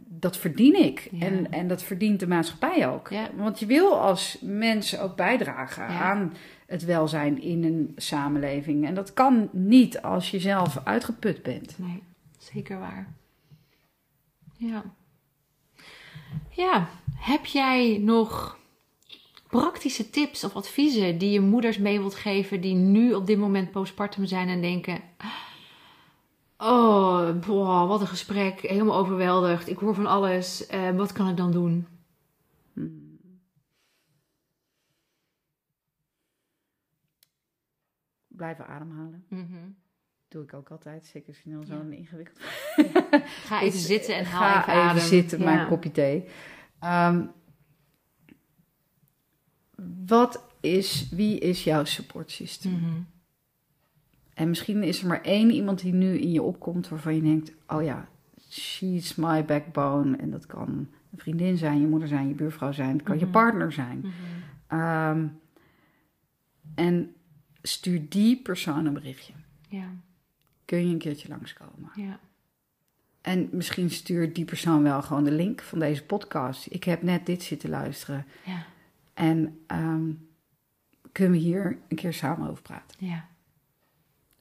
dat 0.09 0.37
verdien 0.37 0.85
ik. 0.85 1.09
En, 1.21 1.51
en 1.53 1.69
dat 1.69 1.83
verdient 1.83 2.21
de 2.21 2.27
maatschappij 2.29 2.89
ook. 2.89 3.09
Ja. 3.11 3.31
Want 3.37 3.59
je 3.61 3.67
wil 3.67 4.01
als 4.01 4.39
mens 4.43 4.99
ook 4.99 5.17
bijdragen 5.17 5.87
aan 5.87 6.33
het 6.69 6.85
welzijn 6.85 7.43
in 7.43 7.65
een 7.65 7.93
samenleving. 7.97 8.87
En 8.87 8.95
dat 8.95 9.13
kan 9.13 9.49
niet 9.53 10.03
als 10.03 10.31
je 10.31 10.41
zelf 10.41 10.81
uitgeput 10.85 11.43
bent. 11.43 11.79
Nee, 11.79 12.03
zeker 12.39 12.79
waar. 12.79 13.15
Ja. 14.57 14.85
Ja, 16.51 16.89
heb 17.15 17.47
jij 17.47 17.99
nog 17.99 18.59
praktische 19.49 20.11
tips 20.11 20.45
of 20.45 20.57
adviezen 20.57 21.19
die 21.19 21.31
je 21.31 21.41
moeders 21.41 21.79
mee 21.79 21.99
wilt 21.99 22.15
geven 22.15 22.61
die 22.61 22.75
nu 22.75 23.13
op 23.13 23.27
dit 23.27 23.39
moment 23.39 23.71
postpartum 23.71 24.27
zijn 24.27 24.49
en 24.49 24.61
denken: 24.61 25.01
Oh, 26.59 27.31
boah, 27.47 27.89
wat 27.89 28.01
een 28.01 28.07
gesprek, 28.07 28.61
helemaal 28.61 28.97
overweldigd, 28.97 29.69
ik 29.69 29.79
hoor 29.79 29.95
van 29.95 30.07
alles, 30.07 30.67
eh, 30.67 30.91
wat 30.97 31.13
kan 31.13 31.29
ik 31.29 31.37
dan 31.37 31.53
doen? 31.53 31.87
Hmm. 32.73 33.08
Blijven 38.39 38.67
ademhalen. 38.67 39.25
Mhm. 39.29 39.45
Doe 40.29 40.43
ik 40.43 40.55
ook 40.55 40.71
altijd. 40.71 41.05
Zeker 41.05 41.35
snel 41.35 41.65
zo'n 41.65 41.93
ingewikkeld 41.93 42.39
Ga 43.47 43.61
even 43.63 43.79
zitten 43.93 44.15
en 44.17 44.25
haal 44.25 44.41
Ga 44.53 44.61
even 44.61 44.73
even 44.73 44.83
adem. 44.91 45.03
zitten, 45.03 45.39
Ja. 45.39 45.45
mijn 45.45 45.67
kopje 45.69 45.91
thee. 45.91 46.25
Ehm, 46.79 47.25
wat 50.07 50.45
is, 50.61 51.09
wie 51.11 51.39
is 51.39 51.65
jouw 51.65 51.85
support 51.85 52.31
system? 52.31 52.73
Mhm. 52.73 53.01
En 54.35 54.49
misschien 54.49 54.83
is 54.83 55.01
er 55.03 55.09
maar 55.09 55.23
één 55.23 55.51
iemand 55.51 55.81
die 55.81 55.93
nu 55.93 56.19
in 56.19 56.33
je 56.33 56.43
opkomt 56.43 56.89
waarvan 56.89 57.15
je 57.15 57.23
denkt: 57.23 57.53
oh 57.67 57.83
ja, 57.83 58.09
she's 58.49 59.15
my 59.15 59.45
backbone. 59.45 60.17
En 60.17 60.31
dat 60.31 60.47
kan 60.47 60.69
een 60.69 61.19
vriendin 61.19 61.57
zijn, 61.57 61.81
je 61.81 61.87
moeder 61.87 62.09
zijn, 62.09 62.29
je 62.29 62.35
buurvrouw 62.35 62.73
zijn, 62.73 62.93
het 62.97 63.03
kan 63.03 63.19
je 63.19 63.25
Mhm. 63.25 63.33
partner 63.33 63.73
zijn. 63.73 63.99
Mhm. 63.99 64.11
Ehm, 64.67 65.27
en 66.75 67.15
stuur 67.69 68.09
die 68.09 68.43
persoon 68.43 68.87
een 68.87 68.93
berichtje. 68.93 69.33
Ja, 69.69 69.91
Kun 70.65 70.79
je 70.87 70.93
een 70.93 70.99
keertje 70.99 71.29
langskomen? 71.29 71.91
ja. 71.95 72.21
En 73.21 73.49
misschien 73.53 73.91
stuurt 73.91 74.35
die 74.35 74.45
persoon 74.45 74.83
wel 74.83 75.03
gewoon 75.03 75.25
de 75.25 75.31
link 75.31 75.61
van 75.63 75.79
deze 75.79 76.05
podcast. 76.05 76.67
Ik 76.71 76.85
heb 76.85 77.03
net 77.03 77.27
dit 77.27 77.43
zitten 77.43 77.71
luisteren. 77.71 78.27
Ja, 78.45 78.67
En 79.15 79.59
ehm, 79.67 80.11
kunnen 81.13 81.33
we 81.39 81.45
hier 81.45 81.79
een 81.89 81.97
keer 81.97 82.13
samen 82.13 82.51
over 82.51 82.63
praten? 82.63 82.97
ja, 83.07 83.29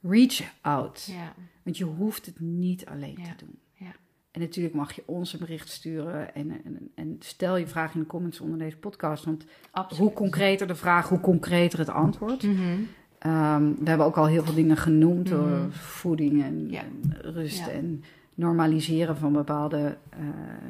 Reach 0.01 0.41
out. 0.61 1.05
ja. 1.11 1.33
Want 1.63 1.77
je 1.77 1.83
hoeft 1.83 2.25
het 2.25 2.39
niet 2.39 2.85
alleen 2.85 3.15
Ja, 3.17 3.23
te 3.35 3.45
doen. 3.45 3.59
ja. 3.73 3.91
En 4.31 4.39
natuurlijk 4.41 4.75
mag 4.75 4.93
je 4.93 5.03
ons 5.05 5.33
een 5.33 5.39
bericht 5.39 5.69
sturen. 5.69 6.35
En, 6.35 6.63
en, 6.65 6.91
en 6.95 7.15
stel 7.19 7.57
je 7.57 7.67
vraag 7.67 7.93
in 7.93 7.99
de 7.99 8.05
comments 8.05 8.39
onder 8.39 8.59
deze 8.59 8.77
podcast. 8.77 9.23
Want 9.25 9.45
Absoluut. 9.71 10.03
hoe 10.03 10.13
concreter 10.13 10.67
de 10.67 10.75
vraag, 10.75 11.09
hoe 11.09 11.19
concreter 11.19 11.79
het 11.79 11.89
antwoord. 11.89 12.43
Mhm. 12.43 12.79
Ehm, 13.19 13.63
we 13.79 13.89
hebben 13.89 14.05
ook 14.05 14.17
al 14.17 14.25
heel 14.27 14.43
veel 14.43 14.53
dingen 14.53 14.77
genoemd. 14.77 15.29
Mhm. 15.29 15.37
door 15.39 15.71
voeding 15.71 16.43
en, 16.43 16.69
Ja. 16.69 16.81
en 16.81 17.17
rust 17.21 17.59
Ja. 17.65 17.69
en 17.69 18.03
normaliseren 18.35 19.17
van 19.17 19.33
bepaalde 19.33 19.97
eh, 20.09 20.19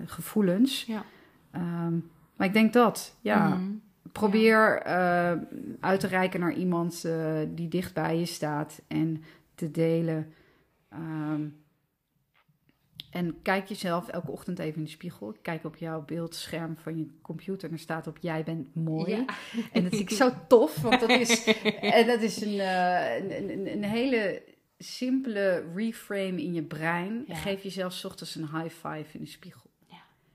gevoelens. 0.06 0.84
Ja. 0.86 1.04
Ehm, 1.52 1.94
maar 2.36 2.48
ik 2.48 2.54
denk 2.54 2.74
dat, 2.74 3.16
ja. 3.22 3.48
Mhm. 3.48 3.62
Probeer 4.12 4.82
eh, 4.82 5.32
uit 5.80 6.00
te 6.00 6.08
reiken 6.08 6.40
naar 6.40 6.54
iemand 6.54 7.04
eh, 7.06 7.32
die 7.56 7.68
dicht 7.68 7.94
bij 7.94 8.20
je 8.20 8.26
staat 8.26 8.82
en 8.88 9.22
te 9.56 9.72
delen. 9.72 10.34
Ehm, 10.90 11.42
en 13.10 13.42
kijk 13.42 13.68
jezelf 13.68 14.08
elke 14.08 14.32
ochtend 14.32 14.60
even 14.60 14.78
in 14.78 14.84
de 14.84 14.90
spiegel. 14.90 15.36
Kijk 15.42 15.64
op 15.66 15.76
jouw 15.76 16.06
beeldscherm 16.06 16.78
van 16.78 16.98
je 16.98 17.08
computer 17.22 17.68
en 17.68 17.74
er 17.74 17.80
staat 17.80 18.08
op 18.08 18.18
jij 18.22 18.44
bent 18.44 18.76
mooi. 18.76 19.12
Ja. 19.12 19.26
En 19.72 19.84
dat 19.84 19.96
vind 19.96 20.12
ik 20.12 20.18
zo 20.18 20.32
tof, 20.48 20.82
want 20.82 21.00
dat 21.00 21.10
is, 21.10 21.44
en 22.00 22.08
dat 22.08 22.22
is 22.22 22.42
een, 22.42 22.60
eh, 22.60 23.16
een, 23.16 23.72
een, 23.72 23.84
hele 23.84 24.44
simpele 24.78 25.66
reframe 25.76 26.42
in 26.42 26.54
je 26.54 26.64
brein. 26.64 27.24
Ja. 27.28 27.36
Geef 27.36 27.64
jezelf 27.64 27.94
's 27.94 28.06
ochtends 28.06 28.36
een 28.36 28.50
high 28.50 28.76
five 28.76 29.06
in 29.12 29.20
de 29.20 29.30
spiegel. 29.30 29.67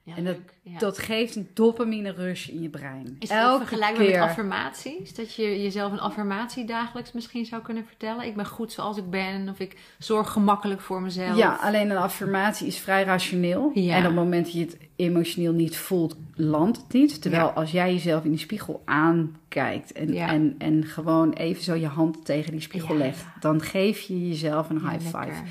Ja, 0.05 0.17
En 0.17 0.25
dat-. 0.25 0.37
Ja. 0.65 0.79
Dat 0.79 0.99
geeft 0.99 1.37
een 1.37 1.49
dopamine 1.55 2.11
rush 2.11 2.49
in 2.49 2.63
je 2.63 2.69
brein. 2.69 3.17
Is 3.19 3.31
ook 3.33 3.57
vergelijkbaar 3.59 4.07
met 4.07 4.17
affirmaties? 4.17 5.15
Dat 5.15 5.35
je 5.35 5.63
jezelf 5.63 5.93
een 5.93 6.01
affirmatie 6.01 6.65
dagelijks 6.65 7.13
misschien 7.13 7.45
zou 7.45 7.63
kunnen 7.63 7.85
vertellen? 7.87 8.27
Ik 8.27 8.37
ben 8.37 8.47
goed 8.47 8.73
zoals 8.73 8.97
ik 8.97 9.11
ben, 9.11 9.49
of 9.49 9.59
ik 9.59 9.77
zorg 9.99 10.31
gemakkelijk 10.31 10.81
voor 10.81 11.03
mezelf. 11.03 11.37
Ja, 11.37 11.59
alleen 11.61 11.91
een 11.91 11.97
affirmatie 11.97 12.67
is 12.67 12.79
vrij 12.79 13.05
rationeel. 13.05 13.71
Ja. 13.75 13.93
En 13.93 13.99
op 13.99 14.05
het 14.05 14.15
moment 14.15 14.45
dat 14.45 14.55
je 14.55 14.61
het 14.61 14.79
emotioneel 14.97 15.53
niet 15.53 15.77
voelt, 15.77 16.17
landt 16.35 16.77
het 16.77 16.93
niet. 16.93 17.23
Terwijl 17.23 17.51
als 17.51 17.71
jij 17.71 17.93
jezelf 17.93 18.25
in 18.25 18.31
die 18.31 18.39
spiegel 18.39 18.83
aankijkt 18.85 19.93
en, 19.93 20.15
en, 20.15 20.55
en 20.59 20.85
gewoon 20.85 21.33
even 21.33 21.63
zo 21.63 21.75
je 21.75 21.87
hand 21.87 22.25
tegen 22.25 22.53
die 22.53 22.61
spiegel 22.61 22.97
legt, 22.97 23.25
dan 23.41 23.61
geef 23.61 24.01
je 24.01 24.29
jezelf 24.29 24.71
een 24.71 24.89
high 24.89 25.05
five. 25.17 25.43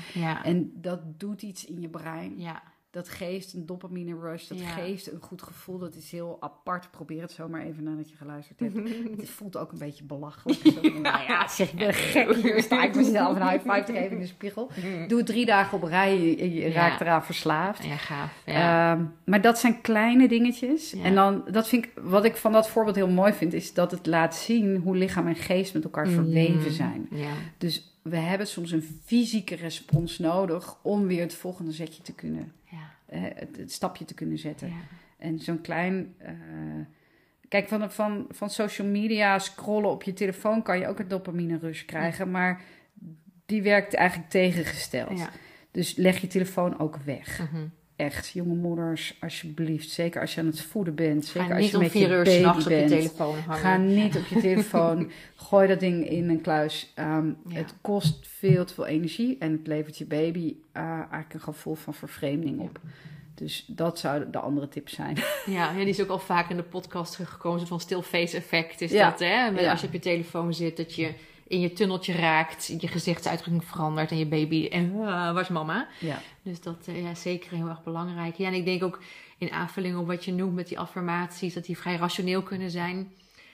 En 0.42 0.72
dat 0.74 1.00
doet 1.16 1.42
iets 1.42 1.64
in 1.64 1.80
je 1.80 1.88
brein. 1.88 2.34
ja. 2.36 2.62
Dat 2.92 3.08
geeft 3.08 3.52
een 3.52 3.66
dopamine 3.66 4.18
rush. 4.20 4.46
Dat 4.46 4.58
Ja. 4.60 4.66
geeft 4.68 5.12
een 5.12 5.20
goed 5.20 5.42
gevoel. 5.42 5.78
Dat 5.78 5.94
is 5.94 6.10
heel 6.10 6.36
apart. 6.40 6.90
Probeer 6.90 7.22
het 7.22 7.32
zomaar 7.32 7.62
even 7.62 7.82
nadat 7.84 8.10
je 8.10 8.16
geluisterd 8.16 8.60
hebt. 8.60 8.74
het 9.20 9.30
voelt 9.30 9.56
ook 9.56 9.72
een 9.72 9.78
beetje 9.78 10.04
belachelijk. 10.04 10.60
Zo, 10.64 10.80
nou 11.08 11.22
ja, 11.28 11.48
zeg, 11.48 11.70
ik 11.72 11.78
ben 11.78 11.94
gek. 11.94 12.34
Hier 12.34 12.62
sta 12.62 12.82
ik 12.82 12.94
mezelf 12.94 13.36
een 13.36 13.48
high 13.48 13.70
five 13.70 13.84
te 13.84 13.92
geven 13.92 14.10
in 14.10 14.18
de 14.18 14.26
spiegel. 14.26 14.70
Doe 15.08 15.18
het 15.18 15.26
drie 15.26 15.46
dagen 15.46 15.76
op 15.82 15.84
rij. 15.88 16.20
Je, 16.20 16.54
je 16.54 16.60
Ja. 16.60 16.72
raakt 16.72 17.00
eraan 17.00 17.24
verslaafd. 17.24 17.84
Ja, 17.84 17.96
gaaf. 17.96 18.42
Ja. 18.46 18.92
Ehm, 18.92 19.04
maar 19.24 19.40
dat 19.40 19.58
zijn 19.58 19.80
kleine 19.80 20.28
dingetjes. 20.28 20.90
Ja. 20.90 21.02
En 21.02 21.14
dan, 21.14 21.44
dat 21.50 21.68
vind 21.68 21.84
ik, 21.84 21.92
wat 22.02 22.24
ik 22.24 22.36
van 22.36 22.52
dat 22.52 22.68
voorbeeld 22.68 22.96
heel 22.96 23.08
mooi 23.10 23.32
vind, 23.32 23.52
is 23.52 23.74
dat 23.74 23.90
het 23.90 24.06
laat 24.06 24.34
zien 24.36 24.76
hoe 24.76 24.96
lichaam 24.96 25.26
en 25.26 25.36
geest 25.36 25.74
met 25.74 25.84
elkaar 25.84 26.08
verweven 26.08 26.60
Mm. 26.62 26.70
zijn. 26.70 27.06
ja. 27.10 27.30
Dus 27.58 27.91
we 28.02 28.16
hebben 28.16 28.46
soms 28.46 28.70
een 28.70 29.00
fysieke 29.04 29.54
respons 29.54 30.18
nodig 30.18 30.76
om 30.82 31.06
weer 31.06 31.20
het 31.20 31.34
volgende 31.34 31.72
zetje 31.72 32.02
te 32.02 32.14
kunnen, 32.14 32.52
Ja. 32.70 32.94
eh, 33.06 33.22
het, 33.22 33.56
het 33.56 33.72
stapje 33.72 34.04
te 34.04 34.14
kunnen 34.14 34.38
zetten. 34.38 34.68
Ja. 34.68 34.74
En 35.18 35.38
zo'n 35.38 35.60
klein. 35.60 36.14
eh, 36.18 36.32
kijk, 37.48 37.68
van, 37.68 37.90
van, 37.92 38.26
van 38.30 38.50
social 38.50 38.86
media 38.88 39.38
scrollen 39.38 39.90
op 39.90 40.02
je 40.02 40.12
telefoon 40.12 40.62
kan 40.62 40.78
je 40.78 40.86
ook 40.86 40.98
een 40.98 41.08
dopamine 41.08 41.58
rush 41.58 41.84
krijgen, 41.84 42.30
maar 42.30 42.60
die 43.46 43.62
werkt 43.62 43.94
eigenlijk 43.94 44.30
tegengesteld. 44.30 45.28
Dus 45.70 45.94
leg 45.96 46.20
je 46.20 46.26
telefoon 46.26 46.78
ook 46.78 46.96
weg. 46.96 47.38
Mhm. 47.38 47.66
Echt, 48.04 48.28
jonge 48.28 48.54
moeders, 48.54 49.16
alsjeblieft. 49.20 49.90
Zeker 49.90 50.20
als 50.20 50.34
je 50.34 50.40
aan 50.40 50.46
het 50.46 50.60
voeden 50.60 50.94
bent. 50.94 51.24
Zeker 51.24 51.48
Ga 51.48 51.56
als 51.56 51.70
je 51.70 51.78
met 51.78 51.92
je 51.92 52.08
uur 52.08 52.08
baby 52.24 52.30
s'nachts 52.30 52.64
op 52.64 52.70
je 52.70 52.76
bent. 52.78 52.88
telefoon 52.90 53.34
hangen. 53.38 53.60
Ga 53.60 53.76
niet 53.76 54.16
op 54.16 54.26
je 54.26 54.40
telefoon. 54.40 55.10
Gooi 55.36 55.68
dat 55.68 55.80
ding 55.80 56.08
in 56.08 56.28
een 56.28 56.40
kluis. 56.40 56.92
Ehm, 56.94 57.26
Ja. 57.26 57.56
Het 57.56 57.74
kost 57.80 58.18
veel 58.28 58.64
te 58.64 58.74
veel 58.74 58.86
energie. 58.86 59.36
En 59.38 59.52
het 59.52 59.66
levert 59.66 59.98
je 59.98 60.04
baby 60.04 60.54
eh, 60.72 60.82
eigenlijk 60.82 61.34
een 61.34 61.40
gevoel 61.40 61.74
van 61.74 61.94
vervreemding 61.94 62.60
op. 62.60 62.80
Dus 63.34 63.64
dat 63.66 63.98
zou 63.98 64.30
de 64.30 64.38
andere 64.38 64.68
tip 64.68 64.88
zijn. 64.88 65.16
Ja, 65.46 65.70
ja, 65.70 65.78
die 65.78 65.86
is 65.86 66.00
ook 66.00 66.08
al 66.08 66.18
vaak 66.18 66.50
in 66.50 66.56
de 66.56 66.62
podcast 66.62 67.12
teruggekomen. 67.12 67.58
Soort 67.58 67.70
van 67.70 67.80
still 67.80 68.02
face 68.02 68.36
effect 68.36 68.80
is 68.80 68.90
Ja. 68.90 69.10
dat, 69.10 69.18
hè? 69.18 69.50
Met-. 69.50 69.66
Als 69.66 69.80
je 69.80 69.86
op 69.86 69.92
je 69.92 69.98
telefoon 69.98 70.54
zit, 70.54 70.76
dat 70.76 70.94
je 70.94 71.10
in 71.52 71.60
je 71.60 71.72
tunneltje 71.72 72.12
raakt, 72.12 72.66
je 72.80 72.88
gezichtsuitdrukking 72.88 73.64
verandert 73.64 74.10
en 74.10 74.18
je 74.18 74.26
baby, 74.26 74.68
en 74.68 74.92
uh, 74.94 75.04
waar 75.04 75.40
is 75.40 75.48
mama? 75.48 75.88
Ja. 76.00 76.20
Dus 76.42 76.60
dat 76.60 76.86
is 76.86 77.02
ja, 77.02 77.14
zeker 77.14 77.56
heel 77.56 77.68
erg 77.68 77.82
belangrijk. 77.82 78.34
Ja, 78.34 78.46
en 78.46 78.54
ik 78.54 78.64
denk 78.64 78.82
ook 78.82 79.02
in 79.38 79.50
aanvulling 79.50 79.96
op 79.96 80.06
wat 80.06 80.24
je 80.24 80.32
noemt 80.32 80.54
met 80.54 80.68
die 80.68 80.78
affirmaties, 80.78 81.54
dat 81.54 81.64
die 81.64 81.78
vrij 81.78 81.96
rationeel 81.96 82.42
kunnen 82.42 82.70
zijn. 82.70 83.12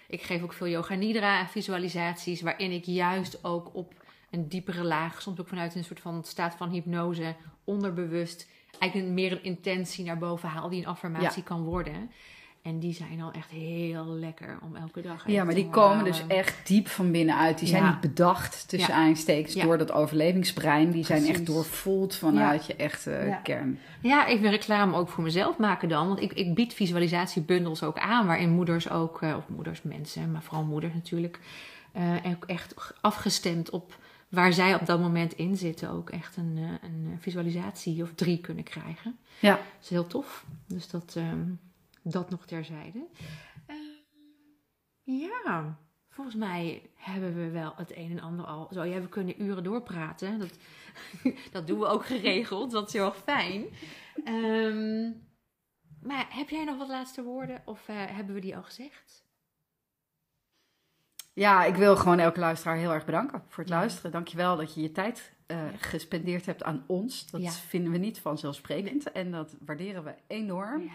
Ik 0.09 0.23
geef 0.23 0.43
ook 0.43 0.53
veel 0.53 0.69
yoga 0.69 0.95
nidra 0.95 1.47
visualisaties, 1.47 2.41
waarin 2.41 2.71
ik 2.71 2.85
juist 2.85 3.45
ook 3.45 3.75
op 3.75 3.93
een 4.31 4.49
diepere 4.49 4.85
laag, 4.85 5.23
soms 5.23 5.41
ook 5.41 5.49
vanuit 5.49 5.75
een 5.75 5.85
soort 5.85 6.01
van 6.01 6.25
staat 6.25 6.55
van 6.55 6.71
hypnose, 6.71 7.35
onderbewust, 7.65 8.49
eigenlijk 8.79 9.13
meer 9.13 9.33
een 9.33 9.43
intentie 9.43 10.05
naar 10.05 10.19
boven 10.19 10.49
haal 10.49 10.69
die 10.69 10.81
een 10.81 10.87
affirmatie 10.87 11.43
kan 11.43 11.63
worden. 11.63 12.11
En 12.69 12.79
die 12.79 12.95
zijn 12.95 13.21
al 13.21 13.33
echt 13.33 13.51
heel 13.51 14.07
lekker 14.07 14.59
om 14.63 14.77
elke 14.77 15.01
dag 15.01 15.29
ja, 15.29 15.45
maar 15.45 15.55
die 15.55 15.69
komen 15.71 16.05
dus 16.05 16.27
echt 16.27 16.67
diep 16.67 16.89
van 16.89 17.11
binnenuit. 17.13 17.59
Die 17.59 17.69
zijn 17.69 17.83
Ja. 17.83 17.91
niet 17.91 18.01
bedacht 18.01 18.69
tussen 18.69 18.95
Ja. 18.95 19.01
aanstekens 19.01 19.55
Ja. 19.55 19.65
door 19.65 19.79
dat 19.79 19.93
overlevingsbrein. 19.93 20.91
Die 20.91 21.05
zijn 21.05 21.27
echt 21.27 21.47
doorvoeld 21.47 22.15
vanuit 22.15 22.67
je 22.67 22.77
echte 22.77 23.11
Ja. 23.11 23.37
kern. 23.43 23.79
Ja, 24.03 24.27
even 24.27 24.51
reclame 24.51 24.97
ook 24.97 25.09
voor 25.09 25.25
mezelf 25.25 25.57
maken 25.59 25.89
dan. 25.89 26.07
Want 26.09 26.21
ik, 26.21 26.33
ik 26.33 26.55
bied 26.55 26.75
visualisatiebundels 26.75 27.83
ook 27.83 27.99
aan, 27.99 28.27
waarin 28.27 28.51
moeders 28.51 28.91
ook, 28.91 29.23
eh, 29.23 29.37
of 29.37 29.49
moeders, 29.49 29.83
mensen, 29.83 30.33
maar 30.33 30.43
vooral 30.43 30.65
moeders 30.65 30.95
natuurlijk, 30.95 31.39
eh, 31.93 32.03
ook 32.27 32.45
echt 32.45 32.75
afgestemd 33.01 33.71
op 33.71 33.99
waar 34.29 34.53
zij 34.53 34.75
op 34.75 34.87
dat 34.87 35.01
moment 35.01 35.33
in 35.33 35.57
zitten, 35.57 35.91
ook 35.91 36.11
echt 36.11 36.37
een, 36.37 36.55
eh, 36.57 36.89
een 36.89 37.17
visualisatie 37.21 38.03
of 38.03 38.11
drie 38.15 38.39
kunnen 38.39 38.65
krijgen. 38.65 39.17
Ja. 39.39 39.51
Dat 39.55 39.61
is 39.83 39.89
heel 39.89 40.07
tof. 40.07 40.45
Dus 40.67 40.89
dat, 40.91 41.15
ehm, 41.17 41.41
dat 42.11 42.31
nog 42.31 42.47
terzijde. 42.47 43.07
Ehm, 43.67 43.79
ja, 45.03 45.79
volgens 46.09 46.37
mij 46.37 46.91
hebben 46.95 47.35
we 47.35 47.51
wel 47.51 47.73
het 47.77 47.97
een 47.97 48.11
en 48.11 48.21
ander 48.21 48.47
al. 48.47 48.69
Zo, 48.73 48.83
ja, 48.85 49.01
we 49.01 49.09
kunnen 49.09 49.43
uren 49.43 49.65
doorpraten. 49.65 50.39
Dat, 50.39 50.59
dat 51.53 51.67
doen 51.67 51.79
we 51.79 51.87
ook 51.87 52.07
geregeld. 52.07 52.71
Dat 52.71 52.87
is 52.87 52.93
heel 52.93 53.05
erg 53.05 53.17
fijn. 53.17 53.67
Ehm, 54.25 55.11
maar 56.03 56.27
heb 56.29 56.49
jij 56.49 56.65
nog 56.65 56.77
wat 56.79 56.89
laatste 56.89 57.23
woorden? 57.23 57.63
Of 57.65 57.89
eh, 57.89 57.97
hebben 57.99 58.35
we 58.35 58.41
die 58.41 58.57
al 58.57 58.63
gezegd? 58.63 59.27
Ja, 61.33 61.65
ik 61.65 61.75
wil 61.75 61.97
gewoon 61.97 62.19
elke 62.19 62.41
luisteraar 62.41 62.77
heel 62.77 62.93
erg 62.93 63.05
bedanken 63.05 63.43
voor 63.49 63.63
het 63.63 63.73
Ja. 63.73 63.79
luisteren. 63.79 64.11
Dankjewel 64.11 64.57
dat 64.57 64.75
je 64.75 64.81
je 64.81 64.93
tijd 64.93 65.33
eh, 65.47 65.65
gespendeerd 65.77 66.47
hebt 66.47 66.63
aan 66.63 66.85
ons. 66.87 67.31
Dat 67.31 67.43
Ja. 67.43 67.51
vinden 67.51 67.93
we 67.93 67.99
niet 67.99 68.21
vanzelfsprekend 68.21 69.13
en 69.13 69.31
dat 69.31 69.57
waarderen 69.61 70.05
we 70.05 70.15
enorm. 70.27 70.83
Ja. 70.83 70.91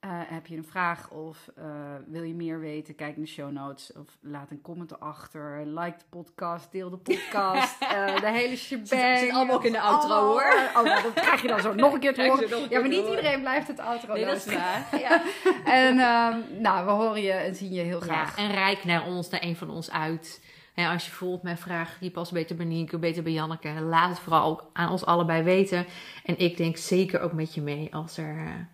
Eh, 0.00 0.10
heb 0.12 0.46
je 0.46 0.56
een 0.56 0.64
vraag 0.64 1.10
of 1.10 1.48
eh, 1.56 1.64
wil 2.06 2.22
je 2.22 2.34
meer 2.34 2.60
weten? 2.60 2.94
Kijk 2.94 3.16
in 3.16 3.22
de 3.22 3.28
show 3.28 3.50
notes 3.50 3.92
of 3.92 4.16
laat 4.20 4.50
een 4.50 4.60
comment 4.60 5.00
achter. 5.00 5.62
Like 5.66 5.98
de 5.98 6.04
podcast, 6.10 6.72
deel 6.72 6.90
de 6.90 6.96
podcast. 6.96 7.80
eh, 7.82 8.20
de 8.20 8.30
hele 8.30 8.56
shebang. 8.56 8.88
Zit- 8.88 9.18
zit 9.18 9.30
allemaal 9.30 9.54
ook 9.54 9.64
in 9.64 9.72
de 9.72 9.80
outro, 9.80 10.26
hoor. 10.26 10.54
Oh, 10.76 11.02
dat 11.02 11.12
krijg 11.12 11.42
je 11.42 11.48
dan 11.48 11.60
zo 11.60 11.74
nog 11.74 11.92
een 11.92 12.00
keer 12.00 12.14
te 12.14 12.26
horen. 12.26 12.48
Ja, 12.70 12.80
maar 12.80 12.88
niet 12.88 12.98
horen. 13.00 13.16
iedereen 13.16 13.40
blijft 13.40 13.68
het 13.68 13.80
outro 13.80 14.14
Nee, 14.14 14.24
dat 14.24 14.36
is 14.36 14.54
waar. 14.54 14.86
Ja. 15.00 15.22
En 15.64 15.98
ehm, 15.98 16.60
nou, 16.62 16.84
we 16.86 16.90
horen 16.90 17.22
je 17.22 17.32
en 17.32 17.54
zien 17.54 17.72
je 17.72 17.82
heel 17.82 18.00
graag. 18.00 18.36
Ja, 18.36 18.42
en 18.42 18.50
rijk 18.50 18.84
naar 18.84 19.06
ons, 19.06 19.28
naar 19.28 19.42
een 19.42 19.56
van 19.56 19.70
ons 19.70 19.90
uit. 19.90 20.44
En 20.74 20.88
als 20.90 21.04
je 21.06 21.12
voelt, 21.12 21.42
mijn 21.42 21.58
vraag 21.58 21.96
die 22.00 22.10
past 22.10 22.32
beter 22.32 22.56
bij 22.56 22.66
Nienke, 22.66 22.98
beter 22.98 23.22
bij 23.22 23.32
Janneke. 23.32 23.68
Laat 23.80 24.08
het 24.08 24.18
vooral 24.18 24.48
ook 24.50 24.70
aan 24.72 24.90
ons 24.90 25.04
allebei 25.04 25.42
weten. 25.42 25.86
En 26.24 26.38
ik 26.38 26.56
denk 26.56 26.76
zeker 26.76 27.20
ook 27.20 27.32
met 27.32 27.54
je 27.54 27.60
mee 27.60 27.94
als, 27.94 28.18
er, 28.18 28.68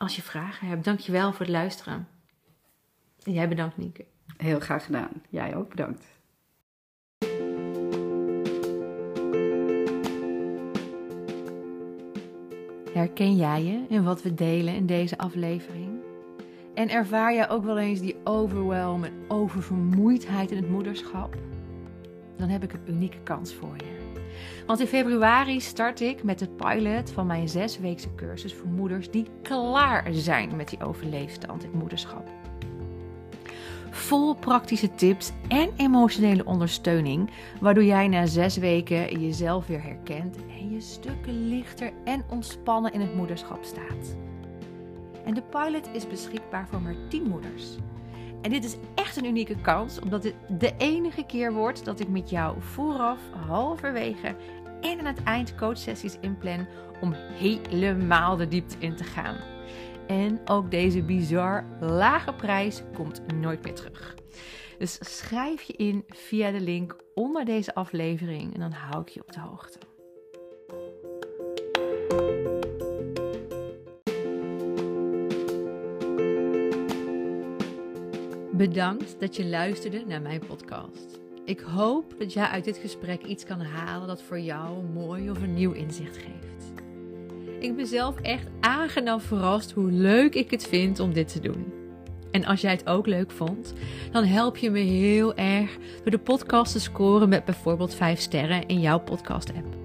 als 0.00 0.16
je 0.16 0.22
vragen 0.22 0.68
hebt. 0.68 0.84
Dankjewel 0.84 1.30
voor 1.32 1.40
het 1.40 1.54
luisteren. 1.54 2.08
En 3.22 3.32
jij 3.32 3.48
bedankt 3.48 3.76
Nienke. 3.76 4.04
Heel 4.36 4.60
graag 4.60 4.84
gedaan. 4.84 5.10
Jij 5.28 5.56
ook 5.56 5.68
bedankt. 5.68 6.04
Herken 12.92 13.36
jij 13.36 13.62
je 13.62 13.84
in 13.88 14.04
wat 14.04 14.22
we 14.22 14.34
delen 14.34 14.74
in 14.74 14.86
deze 14.86 15.18
aflevering? 15.18 16.00
En 16.74 16.88
ervaar 16.88 17.34
jij 17.34 17.48
ook 17.48 17.64
wel 17.64 17.78
eens 17.78 18.00
die 18.00 18.16
overwhelm 18.24 19.04
en 19.04 19.12
oververmoeidheid 19.28 20.50
in 20.50 20.56
het 20.56 20.70
moederschap? 20.70 21.36
Dan 22.36 22.48
heb 22.48 22.62
ik 22.62 22.72
een 22.72 22.88
unieke 22.88 23.20
kans 23.22 23.54
voor 23.54 23.76
je. 23.76 23.99
Want 24.66 24.80
in 24.80 24.86
februari 24.86 25.60
start 25.60 26.00
ik 26.00 26.22
met 26.22 26.40
het 26.40 26.56
pilot 26.56 27.10
van 27.10 27.26
mijn 27.26 27.48
zesweekse 27.48 28.14
cursus 28.14 28.54
voor 28.54 28.68
moeders 28.68 29.10
die 29.10 29.26
klaar 29.42 30.06
zijn 30.10 30.56
met 30.56 30.68
die 30.68 30.84
overleefstand 30.84 31.64
in 31.64 31.70
moederschap. 31.74 32.28
Vol 33.90 34.34
praktische 34.34 34.94
tips 34.94 35.32
en 35.48 35.70
emotionele 35.76 36.44
ondersteuning, 36.44 37.30
waardoor 37.60 37.84
jij 37.84 38.08
na 38.08 38.26
zes 38.26 38.56
weken 38.56 39.20
jezelf 39.20 39.66
weer 39.66 39.82
herkent 39.82 40.36
en 40.36 40.70
je 40.70 40.80
stukken 40.80 41.48
lichter 41.48 41.92
en 42.04 42.24
ontspannen 42.28 42.92
in 42.92 43.00
het 43.00 43.14
moederschap 43.14 43.64
staat. 43.64 44.16
En 45.24 45.34
de 45.34 45.42
pilot 45.42 45.88
is 45.92 46.06
beschikbaar 46.06 46.68
voor 46.70 46.80
maar 46.80 46.96
10 47.08 47.22
moeders. 47.22 47.76
En 48.42 48.50
dit 48.50 48.64
is 48.64 48.76
echt 48.94 49.16
een 49.16 49.24
unieke 49.24 49.56
kans, 49.60 50.00
omdat 50.00 50.22
dit 50.22 50.34
de 50.48 50.72
enige 50.78 51.24
keer 51.26 51.52
wordt 51.52 51.84
dat 51.84 52.00
ik 52.00 52.08
met 52.08 52.30
jou 52.30 52.56
vooraf, 52.60 53.18
halverwege 53.46 54.36
en 54.80 54.98
aan 54.98 55.06
het 55.06 55.22
eind 55.22 55.54
coachsessies 55.54 56.16
inplan 56.20 56.66
om 57.00 57.12
helemaal 57.12 58.36
de 58.36 58.48
diepte 58.48 58.76
in 58.78 58.96
te 58.96 59.04
gaan. 59.04 59.36
En 60.06 60.40
ook 60.44 60.70
deze 60.70 61.02
bizar 61.02 61.64
lage 61.80 62.32
prijs 62.32 62.82
komt 62.94 63.22
nooit 63.34 63.64
meer 63.64 63.74
terug. 63.74 64.14
Dus 64.78 64.98
schrijf 65.00 65.62
je 65.62 65.72
in 65.72 66.04
via 66.08 66.50
de 66.50 66.60
link 66.60 66.96
onder 67.14 67.44
deze 67.44 67.74
aflevering 67.74 68.54
en 68.54 68.60
dan 68.60 68.72
hou 68.72 69.02
ik 69.02 69.08
je 69.08 69.20
op 69.20 69.32
de 69.32 69.40
hoogte. 69.40 69.78
Bedankt 78.60 79.20
dat 79.20 79.36
je 79.36 79.46
luisterde 79.46 80.04
naar 80.06 80.22
mijn 80.22 80.40
podcast. 80.46 81.18
Ik 81.44 81.60
hoop 81.60 82.14
dat 82.18 82.32
jij 82.32 82.44
uit 82.44 82.64
dit 82.64 82.76
gesprek 82.76 83.22
iets 83.22 83.44
kan 83.44 83.60
halen 83.60 84.08
dat 84.08 84.22
voor 84.22 84.40
jou 84.40 84.82
mooi 84.84 85.30
of 85.30 85.42
een 85.42 85.54
nieuw 85.54 85.72
inzicht 85.72 86.16
geeft. 86.16 86.72
Ik 87.58 87.76
ben 87.76 87.86
zelf 87.86 88.20
echt 88.20 88.46
aangenaam 88.60 89.20
verrast 89.20 89.70
hoe 89.70 89.90
leuk 89.90 90.34
ik 90.34 90.50
het 90.50 90.66
vind 90.66 91.00
om 91.00 91.12
dit 91.12 91.32
te 91.32 91.40
doen. 91.40 91.72
En 92.30 92.44
als 92.44 92.60
jij 92.60 92.70
het 92.70 92.86
ook 92.86 93.06
leuk 93.06 93.30
vond, 93.30 93.72
dan 94.12 94.24
help 94.24 94.56
je 94.56 94.70
me 94.70 94.78
heel 94.78 95.34
erg 95.34 95.76
door 96.02 96.10
de 96.10 96.18
podcast 96.18 96.72
te 96.72 96.80
scoren 96.80 97.28
met 97.28 97.44
bijvoorbeeld 97.44 97.94
5 97.94 98.20
sterren 98.20 98.66
in 98.66 98.80
jouw 98.80 98.98
podcast-app. 99.00 99.76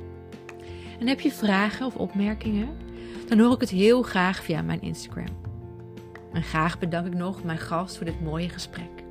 En 0.99 1.07
heb 1.07 1.19
je 1.19 1.31
vragen 1.31 1.85
of 1.85 1.95
opmerkingen? 1.95 2.69
Dan 3.27 3.39
hoor 3.39 3.53
ik 3.53 3.61
het 3.61 3.69
heel 3.69 4.01
graag 4.01 4.43
via 4.43 4.61
mijn 4.61 4.81
Instagram. 4.81 5.44
En 6.35 6.43
graag 6.43 6.79
bedank 6.79 7.05
ik 7.07 7.13
nog 7.13 7.43
mijn 7.43 7.57
gast 7.57 7.97
voor 7.97 8.05
dit 8.05 8.21
mooie 8.21 8.49
gesprek. 8.49 9.04